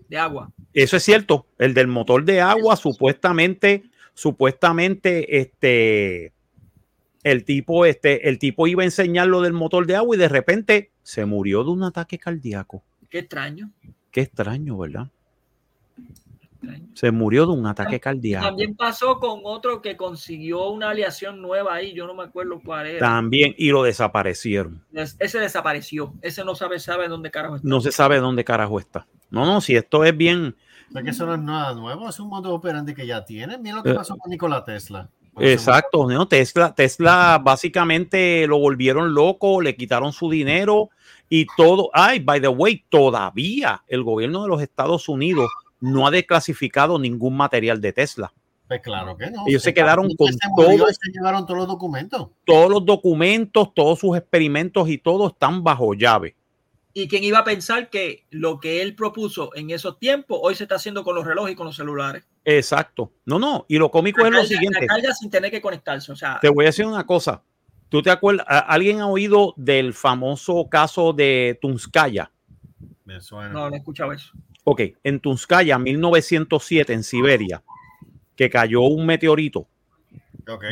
[0.10, 0.52] De agua.
[0.74, 1.48] Eso es cierto.
[1.58, 6.34] El del motor de agua, supuestamente, supuestamente, este,
[7.24, 10.30] el tipo, este, el tipo iba a enseñar lo del motor de agua y de
[10.30, 12.84] repente se murió de un ataque cardíaco.
[13.10, 13.72] Qué extraño.
[14.12, 15.10] Qué extraño, ¿verdad?
[16.94, 18.46] Se murió de un ataque cardíaco.
[18.46, 22.88] También pasó con otro que consiguió una aleación nueva ahí, yo no me acuerdo cuál
[22.88, 23.00] era.
[23.00, 24.84] También, y lo desaparecieron.
[24.94, 26.14] Es- Ese desapareció.
[26.22, 27.68] Ese no sabe, sabe dónde carajo está.
[27.68, 29.08] No se sabe dónde carajo está.
[29.30, 30.56] No, no, si esto es bien.
[30.92, 33.62] Sea que eso no es nada nuevo, es un modo operante que ya tienen.
[33.62, 35.10] Mira lo que Eh, pasó con Nikola Tesla.
[35.40, 36.28] Exacto, ¿no?
[36.28, 40.90] Tesla, Tesla básicamente lo volvieron loco, le quitaron su dinero
[41.30, 41.92] y todo.
[41.94, 45.48] Ay, by the way, todavía el gobierno de los Estados Unidos
[45.80, 48.34] no ha desclasificado ningún material de Tesla.
[48.68, 49.44] Pues claro que no.
[49.48, 52.28] Ellos se quedaron con se todo- se llevaron todos los documentos.
[52.46, 56.36] Todos los documentos, todos sus experimentos y todo están bajo llave.
[56.94, 60.64] Y quién iba a pensar que lo que él propuso en esos tiempos hoy se
[60.64, 62.26] está haciendo con los relojes y con los celulares.
[62.44, 63.12] Exacto.
[63.26, 63.66] No, no.
[63.70, 64.82] Y lo cómico es lo siguiente.
[64.82, 66.12] la carga sin tener que conectarse.
[66.12, 67.44] O sea, Te voy a decir una cosa.
[67.88, 68.46] ¿Tú te acuerdas?
[68.50, 72.32] ¿a- ¿Alguien ha oído del famoso caso de Tunskaya?
[73.06, 73.50] Me suena.
[73.50, 74.34] no, no he escuchado eso.
[74.70, 77.64] Ok, en Tunskaya, 1907, en Siberia,
[78.36, 79.66] que cayó un meteorito.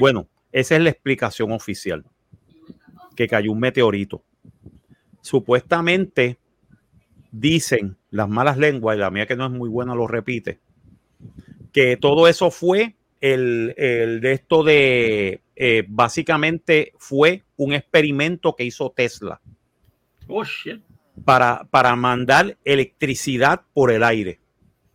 [0.01, 2.03] Bueno, esa es la explicación oficial.
[3.15, 4.21] Que cayó un meteorito.
[5.21, 6.37] Supuestamente
[7.31, 10.59] dicen las malas lenguas, y la mía que no es muy buena lo repite,
[11.71, 18.65] que todo eso fue el, el de esto de, eh, básicamente fue un experimento que
[18.65, 19.39] hizo Tesla
[20.27, 20.81] Oh, shit.
[21.23, 24.39] Para, para mandar electricidad por el aire,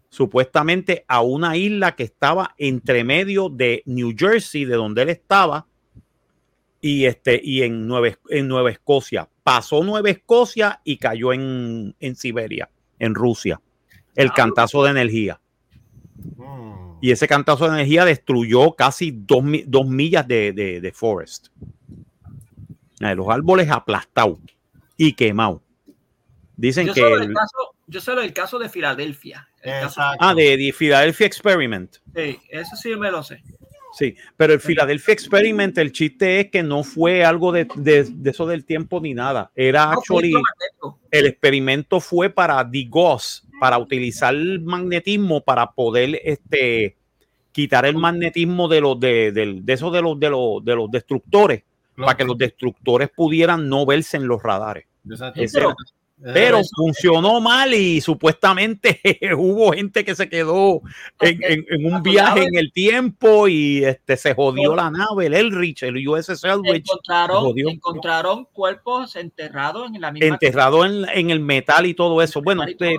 [0.09, 5.67] supuestamente a una isla que estaba entre medio de New Jersey, de donde él estaba,
[6.81, 9.29] y, este, y en, Nueva, en Nueva Escocia.
[9.43, 13.61] Pasó Nueva Escocia y cayó en, en Siberia, en Rusia,
[14.15, 15.41] el cantazo de energía.
[17.03, 21.49] Y ese cantazo de energía destruyó casi dos, dos millas de, de, de forest.
[23.01, 24.39] Eh, Los árboles aplastados
[24.99, 25.63] y quemados.
[26.61, 27.01] Dicen Yo que...
[27.01, 27.57] solo, el- el caso,
[27.87, 29.49] yo solo el caso de Filadelfia.
[29.97, 31.97] Ah, de, de Philadelphia Experiment.
[32.15, 33.43] sí, eso sí me lo sé.
[33.93, 38.31] Sí, pero el Philadelphia Experiment, el chiste es que no fue algo de, de- de
[38.31, 39.51] eso del tiempo ni nada.
[39.57, 40.33] Era actually,
[41.11, 46.97] el experimento fue para DGOS, para utilizar el magnetismo para poder este,
[47.53, 50.91] quitar el magnetismo de los de, del- de esos de los de los de los
[50.91, 51.65] destructores,
[51.97, 54.85] para que los destructores pudieran no verse en los radares.
[55.09, 55.41] Exacto.
[55.41, 55.61] Ese
[56.23, 56.57] Pero- era.
[56.59, 59.01] Pero funcionó mal y supuestamente
[59.37, 60.83] hubo gente que se quedó
[61.21, 65.35] en, en- en un viaje en el tiempo y este se jodió la nave, el
[65.35, 70.27] Elrich, el USS Elrich, Encontraron, encontraron cuerpos enterrados en la misma.
[70.35, 72.43] enterrado en, en el metal y todo eso.
[72.43, 72.99] Bueno, te,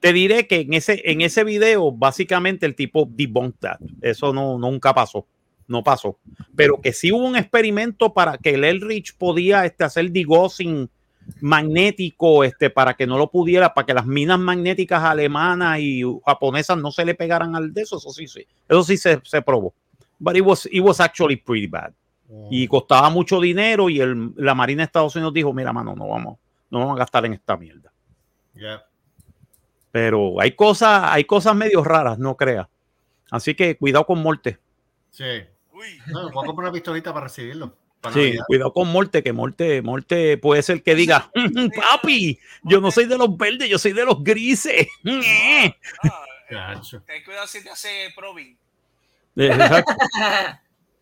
[0.00, 3.78] te diré que en ese, en ese video, básicamente el tipo debunked that.
[4.00, 5.26] Eso no, nunca pasó.
[5.68, 6.18] No pasó.
[6.56, 10.88] Pero que sí hubo un experimento para que el Elrich podía este, hacer degaussing
[11.40, 16.78] magnético este, para que no lo pudiera, para que las minas magnéticas alemanas y japonesas
[16.78, 17.98] no se le pegaran al de eso.
[17.98, 18.46] Eso sí, sí.
[18.68, 19.74] Eso sí se, se probó.
[20.18, 21.92] But it was, it was actually pretty bad.
[22.50, 26.08] Y costaba mucho dinero y el, la Marina de Estados Unidos dijo, mira, mano, no
[26.08, 26.38] vamos,
[26.70, 27.92] no vamos a gastar en esta mierda.
[29.90, 32.66] Pero hay cosas, hay cosas medio raras, no creas.
[33.30, 34.58] Así que cuidado con Morte.
[35.10, 35.24] Sí.
[36.06, 37.76] No, voy a comprar una pistolita para recibirlo.
[38.12, 38.44] Sí, Navidad.
[38.46, 41.30] cuidado con Morte, que Morte, Morte puede ser que diga,
[41.90, 44.88] papi, yo no soy de los verdes, yo soy de los grises.
[45.02, 45.74] Ten
[47.24, 48.56] cuidado si te hace probing.
[49.36, 49.94] Exacto.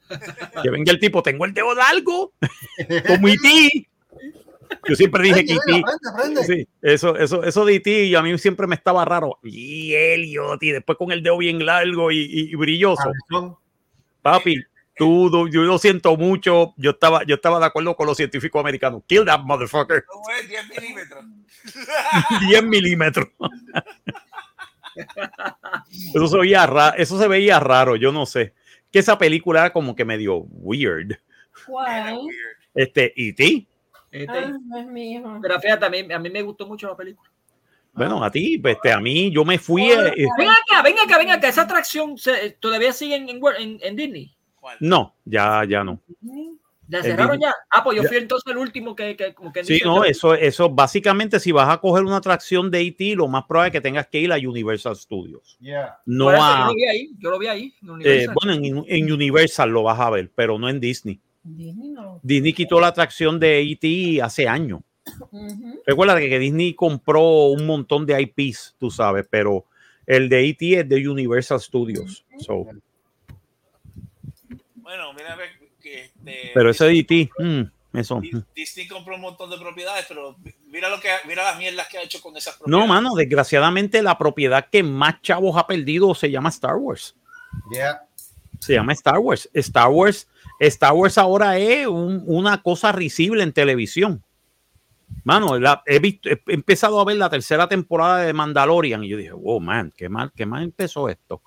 [0.62, 2.32] que venga el tipo, tengo el dedo largo,
[3.06, 3.86] como IT.
[4.89, 5.56] Yo siempre dije que.
[6.47, 9.39] Sí, eso, eso, eso de IT y a mí siempre me estaba raro.
[9.43, 13.10] Y Elliot, y después con el dedo bien largo y, y- y brilloso.
[14.22, 14.62] Papi,
[15.01, 16.74] Tú, tú- yo lo siento mucho.
[16.77, 19.02] Yo estaba, yo estaba de acuerdo con los científicos americanos.
[19.06, 20.05] Kill that motherfucker.
[20.05, 20.47] ¿Cómo es?
[20.47, 21.24] 10 milímetros.
[22.51, 23.28] 10 milímetros.
[26.14, 28.52] Eso se veía raro, eso se veía raro, yo no sé.
[28.93, 31.16] Que esa película era como que medio weird.
[31.66, 32.20] ¿Cuál?
[32.74, 33.68] Este, y ti,
[34.10, 35.39] Este, Ay, Dios mío.
[35.40, 37.31] Pero fíjate, a mí, a mí me gustó mucho la película.
[37.93, 39.90] bueno, a ti, pues, este, a mí, yo me fui.
[39.90, 41.48] eh, eh, Ven acá, ven acá, ven acá.
[41.48, 43.97] Esa atracción se- todavía sigue en, en, en- en
[44.80, 46.00] No, ya, ya no.
[46.88, 47.54] ¿La cerraron ya?
[47.70, 48.08] Ah, pues yo Ya.
[48.08, 51.68] fui entonces el último que, que como que Sí, no, eso, eso, básicamente, si vas
[51.68, 54.36] a coger una atracción de E.T., lo más probable es que tengas que ir a
[54.36, 55.56] Universal Studios.
[56.04, 57.74] No Por eso yo lo vi ahí, yo lo vi ahí.
[57.82, 61.20] en eh, bueno, en, en Universal lo vas a ver, pero no en Disney.
[61.44, 62.18] Disney no.
[62.24, 64.20] Disney quitó la atracción de E.T.
[64.20, 64.80] hace años.
[65.86, 69.64] Recuerda que, que Disney compró un montón de IPs, tú sabes, pero
[70.06, 70.80] el de E.T.
[70.80, 72.24] es de Universal Studios.
[72.38, 72.66] So,
[74.90, 75.50] Bueno, mira, a ver
[75.80, 78.16] que este, pero ese de E.T., mm, eso.
[78.20, 80.36] Dis- Disney compró un montón de propiedades, pero
[80.66, 82.88] mira lo que mira las mierdas que ha hecho con esas No, propiedades.
[82.88, 87.14] mano, desgraciadamente la propiedad que más chavos ha perdido se llama Star Wars.
[87.72, 88.02] Yeah.
[88.58, 89.48] Se llama Star Wars.
[89.54, 90.26] Star Wars,
[90.58, 94.24] Star Wars ahora es un- una cosa risible en televisión.
[95.22, 99.16] Mano, la- he, visto, he empezado a ver la tercera temporada de Mandalorian y yo
[99.16, 101.40] dije, wow, man, qué mal, qué mal empezó esto.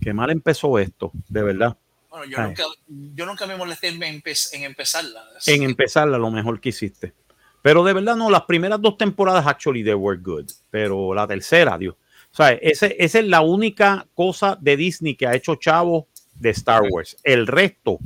[0.00, 1.76] Qué mal empezó esto, de verdad.
[2.12, 5.24] Bueno, yo nunca, yo nunca me molesté en, empe- en empezarla.
[5.46, 7.14] En empezarla lo mejor que hiciste.
[7.62, 11.78] Pero de verdad no, las primeras dos temporadas actually they were good, pero la tercera,
[11.78, 11.94] Dios.
[12.30, 16.50] O sea, ese- esa es la única cosa de Disney que ha hecho chavo de
[16.50, 17.16] Star Wars.
[17.24, 17.98] El resto,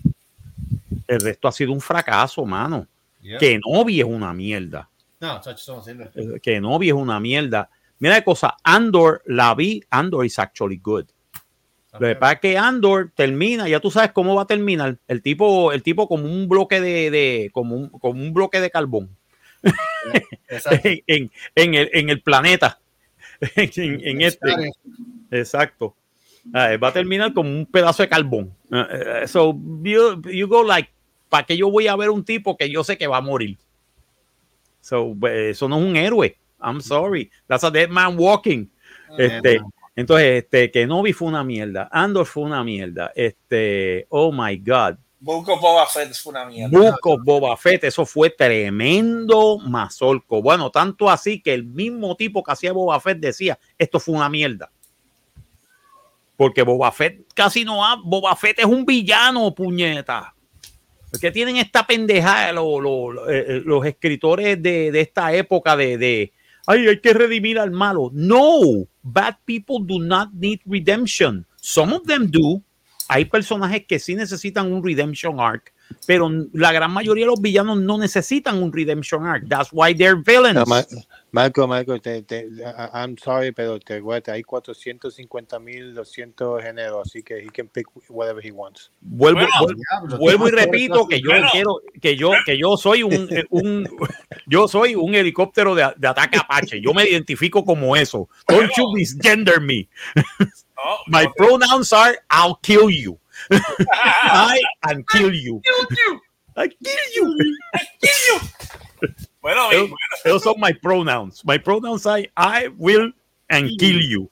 [1.09, 2.87] el resto ha sido un fracaso, mano.
[3.20, 3.39] Yeah.
[3.39, 4.89] Que Novi es una mierda.
[5.19, 5.41] No,
[6.41, 7.69] Que Novi es una mierda.
[7.99, 11.07] Mira qué cosa, Andor la vi, Andor is actually good.
[12.01, 14.98] Lo que pasa es que Andor termina, ya tú sabes cómo va a terminar.
[15.09, 18.70] El tipo, el tipo como un bloque de, de- como, un, como un bloque de
[18.70, 19.10] carbón.
[19.62, 22.78] en, en- en el, en el planeta.
[23.56, 24.73] en, este.
[25.31, 25.94] Exacto.
[26.55, 28.55] Ah, va a terminar como un pedazo de carbón.
[28.70, 28.89] Ah,
[29.23, 30.89] eh, so, you, you go like,
[31.28, 33.59] ¿para qué yo voy a ver un tipo que yo sé que va a morir?
[34.81, 36.36] So, eh, eso no es un héroe.
[36.62, 37.31] I'm sorry.
[37.48, 38.68] That's a dead man walking.
[39.18, 39.60] Este,
[39.97, 41.89] entonces, este, Kenobi fue una mierda.
[41.90, 43.10] Andor fue una mierda.
[43.16, 44.97] Este, oh my God.
[45.24, 46.97] Of Boba Fett fue una mierda.
[47.02, 50.43] Of Boba Fett, eso fue tremendo mazorco.
[50.43, 54.28] Bueno, tanto así que el mismo tipo que hacía Boba Fett decía, esto fue una
[54.28, 54.70] mierda.
[56.36, 60.35] Porque Boba Fett casi no ha, Boba Fett es un villano, puñeta.
[61.20, 65.74] Que tienen esta pendejada lo- lo- lo- eh, eh, los escritores de, de esta época
[65.74, 66.32] de, de,
[66.66, 68.10] ay, hay que redimir al malo.
[68.12, 71.47] No, bad people do not need redemption.
[71.60, 72.62] Some of them do.
[73.09, 75.72] Hay personajes que sí necesitan un redemption arc,
[76.06, 79.48] pero la gran mayoría de los villanos no necesitan un redemption arc.
[79.48, 80.59] That's why they're villains.
[81.37, 87.07] Marco, Marco, te, te- I- I'm sorry, pero te acuérdate, hay 450 mil 200 géneros,
[87.07, 88.91] así que he can pick whatever he wants.
[89.03, 91.49] Vuelvo, Bueno, vuelvo- diablo, vuelvo y repito que yo Bueno.
[91.53, 93.87] quiero que yo que yo soy un, eh, un
[94.47, 96.81] yo soy un helicóptero de, de ataque Apache.
[96.81, 98.31] Yo me identifico como eso.
[98.49, 99.89] Don't you misgender me.
[100.15, 100.23] No,
[101.09, 103.19] My no, pronouns are I'll kill you.
[103.51, 105.61] I and kill you.
[106.57, 107.37] I kill you.
[109.47, 109.90] Bueno, Esos,
[110.24, 111.44] esos son my pronouns.
[111.44, 113.12] My pronouns are I will
[113.48, 114.28] and kill you.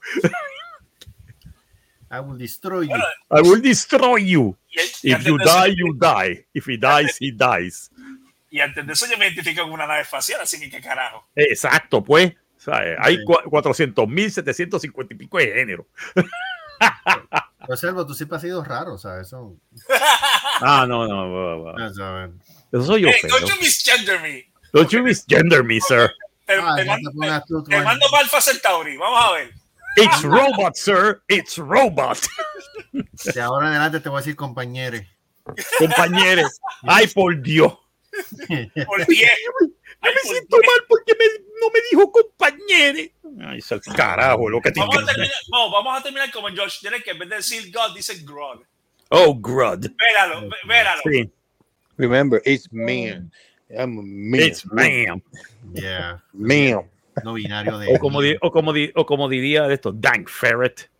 [2.10, 2.96] I will destroy you.
[3.30, 4.56] I will destroy you.
[5.04, 6.44] If you die, you die.
[6.52, 7.90] If he dies, he dies.
[8.50, 11.28] y antes de eso yo me identifico con una nave espacial, así que qué carajo.
[11.36, 12.32] Exacto, pues.
[12.56, 15.86] O sea, hay 400 mil 750 y pico de género.
[17.66, 19.28] Pero Selvo, tú siempre has sido raro, ¿sabes?
[19.28, 19.56] Eso,
[20.60, 21.26] Ah, no, no.
[21.28, 21.94] no, no.
[21.94, 22.30] sabes.
[22.72, 24.52] Eso soy yo, Hey, don't you misgender me.
[24.74, 26.10] Don't you misgender me, sir.
[26.46, 27.84] Te, Ah, te ya mando, te pongas tú, tú te ahí.
[27.84, 28.96] mando para Alpha Centauri.
[28.98, 29.50] Vamos a ver.
[29.96, 31.22] It's robot, sir.
[31.28, 32.18] It's robot.
[33.34, 35.02] De ahora en adelante te voy a decir compañeros.
[35.78, 36.50] Compañeros.
[36.82, 37.72] Ay, por Dios.
[38.86, 39.30] Por 10.
[40.04, 43.10] Yo me siento mal porque me- no me dijo compañero.
[43.48, 46.48] Ay, es el carajo lo que te Vamos a, terminar, no, vamos a terminar como
[46.48, 48.62] George Jenner, que en vez de decir God, dice Grog.
[49.08, 49.86] Oh, Grud.
[49.96, 51.00] Véralo, vé- véralo.
[51.10, 51.30] Sí.
[51.96, 53.30] Remember, it's man.
[53.70, 54.40] I'm a man.
[54.40, 55.22] It's man.
[55.72, 56.18] Yeah.
[56.32, 56.90] Man.
[57.24, 60.90] No binario de O como, di- o, como di- o como diría esto, Dan Ferret.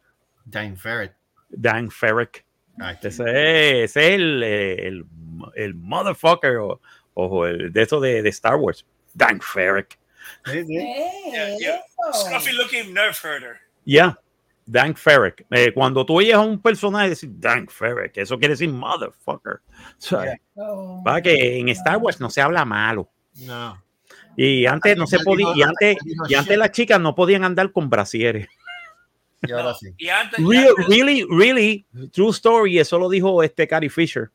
[0.47, 1.13] Dine Ferret.
[1.51, 2.45] Dan Ferret.
[2.81, 5.05] Ay, Ese es, el, el,
[5.55, 6.81] el motherfucker o,
[7.15, 8.85] o el de eso de, de Star Wars.
[9.13, 9.97] Dan Ferret.
[10.47, 10.65] sí.
[10.67, 11.81] Yeah, ¿Qué yeah.
[12.13, 13.61] Scruffy looking nerve herder.
[13.85, 14.19] Ya.
[14.67, 15.45] Dank Ferrick.
[15.51, 19.61] Eh, cuando tú oyes a un personaje decir Dank Ferrick, eso quiere decir motherfucker.
[19.99, 20.39] ¿sabes?
[21.05, 23.09] Para que en Star Wars no se habla malo.
[23.37, 23.83] No.
[24.37, 25.97] Y antes no se podía, y antes,
[26.29, 28.49] y antes las chicas no podían andar con brasieres.
[29.43, 29.95] Y ahora sí.
[29.99, 34.31] Y antes, y Real- antes- really, really, true story, eso lo dijo este Carrie Fisher.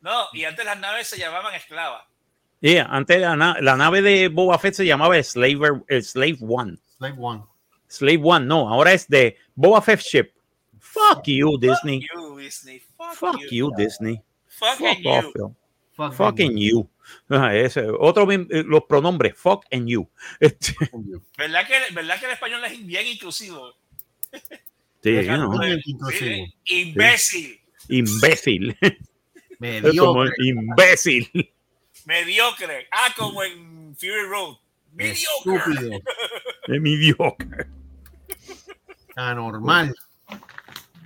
[0.00, 2.02] no, y antes las naves se llamaban esclavas.
[2.60, 6.78] Yeah, antes la, la nave de Boba Fett se llamaba Slave, Slave One.
[6.96, 7.44] Slave One.
[7.92, 10.32] Slave One, no, ahora es de Boba Fett Ship.
[10.80, 12.06] Fuck you, Disney.
[12.14, 12.80] You, Disney.
[12.96, 13.48] Fuck, Fuck you.
[13.50, 14.22] you, Disney.
[14.46, 15.56] Fucking Fuck off, you.
[15.92, 16.88] Fuck Fucking you.
[17.52, 20.08] Ese, otro, eh, los pronombres, fuck and you.
[20.40, 20.74] Este,
[21.36, 23.74] ¿Verdad que, ¿Verdad que el español es bien inclusivo?
[25.02, 25.52] sí, you know,
[26.10, 28.78] Sí, imbécil, imbécil.
[29.58, 30.32] Mediocre.
[30.38, 31.52] imbécil.
[32.06, 32.88] mediocre.
[32.90, 34.56] Ah, como en Fury Road.
[34.92, 35.54] Mediocre.
[35.56, 36.00] Estúpido.
[36.68, 37.66] Es mediocre.
[39.30, 39.94] Anormal.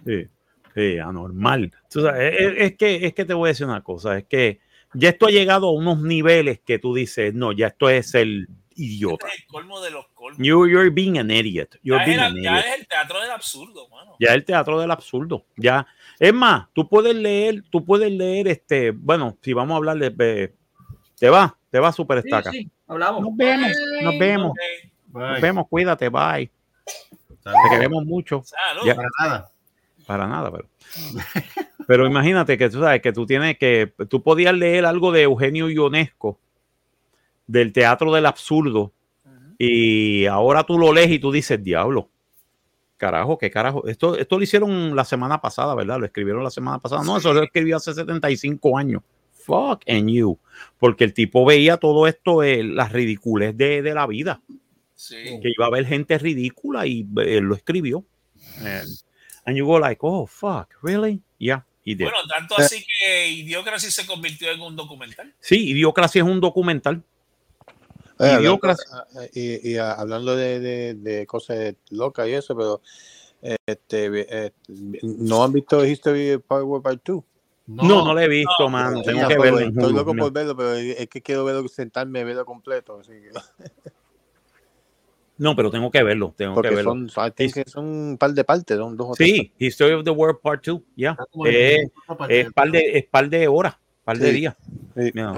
[0.05, 0.26] Sí,
[0.74, 1.72] sí, anormal.
[1.94, 4.60] Es, es que, es que te voy a decir una cosa, es que
[4.94, 8.48] ya esto ha llegado a unos niveles que tú dices, no, ya esto es el
[8.76, 9.26] idiota.
[9.26, 10.38] Este es el colmo de los colmos.
[10.38, 11.76] You, you're being an idiot.
[11.82, 12.66] You're Ya es, being el, an ya idiot.
[12.74, 14.16] es el teatro del absurdo, mano.
[14.20, 15.44] Ya el teatro del absurdo.
[15.56, 15.86] Ya.
[16.18, 20.10] Es más, tú puedes leer, tú puedes leer este, bueno, si vamos a hablar de,
[20.10, 20.55] de-
[21.18, 22.51] te va, te va super estaca.
[22.51, 23.22] sí, hablamos.
[23.22, 23.70] Nos vemos,
[24.02, 24.52] nos vemos,
[25.12, 26.51] nos vemos, cuídate, bye.
[27.52, 28.43] Te queremos mucho.
[28.44, 28.86] Salud.
[28.86, 28.94] Ya.
[28.94, 29.51] Para nada.
[30.06, 30.68] Para nada, pero.
[31.86, 33.93] Pero imagínate que tú sabes que tú tienes que.
[34.09, 36.39] Tú podías leer algo de Eugenio Ionesco,
[37.47, 38.93] del teatro del absurdo,
[39.59, 42.09] y ahora tú lo lees y tú dices, diablo.
[42.97, 43.86] Carajo, qué carajo.
[43.86, 45.98] Esto, esto lo hicieron la semana pasada, ¿verdad?
[45.98, 47.05] Lo escribieron la semana pasada.
[47.05, 49.02] No, eso lo escribió hace 75 años.
[49.32, 50.39] Fuck and you.
[50.78, 54.40] Porque el tipo veía todo esto, eh, las ridiculez de, de la vida.
[54.97, 55.16] Sí.
[55.40, 58.05] Que iba a haber gente ridícula y él lo escribió.
[58.59, 58.89] And,
[59.44, 61.23] and you go like, oh, fuck, really?
[61.39, 62.05] Yeah, he did.
[62.05, 65.32] Bueno, tanto así que Idiocracy se convirtió en un documental.
[65.39, 67.05] Sí, Idiocracia es un documental.
[68.18, 69.05] Eh, ah, ah,
[69.35, 72.81] y, y, ah, hablando de, de, de cosas locas y eso, pero
[73.43, 74.52] eh, este, eh,
[75.02, 77.23] no han visto History of Power Part 2.
[77.66, 79.02] No, no, lo he visto, no, mano.
[79.02, 79.59] Tengo ya, que verlo.
[79.59, 83.01] Estoy loco por verlo, pero es que quiero verlo, sentarme y verlo completo.
[83.01, 83.31] Así que,
[85.39, 86.35] No, pero tengo que verlo.
[86.37, 86.93] Tengo que porque verlo.
[87.09, 90.11] son, que son un par de partes, son dos o tres Sí, History of the
[90.11, 91.17] World Part 2, ya.
[91.45, 91.91] Es, en-
[92.31, 94.37] es par de, es par de horas, par de Sí.
[94.37, 94.57] días.
[94.97, 95.11] Sí.
[95.15, 95.37] Mira.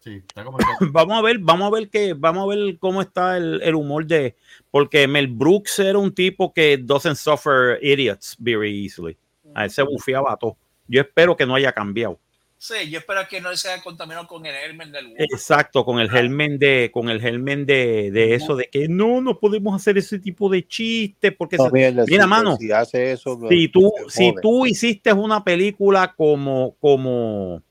[0.00, 3.00] Sí, está como en- Vamos a ver, vamos a ver que, vamos a ver cómo
[3.02, 4.34] está el, el humor de,
[4.70, 9.16] porque Mel Brooks era un tipo que doesn't suffer idiots very easily.
[9.54, 10.56] A él se bufiaba a todo.
[10.86, 12.18] Yo espero que no haya cambiado.
[12.62, 15.98] Sí, yo espero que no se haya contaminado con el germen del Eh, Exacto, con
[15.98, 19.96] el germen de, con el germen de, de eso de que no, no podemos hacer
[19.96, 23.68] ese tipo de chistes porque No, se- mierda, mira, si- mano, si hace eso, si
[23.68, 27.62] tú, si tú hiciste una película como, como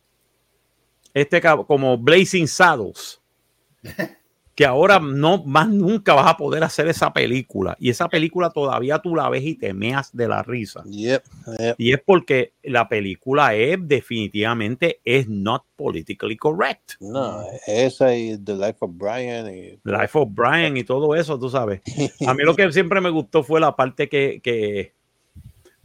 [1.14, 3.22] este como Blazing Saddles,
[4.60, 9.00] que ahora no más nunca vas a poder hacer esa película y esa película todavía
[9.00, 10.84] tú la ves y te meas de la risa.
[10.84, 11.24] Yep,
[11.60, 11.76] yep.
[11.78, 16.96] Y es porque la película es definitivamente es not politically correct.
[17.00, 19.48] No, esa y The Life of Brian.
[19.48, 21.80] Y, Life of Brian y todo eso, tú sabes.
[22.28, 24.94] A mí lo que siempre me gustó fue la parte que, que,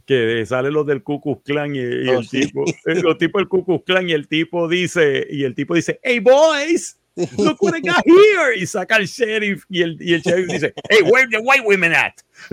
[0.05, 2.41] que sale los del Ku Klux Klan y, y Oh, el sí.
[2.41, 5.75] tipo, eh, los tipos del Ku Klux Klan y el tipo dice, y el tipo
[5.75, 6.99] dice, hey boys,
[7.37, 8.53] look what I got here.
[8.57, 11.93] Y saca el sheriff y el, y el sheriff dice, hey, where the white women
[11.93, 12.21] at?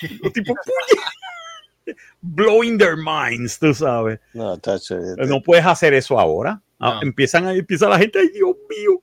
[0.00, 0.44] "Puñe".
[2.22, 4.18] blowing their minds, tú sabes.
[4.34, 4.96] no, tacho,
[5.26, 6.60] No puedes hacer eso ahora.
[6.78, 7.02] Ah, No.
[7.02, 9.02] Empiezan a, empieza la gente, ay Dios mío,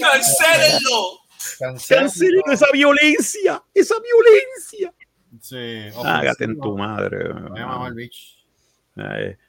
[0.00, 1.20] ¡Cancélenlo!
[1.88, 4.92] cancelen esa violencia, esa violencia.
[5.40, 7.32] Sí, Hágate en tu madre.
[7.50, 7.60] Me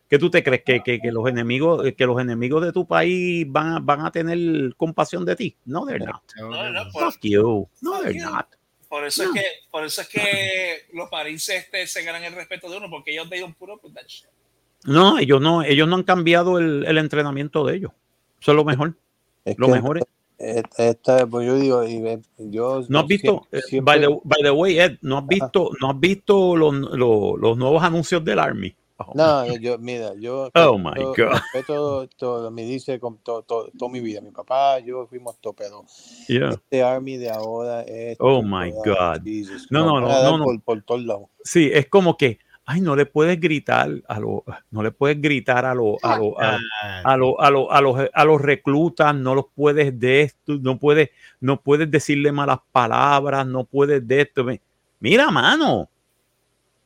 [0.09, 0.63] ¿Qué tú te crees?
[0.63, 4.11] ¿Que, que, que los enemigos, que los enemigos de tu país van, a- van a
[4.11, 5.55] tener compasión de ti?
[5.65, 6.21] No, they're not.
[6.37, 7.67] No, no, por, Fuck you.
[7.81, 8.25] No, they're you.
[8.25, 8.47] not.
[8.87, 12.69] por eso es que, por eso es que los países este, se ganan el respeto
[12.69, 13.79] de uno, porque ellos de un puro.
[14.85, 17.91] No, ellos no, ellos no han cambiado el, el entrenamiento de ellos.
[18.41, 18.95] Eso es lo mejor.
[19.45, 20.05] es Lo mejor es.
[20.39, 24.19] eh, Esta, pues yo digo, y, eh, yo ¿No has visto, eh, siempre- by, the,
[24.23, 28.23] by the way, Ed, ¿no has visto, ¿no has visto los, los, los nuevos anuncios
[28.25, 28.73] del Army?
[29.01, 31.31] Oh, No, yo, mira, yo Oh, my yo God.
[31.31, 34.19] respeto todo, me dice con todo, todo, toda mi vida.
[34.19, 35.85] Mi papá, yo fuimos todo, pero
[36.27, 36.49] yeah.
[36.49, 38.17] este Army de ahora es.
[38.19, 39.23] Oh, my God.
[39.23, 40.43] Jesus, No, no, no, no, no.
[40.43, 41.29] Por, por todos lados.
[41.43, 45.65] Sí, es como que, ay, no le puedes gritar a los, no le puedes gritar
[45.65, 46.57] a los, a los, a,
[47.03, 50.77] a los, a los, a los, a los reclutas, no los puedes de esto, no
[50.77, 51.09] puedes,
[51.39, 54.45] no puedes decirle malas palabras, no puedes de esto.
[54.99, 55.89] Mira, mano,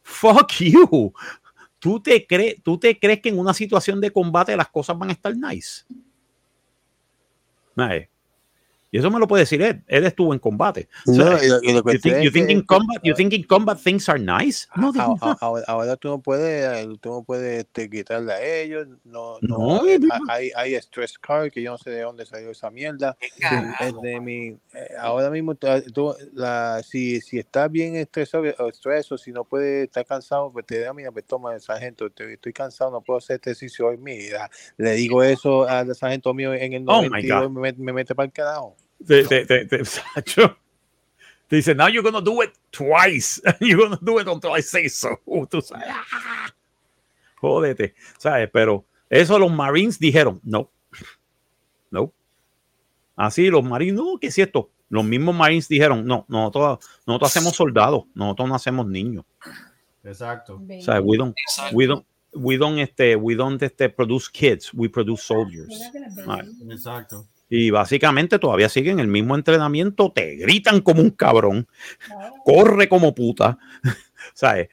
[0.04, 1.14] Fuck you.
[1.84, 5.10] ¿Tú te, crees, ¿Tú te crees que en una situación de combate las cosas van
[5.10, 5.84] a estar nice?
[7.76, 8.10] Mae.
[8.94, 9.78] Y eso me lo puede decir Ed.
[9.88, 10.88] Ed estuvo en combate.
[11.08, 13.80] No, y lo- y lo you, que think, you in combat, you think in combat
[13.82, 14.68] things are nice?
[14.76, 14.94] No,
[15.40, 18.88] ahora, ahora tú no puedes, tú no puedes este, quitarle a ellos.
[19.04, 20.00] No, No, no, eh,
[20.30, 23.18] hay, hay stress card que yo no sé de dónde salió esa mierda.
[23.80, 28.70] Es de mi, eh, ahora mismo, tú- tú- la, si, si estás bien estresado o
[28.70, 32.54] estresado, si no puedes estar cansado, pues te da, mira, pues toma, sargento, estoy, estoy
[32.54, 33.98] cansado, no puedo hacer este ejercicio hoy.
[33.98, 37.60] Mira, le digo eso al sargento mío en el Oh my 92 God.
[37.60, 38.76] me, me mete para el carajo.
[39.08, 40.58] Te, te, te, te, Sacho,
[41.48, 43.42] te dice, now you're gonna do it twice.
[43.60, 45.20] You're gonna do it until I say so.
[45.50, 45.88] Tú sabes.
[45.88, 46.50] ¡ah!
[47.42, 47.94] Jódete.
[48.18, 48.50] ¿Sabes?
[48.52, 50.70] Pero eso los Marines dijeron, no.
[51.92, 52.12] No.
[53.16, 54.72] Así los Marines, no, ¿qué es esto?
[54.90, 59.26] Los mismos Marines dijeron, no, nosotros, nosotros hacemos soldados, nosotros no hacemos niños.
[60.04, 60.56] Exacto.
[60.56, 61.36] O sea, we don't,
[61.74, 65.70] we don't, we don't, este, we don't este, produce kids, we produce soldiers.
[66.26, 66.48] Right.
[66.72, 67.28] Exacto.
[67.50, 71.68] Y básicamente todavía siguen el mismo entrenamiento, te gritan como un cabrón,
[72.46, 73.58] corre como puta.
[74.34, 74.70] ¿Sabes?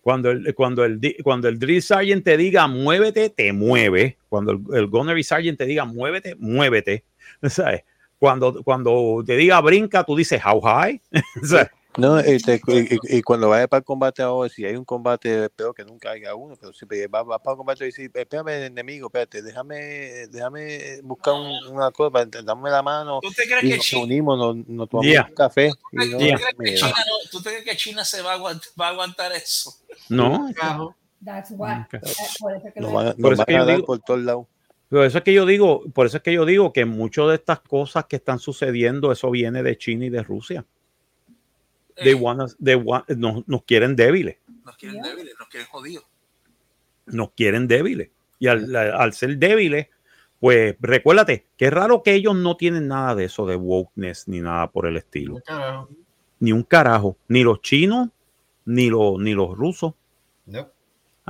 [0.00, 4.18] Cuando el, cuando, el, cuando el drill sergeant te diga muévete, te mueve.
[4.28, 7.04] Cuando el, el gunnery sergeant te diga muévete, muévete.
[7.42, 7.84] ¿Sabes?
[8.18, 11.00] Cuando, cuando te diga brinca, tú dices how high.
[11.42, 11.68] ¿Sabes?
[12.00, 15.44] No, este, y, y- y cuando vaya para el combate ahora, si hay un combate,
[15.44, 18.48] espero que nunca haya uno, pero siempre va, va para el combate y dice, espérame,
[18.66, 23.64] enemigo, espérate, déjame, déjame buscar un- una cosa, para- dame la mano ¿Tú te crees
[23.64, 25.26] y que nos China- unimos, nos, nos tomamos Yeah.
[25.28, 25.70] un café.
[25.70, 28.04] ¿Tú Y no, tú te crees que mira, China no- ¿Tú te crees que China
[28.04, 29.72] se va a aguantar, va a aguantar eso?
[30.08, 30.50] No.
[31.24, 31.72] That's why.
[31.86, 32.00] Okay.
[32.02, 33.74] Eh, por eso que nos lo- van, a- Por eso van que yo a dar
[33.76, 34.46] digo- por todos lados.
[34.90, 37.60] Eso es que yo digo, por eso es que yo digo que muchas de estas
[37.60, 40.64] cosas que están sucediendo, eso viene de China y de Rusia.
[42.04, 46.04] They want us- they want- nos, nos quieren débiles, Nos quieren débiles, nos quieren jodidos.
[47.06, 48.10] nos quieren débiles.
[48.38, 49.88] Y al, al ser débiles,
[50.38, 54.40] pues recuérdate que es raro que ellos no tienen nada de eso de wokeness ni
[54.40, 55.40] nada por el estilo.
[55.44, 55.88] Carajo.
[56.38, 58.08] Ni un carajo, ni los chinos,
[58.64, 59.92] ni los, ni los rusos.
[60.46, 60.70] No.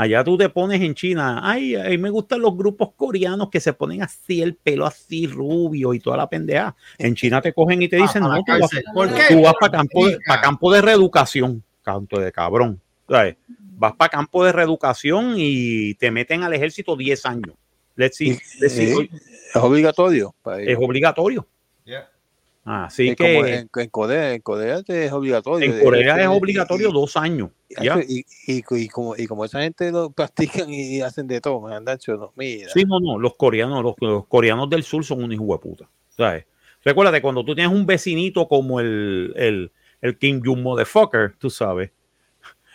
[0.01, 3.75] Allá tú te pones en China, ay, ay, me gustan los grupos coreanos que se
[3.75, 6.75] ponen así, el pelo así rubio y toda la pendeja.
[6.97, 10.81] En China te cogen y te dicen, no, tú vas, para campo, de, campo de
[10.81, 12.81] reeducación, canto de cabrón.
[13.07, 13.37] ¿sabes?
[13.77, 17.55] Vas para campo de reeducación y te meten al ejército 10 años.
[17.95, 19.11] Let's see, let's see.
[19.51, 20.35] Es obligatorio.
[20.61, 21.47] Es obligatorio.
[21.85, 22.09] Yeah.
[22.73, 25.73] Así Es como que en, en Corea, en Corea es obligatorio.
[25.75, 27.51] en Corea Este, es y- obligatorio dos años.
[27.69, 27.99] y, ¿ya?
[28.07, 32.17] y, como, y como esa gente lo practican y hacen de todo, me han dicho,
[32.17, 32.69] no, mira.
[32.73, 35.89] Sí, no, no, los coreanos, los, los coreanos del sur son un hijo de puta.
[36.17, 36.45] ¿sabes?
[36.85, 41.91] Recuérdate, cuando tú tienes un vecinito como el, el, el Kim Jong motherfucker, tú sabes,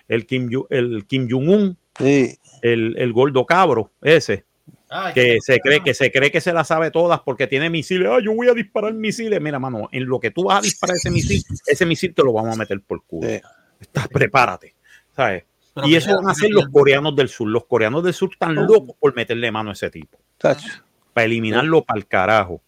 [0.08, 2.38] el Kim, el Kim Jong-un, Sí.
[2.62, 4.44] el, el gordo cabro, ese,
[4.90, 8.07] Ay, que se cree que se cree que se las sabe todas porque tiene misiles.
[8.12, 9.41] Ah, yo voy a disparar misiles.
[9.41, 12.32] Mira, mano, en lo que tú vas a disparar ese misil, ese misil te lo
[12.34, 13.28] vamos a meter por culo.
[13.28, 13.41] Sí.
[13.80, 14.76] Estás, prepárate.
[15.16, 15.44] ¿Sabes?
[15.74, 17.48] Pero y eso van a hacer los coreanos del sur.
[17.49, 20.18] Los coreanos del sur están locos por meterle mano a ese tipo.
[20.38, 20.68] Tacho.
[21.14, 22.62] Para eliminarlo para el carajo.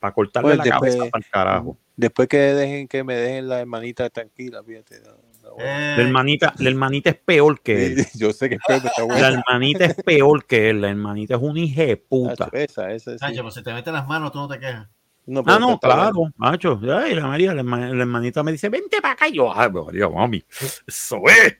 [0.00, 1.76] Para cortarle Pues la después- cabeza para el carajo.
[1.96, 5.00] Después que dejen que me dejen la hermanita tranquila, fíjate.
[5.00, 5.27] no.
[5.60, 8.06] Eh, La hermanita, la hermanita es peor que él.
[8.14, 9.42] Yo sé que es peor, pero está La bueno.
[9.46, 10.80] hermanita es peor que él.
[10.80, 12.48] La hermanita es una hija de puta.
[12.52, 13.18] Esa, esa, sí.
[13.18, 14.88] Sánchez, pues si te meten las manos, tú no te quejas.
[15.26, 16.80] No, Ah, no, claro, macho.
[16.90, 19.28] Ay, la María, la, herma- la hermanita me dice, vente para acá.
[19.28, 20.42] Y yo, ay, María, mami,
[20.86, 21.56] eso es.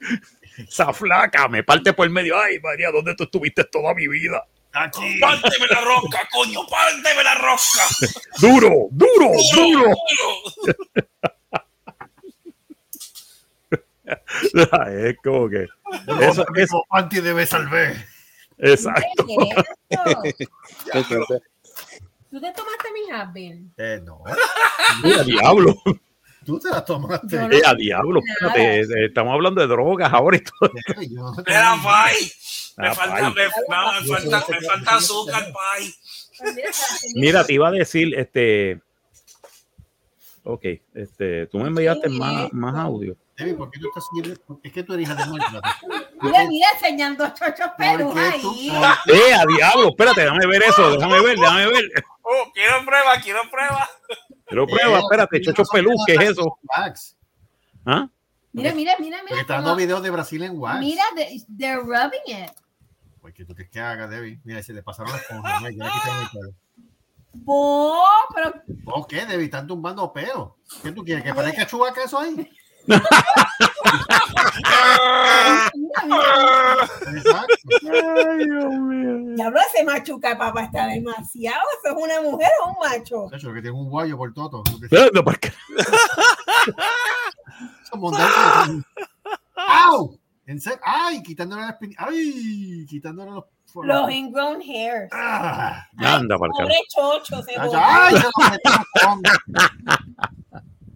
[0.56, 2.38] Esa flaca me parte por el medio.
[2.38, 4.42] Ay, María, ¿dónde tú estuviste toda mi vida?
[4.72, 5.18] Aquí.
[5.20, 6.60] ¡Párteme la rosca, coño!
[6.68, 7.82] ¡Párteme la rosca!
[8.40, 9.94] Duro, duro, duro.
[15.08, 15.66] es como que.
[16.20, 17.94] Eso, es, anti debe salvar.
[18.58, 19.26] exacto.
[19.26, 19.34] ¿Qué
[19.90, 20.48] es eso?
[20.94, 21.40] Eso, eso.
[22.30, 23.70] ¿Tú te tomaste mi Advil?
[23.78, 24.22] Eh, no.
[25.02, 25.74] Mira, diablo.
[26.44, 27.36] Tú te la tomaste.
[27.36, 28.20] No- Eh, a diablo.
[28.26, 30.70] espérate, eh, estamos hablando de drogas ahora y todo.
[31.10, 31.32] No.
[31.36, 31.54] Me
[32.90, 35.92] Ah, falta, me, no, me falta, me falta azúcar, Pai.
[36.54, 36.70] Mira,
[37.16, 38.80] Mira, te iba a decir, este.
[40.44, 40.64] Ok,
[40.94, 43.16] este, tú me enviaste más, más audio.
[43.38, 44.58] Debbie, ¿por qué tú estás siguiendo?
[44.64, 45.68] Es que tú eres hija de maltrato.
[46.22, 48.50] Mira, mira, enseñando chochos perú ¿Por qué tú?
[48.50, 48.68] ahí.
[49.06, 49.88] ¡Eh, a diablo!
[49.90, 51.84] Espérate, déjame ver eso, déjame ver, déjame ver.
[52.22, 53.88] Oh, quiero prueba, quiero prueba.
[54.46, 56.58] Pero prueba, espérate, chocho pelú, ¿qué es eso?
[56.76, 57.16] Wax.
[57.86, 58.08] ¿Ah?
[58.52, 59.40] Mira, mira, mira, mira.
[59.40, 60.80] está dando videos de Brasil en wax.
[60.80, 62.50] Mira, they- they're rubbing it.
[63.20, 64.40] Pues, ¿qué tú quieres que haga, Debbie?
[64.42, 65.42] Mira, se le pasaron las cosas.
[65.62, 66.54] Mira, ya le quitaron el pelo.
[67.46, 68.04] ¡Oh!
[68.34, 68.52] Pero
[68.84, 69.44] ¿Por qué, Debbie?
[69.44, 70.56] Están tumbando pelo.
[70.82, 71.22] ¿Qué tú quieres?
[71.22, 72.50] ¿Que parezca chubaca eso ahí?
[77.14, 77.54] Exacto.
[77.90, 78.64] Ay, Dios
[79.84, 81.60] machuca, papá, está demasiado.
[81.84, 83.28] ¿Eso es una mujer o un macho?
[83.30, 84.62] De que tiene un guayo por todo.
[84.62, 85.52] Por qué.
[89.56, 90.18] ¡Au!
[90.46, 90.80] ¿En serio?
[90.84, 91.22] ¡Ay!
[91.22, 91.96] Quitándole las, espina.
[91.98, 92.86] ¡Ay!
[92.88, 93.44] Quitándole los.
[93.82, 95.10] Los ingrown hairs.
[95.12, 96.52] Ah, anda, para
[97.76, 98.14] ¡Ay!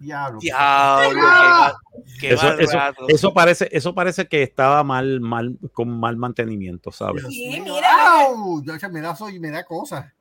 [0.03, 0.39] Diablo.
[0.41, 1.73] Diablo, Ah,
[2.21, 3.05] qué, qué Eso, mal eso, rato.
[3.09, 7.25] eso parece, eso parece que estaba mal, mal, con mal mantenimiento, ¿sabes?
[7.29, 8.23] Sí, mira.
[8.25, 8.63] ¡Au!
[8.65, 10.13] Ya, ya me da soy, me da cosas.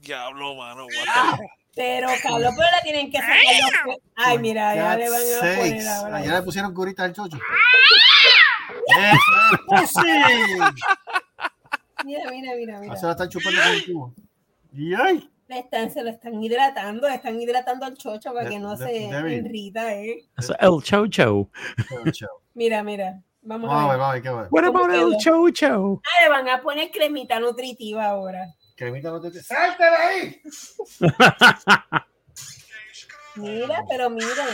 [0.00, 0.86] Diablo, mano.
[1.08, 1.38] Ah.
[1.74, 3.36] Pero, Carlos, pero le tienen que sacar
[3.86, 3.96] los...
[4.16, 6.16] Ay, mira, ya le van a poner ahora.
[6.16, 7.38] Allá le pusieron curitas al chocho.
[8.98, 9.16] ¡Eso
[9.52, 9.60] es
[9.92, 10.08] pussy!
[12.04, 12.96] Mira, mira, mira, Ah, mira.
[12.96, 14.14] Se la están chupando con el cubo.
[14.72, 18.50] Y ay, Le están, se lo están hidratando, le están hidratando al chocho para De-
[18.50, 20.26] que no de- se enrita, ¿eh?
[20.36, 21.50] Eso, El chow chow.
[22.04, 22.26] chocho.
[22.54, 23.22] Mira, mira.
[23.40, 24.48] Vamos Vamos a ver, vamos a ver qué va.
[24.50, 25.16] What ¿Cómo about el
[25.54, 26.00] chow?
[26.04, 28.44] Ah, le van a poner cremita nutritiva ahora.
[28.76, 29.42] Cremita te.
[29.42, 30.42] ¡Salte de ahí!
[33.36, 34.46] Mira, pero mira.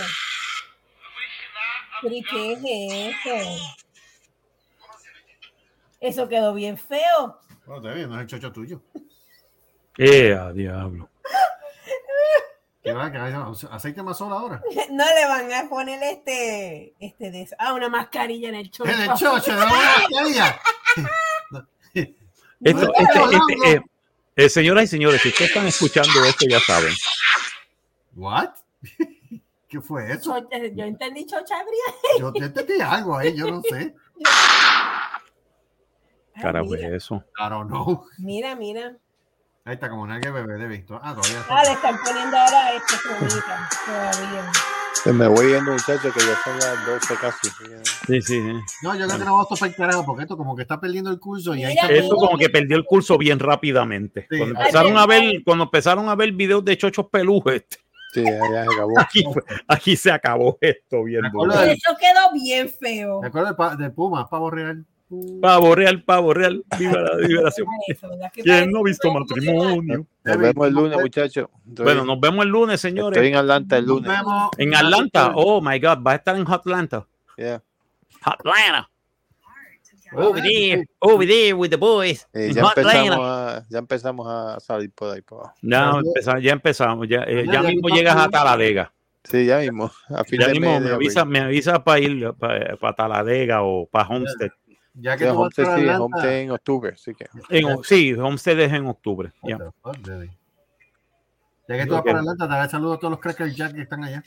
[2.03, 2.61] ¿Pero y qué es
[3.27, 3.37] eso?
[6.01, 7.41] Eso quedó bien feo.
[7.67, 8.83] No, te no es el chocho tuyo.
[9.99, 11.09] Eh, a diablo.
[12.83, 13.11] ¿Qué va?
[13.11, 13.53] ¿Qué va?
[13.71, 14.63] ¿Aceite más solo ahora?
[14.91, 17.49] No le van a poner este, este de.
[17.59, 18.91] Ah, una mascarilla en el chocho.
[18.91, 20.61] En el chocho, la mascarilla.
[22.61, 23.65] Esto, No, este, no, este, no.
[23.67, 23.83] eh,
[24.37, 26.93] eh, señoras y señores, si ustedes están escuchando esto, ya saben.
[28.17, 28.51] ¿What?
[29.69, 30.33] ¿Qué fue eso?
[30.35, 31.85] Chocha- Yo entendí chochadría.
[32.21, 33.95] Yo te entendí algo ahí, yo no sé.
[36.41, 37.23] Carajo, es eso.
[37.39, 38.07] I don't know.
[38.19, 38.97] Mira, mira.
[39.67, 41.01] Ahí está, como nadie bebé de Víctor.
[41.03, 41.59] Ah, todavía está.
[41.59, 42.97] Ah, le están poniendo ahora este.
[43.87, 44.53] Todavía.
[45.07, 47.49] Me voy yendo, muchachos, que ya son las 12 casi.
[48.07, 48.37] Sí, sí.
[48.37, 48.61] eh.
[48.83, 50.79] No, yo creo que no vamos a topar el carajo, porque esto como que está
[50.79, 51.89] perdiendo el curso y ahí está.
[51.89, 54.27] Esto como que perdió el curso bien rápidamente.
[54.31, 54.37] Sí.
[54.37, 57.79] Cuando empezaron a ver, cuando empezaron a ver videos de chochos pelujes, este,
[58.13, 58.93] Sí, ya, ya se acabó.
[59.67, 63.21] aquí, se acabó esto bien acuerdo Eso quedó bien feo.
[63.23, 64.85] ¿Te acuerdas de, de Puma, pavo real?
[65.41, 67.67] Pavo real, pavo real, viva la liberación.
[67.89, 70.07] Eso, ¿verdad que ¿Quién no ha visto matrimonio?
[70.25, 71.49] Nos vemos el lunes, muchachos.
[71.69, 73.23] Estoy- Bueno, nos vemos el lunes, Estoy señores.
[73.23, 74.11] en Atlanta el Nos lunes.
[74.19, 74.51] vemos.
[74.59, 75.33] En Atlanta.
[75.35, 77.07] Oh my God, va a estar en Atlanta.
[77.37, 77.63] Yeah.
[78.23, 78.89] Atlanta.
[80.17, 82.25] Over there, over there with the boys.
[82.33, 85.23] Eh, ya, empezamos a, ya empezamos a salir por ahí.
[85.23, 85.55] Por abajo.
[85.63, 87.09] Ya empezamos, ya empezamos.
[87.09, 88.93] Ya, eh, Ya, mismo llegas a Taladega.
[89.25, 89.91] Sí, ya mismo.
[90.11, 93.87] A fin Ya de mismo mes me avisa, me avisa para ir para Taladega o
[93.87, 94.51] para Homestead.
[94.95, 96.05] Ya que Sí, tú vas Homestead, para sí, Atlanta.
[96.05, 97.27] Homestead en octubre, así que.
[97.51, 99.33] En- sí, Homestead es en octubre.
[99.43, 99.59] Ya.
[101.67, 104.05] Que tú vas para Atlanta, te daré saludos a todos los Cracker Jack que están
[104.05, 104.23] allá.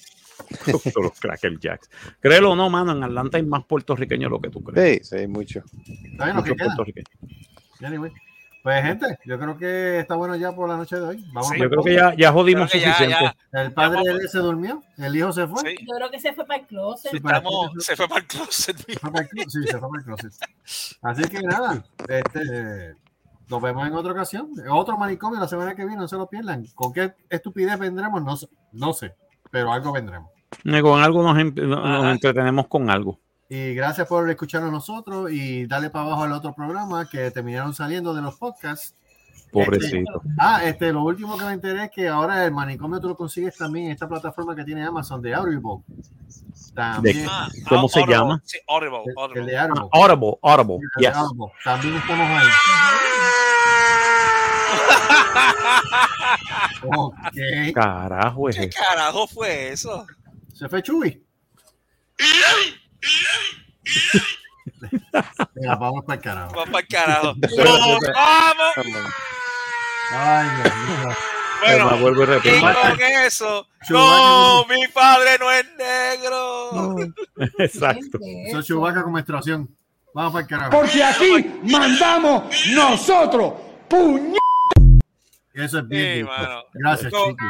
[0.65, 1.89] Todos los Cracker Jacks.
[2.19, 5.07] Créelo o no, mano, en Atlanta hay más puertorriqueños de lo que tú crees.
[5.07, 5.63] Sí, sí, mucho.
[6.11, 6.65] Está bien lo que Muchos queda.
[6.75, 7.09] puertorriqueños.
[7.81, 8.11] Anyway.
[8.67, 11.25] Pues, gente, yo creo que está bueno ya por la noche de hoy.
[11.31, 11.57] Vamos Sí.
[11.57, 13.15] Yo creo que ya, ya jodimos que suficiente.
[13.53, 15.61] ya- El padre de él se durmió, el hijo se fue.
[15.61, 15.75] Sí.
[15.87, 17.11] Yo creo que se fue para el closet.
[17.11, 18.77] Sí, para- Estamos- se fue para el closet.
[18.77, 20.33] se fue para el clo- sí, se fue para el closet.
[21.01, 22.95] Así que nada, este,
[23.47, 24.49] nos vemos en otra ocasión.
[24.69, 26.65] Otro manicomio la semana que viene, no se lo pierdan.
[26.75, 28.21] ¿Con qué estupidez vendremos?
[28.21, 29.15] No, sé- no sé,
[29.49, 30.29] pero algo vendremos.
[30.81, 33.17] Con algo nos, nos entretenemos con algo.
[33.49, 38.13] Y gracias por escucharnos nosotros y darle para abajo al otro programa que terminaron saliendo
[38.13, 38.93] de los podcasts.
[39.51, 40.21] Pobrecito.
[40.37, 43.55] Ah, este, lo último que me enteré es que ahora el manicomio tú lo consigues
[43.55, 45.81] también en esta plataforma que tiene Amazon de Audible.
[46.75, 47.25] También.
[47.29, 48.15] Ah, ¿Cómo se Audible.
[48.17, 48.41] llama?
[48.43, 49.39] Sí, Audible, Audible.
[49.41, 49.89] el de Audible.
[49.93, 50.79] Audible, Audible.
[50.99, 51.13] Yes.
[51.63, 52.47] También estamos ahí.
[56.95, 57.73] Ok.
[57.73, 60.05] Carajo, es ¿Qué carajo fue eso?
[60.53, 61.23] Se fue Chuy.
[65.55, 66.51] Venga, vamos para el carajo.
[66.53, 67.35] Vamos para el carajo.
[67.41, 68.71] Pero- ¡Nos pero- vamos!
[68.75, 69.13] Vamos.
[70.11, 71.15] Ay, Dios mío.
[71.59, 72.61] Bueno, Me vuelvo a y repetir.
[72.61, 76.95] con eso, no, mi padre no es negro.
[77.57, 78.19] Exacto.
[78.51, 79.67] Soy Chewbacca con menstruación.
[80.13, 80.71] Vamos para el carajo.
[80.71, 82.43] Porque aquí mandamos
[82.73, 83.53] nosotros.
[83.89, 84.35] ¡Puñ!
[85.53, 86.25] Eso es bien.
[86.27, 86.31] Sí.
[86.73, 87.45] Gracias, Chiqui.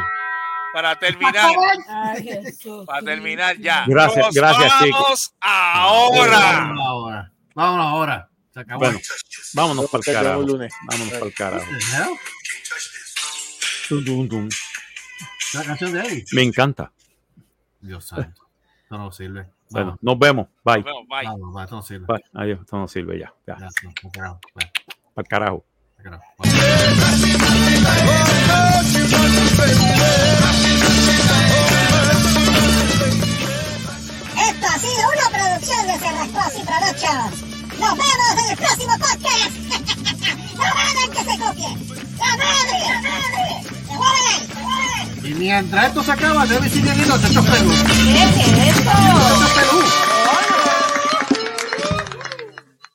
[0.77, 1.49] Para terminar,
[1.89, 2.85] Ay, Jesús.
[2.85, 3.83] para terminar ya.
[3.87, 6.39] Gracias, Nos gracias, vamos ahora.
[6.39, 7.31] Vámonos ahora.
[7.55, 8.29] Vámonos ahora.
[8.53, 8.79] Se acabó.
[8.81, 8.99] Bueno,
[9.55, 10.45] vámonos para el carajo.
[10.45, 11.65] Vámonos para el carajo.
[15.55, 16.23] La canción de ahí.
[16.33, 16.91] Me encanta.
[17.81, 18.43] Dios santo.
[18.83, 19.49] Esto no sirve.
[19.71, 20.45] Bueno, nos vemos.
[20.63, 20.75] Bye.
[20.75, 21.23] Nos vemos, bye.
[21.25, 22.05] Vamos, va, esto no sirve.
[22.05, 22.23] Bye.
[22.35, 22.59] Adiós.
[22.59, 23.33] Esto no sirve ya.
[23.47, 23.57] Ya.
[23.57, 24.39] Ya, no, para el carajo.
[25.15, 25.65] Para el carajo.
[25.95, 26.47] para el carajo.
[34.77, 37.41] ha sido una producción de Serrascuasi Productions.
[37.79, 39.51] Nos vemos en el próximo podcast.
[40.55, 41.87] no hagan que se copien.
[42.19, 42.79] ¡La madre!
[42.85, 43.67] ¡La madre!
[43.87, 45.29] ¡La madre!
[45.29, 47.71] Y mientras esto se acaba, debes ir riéndote, estos Perú.
[47.87, 48.91] ¿Qué es esto?
[48.91, 50.16] Estos Perú.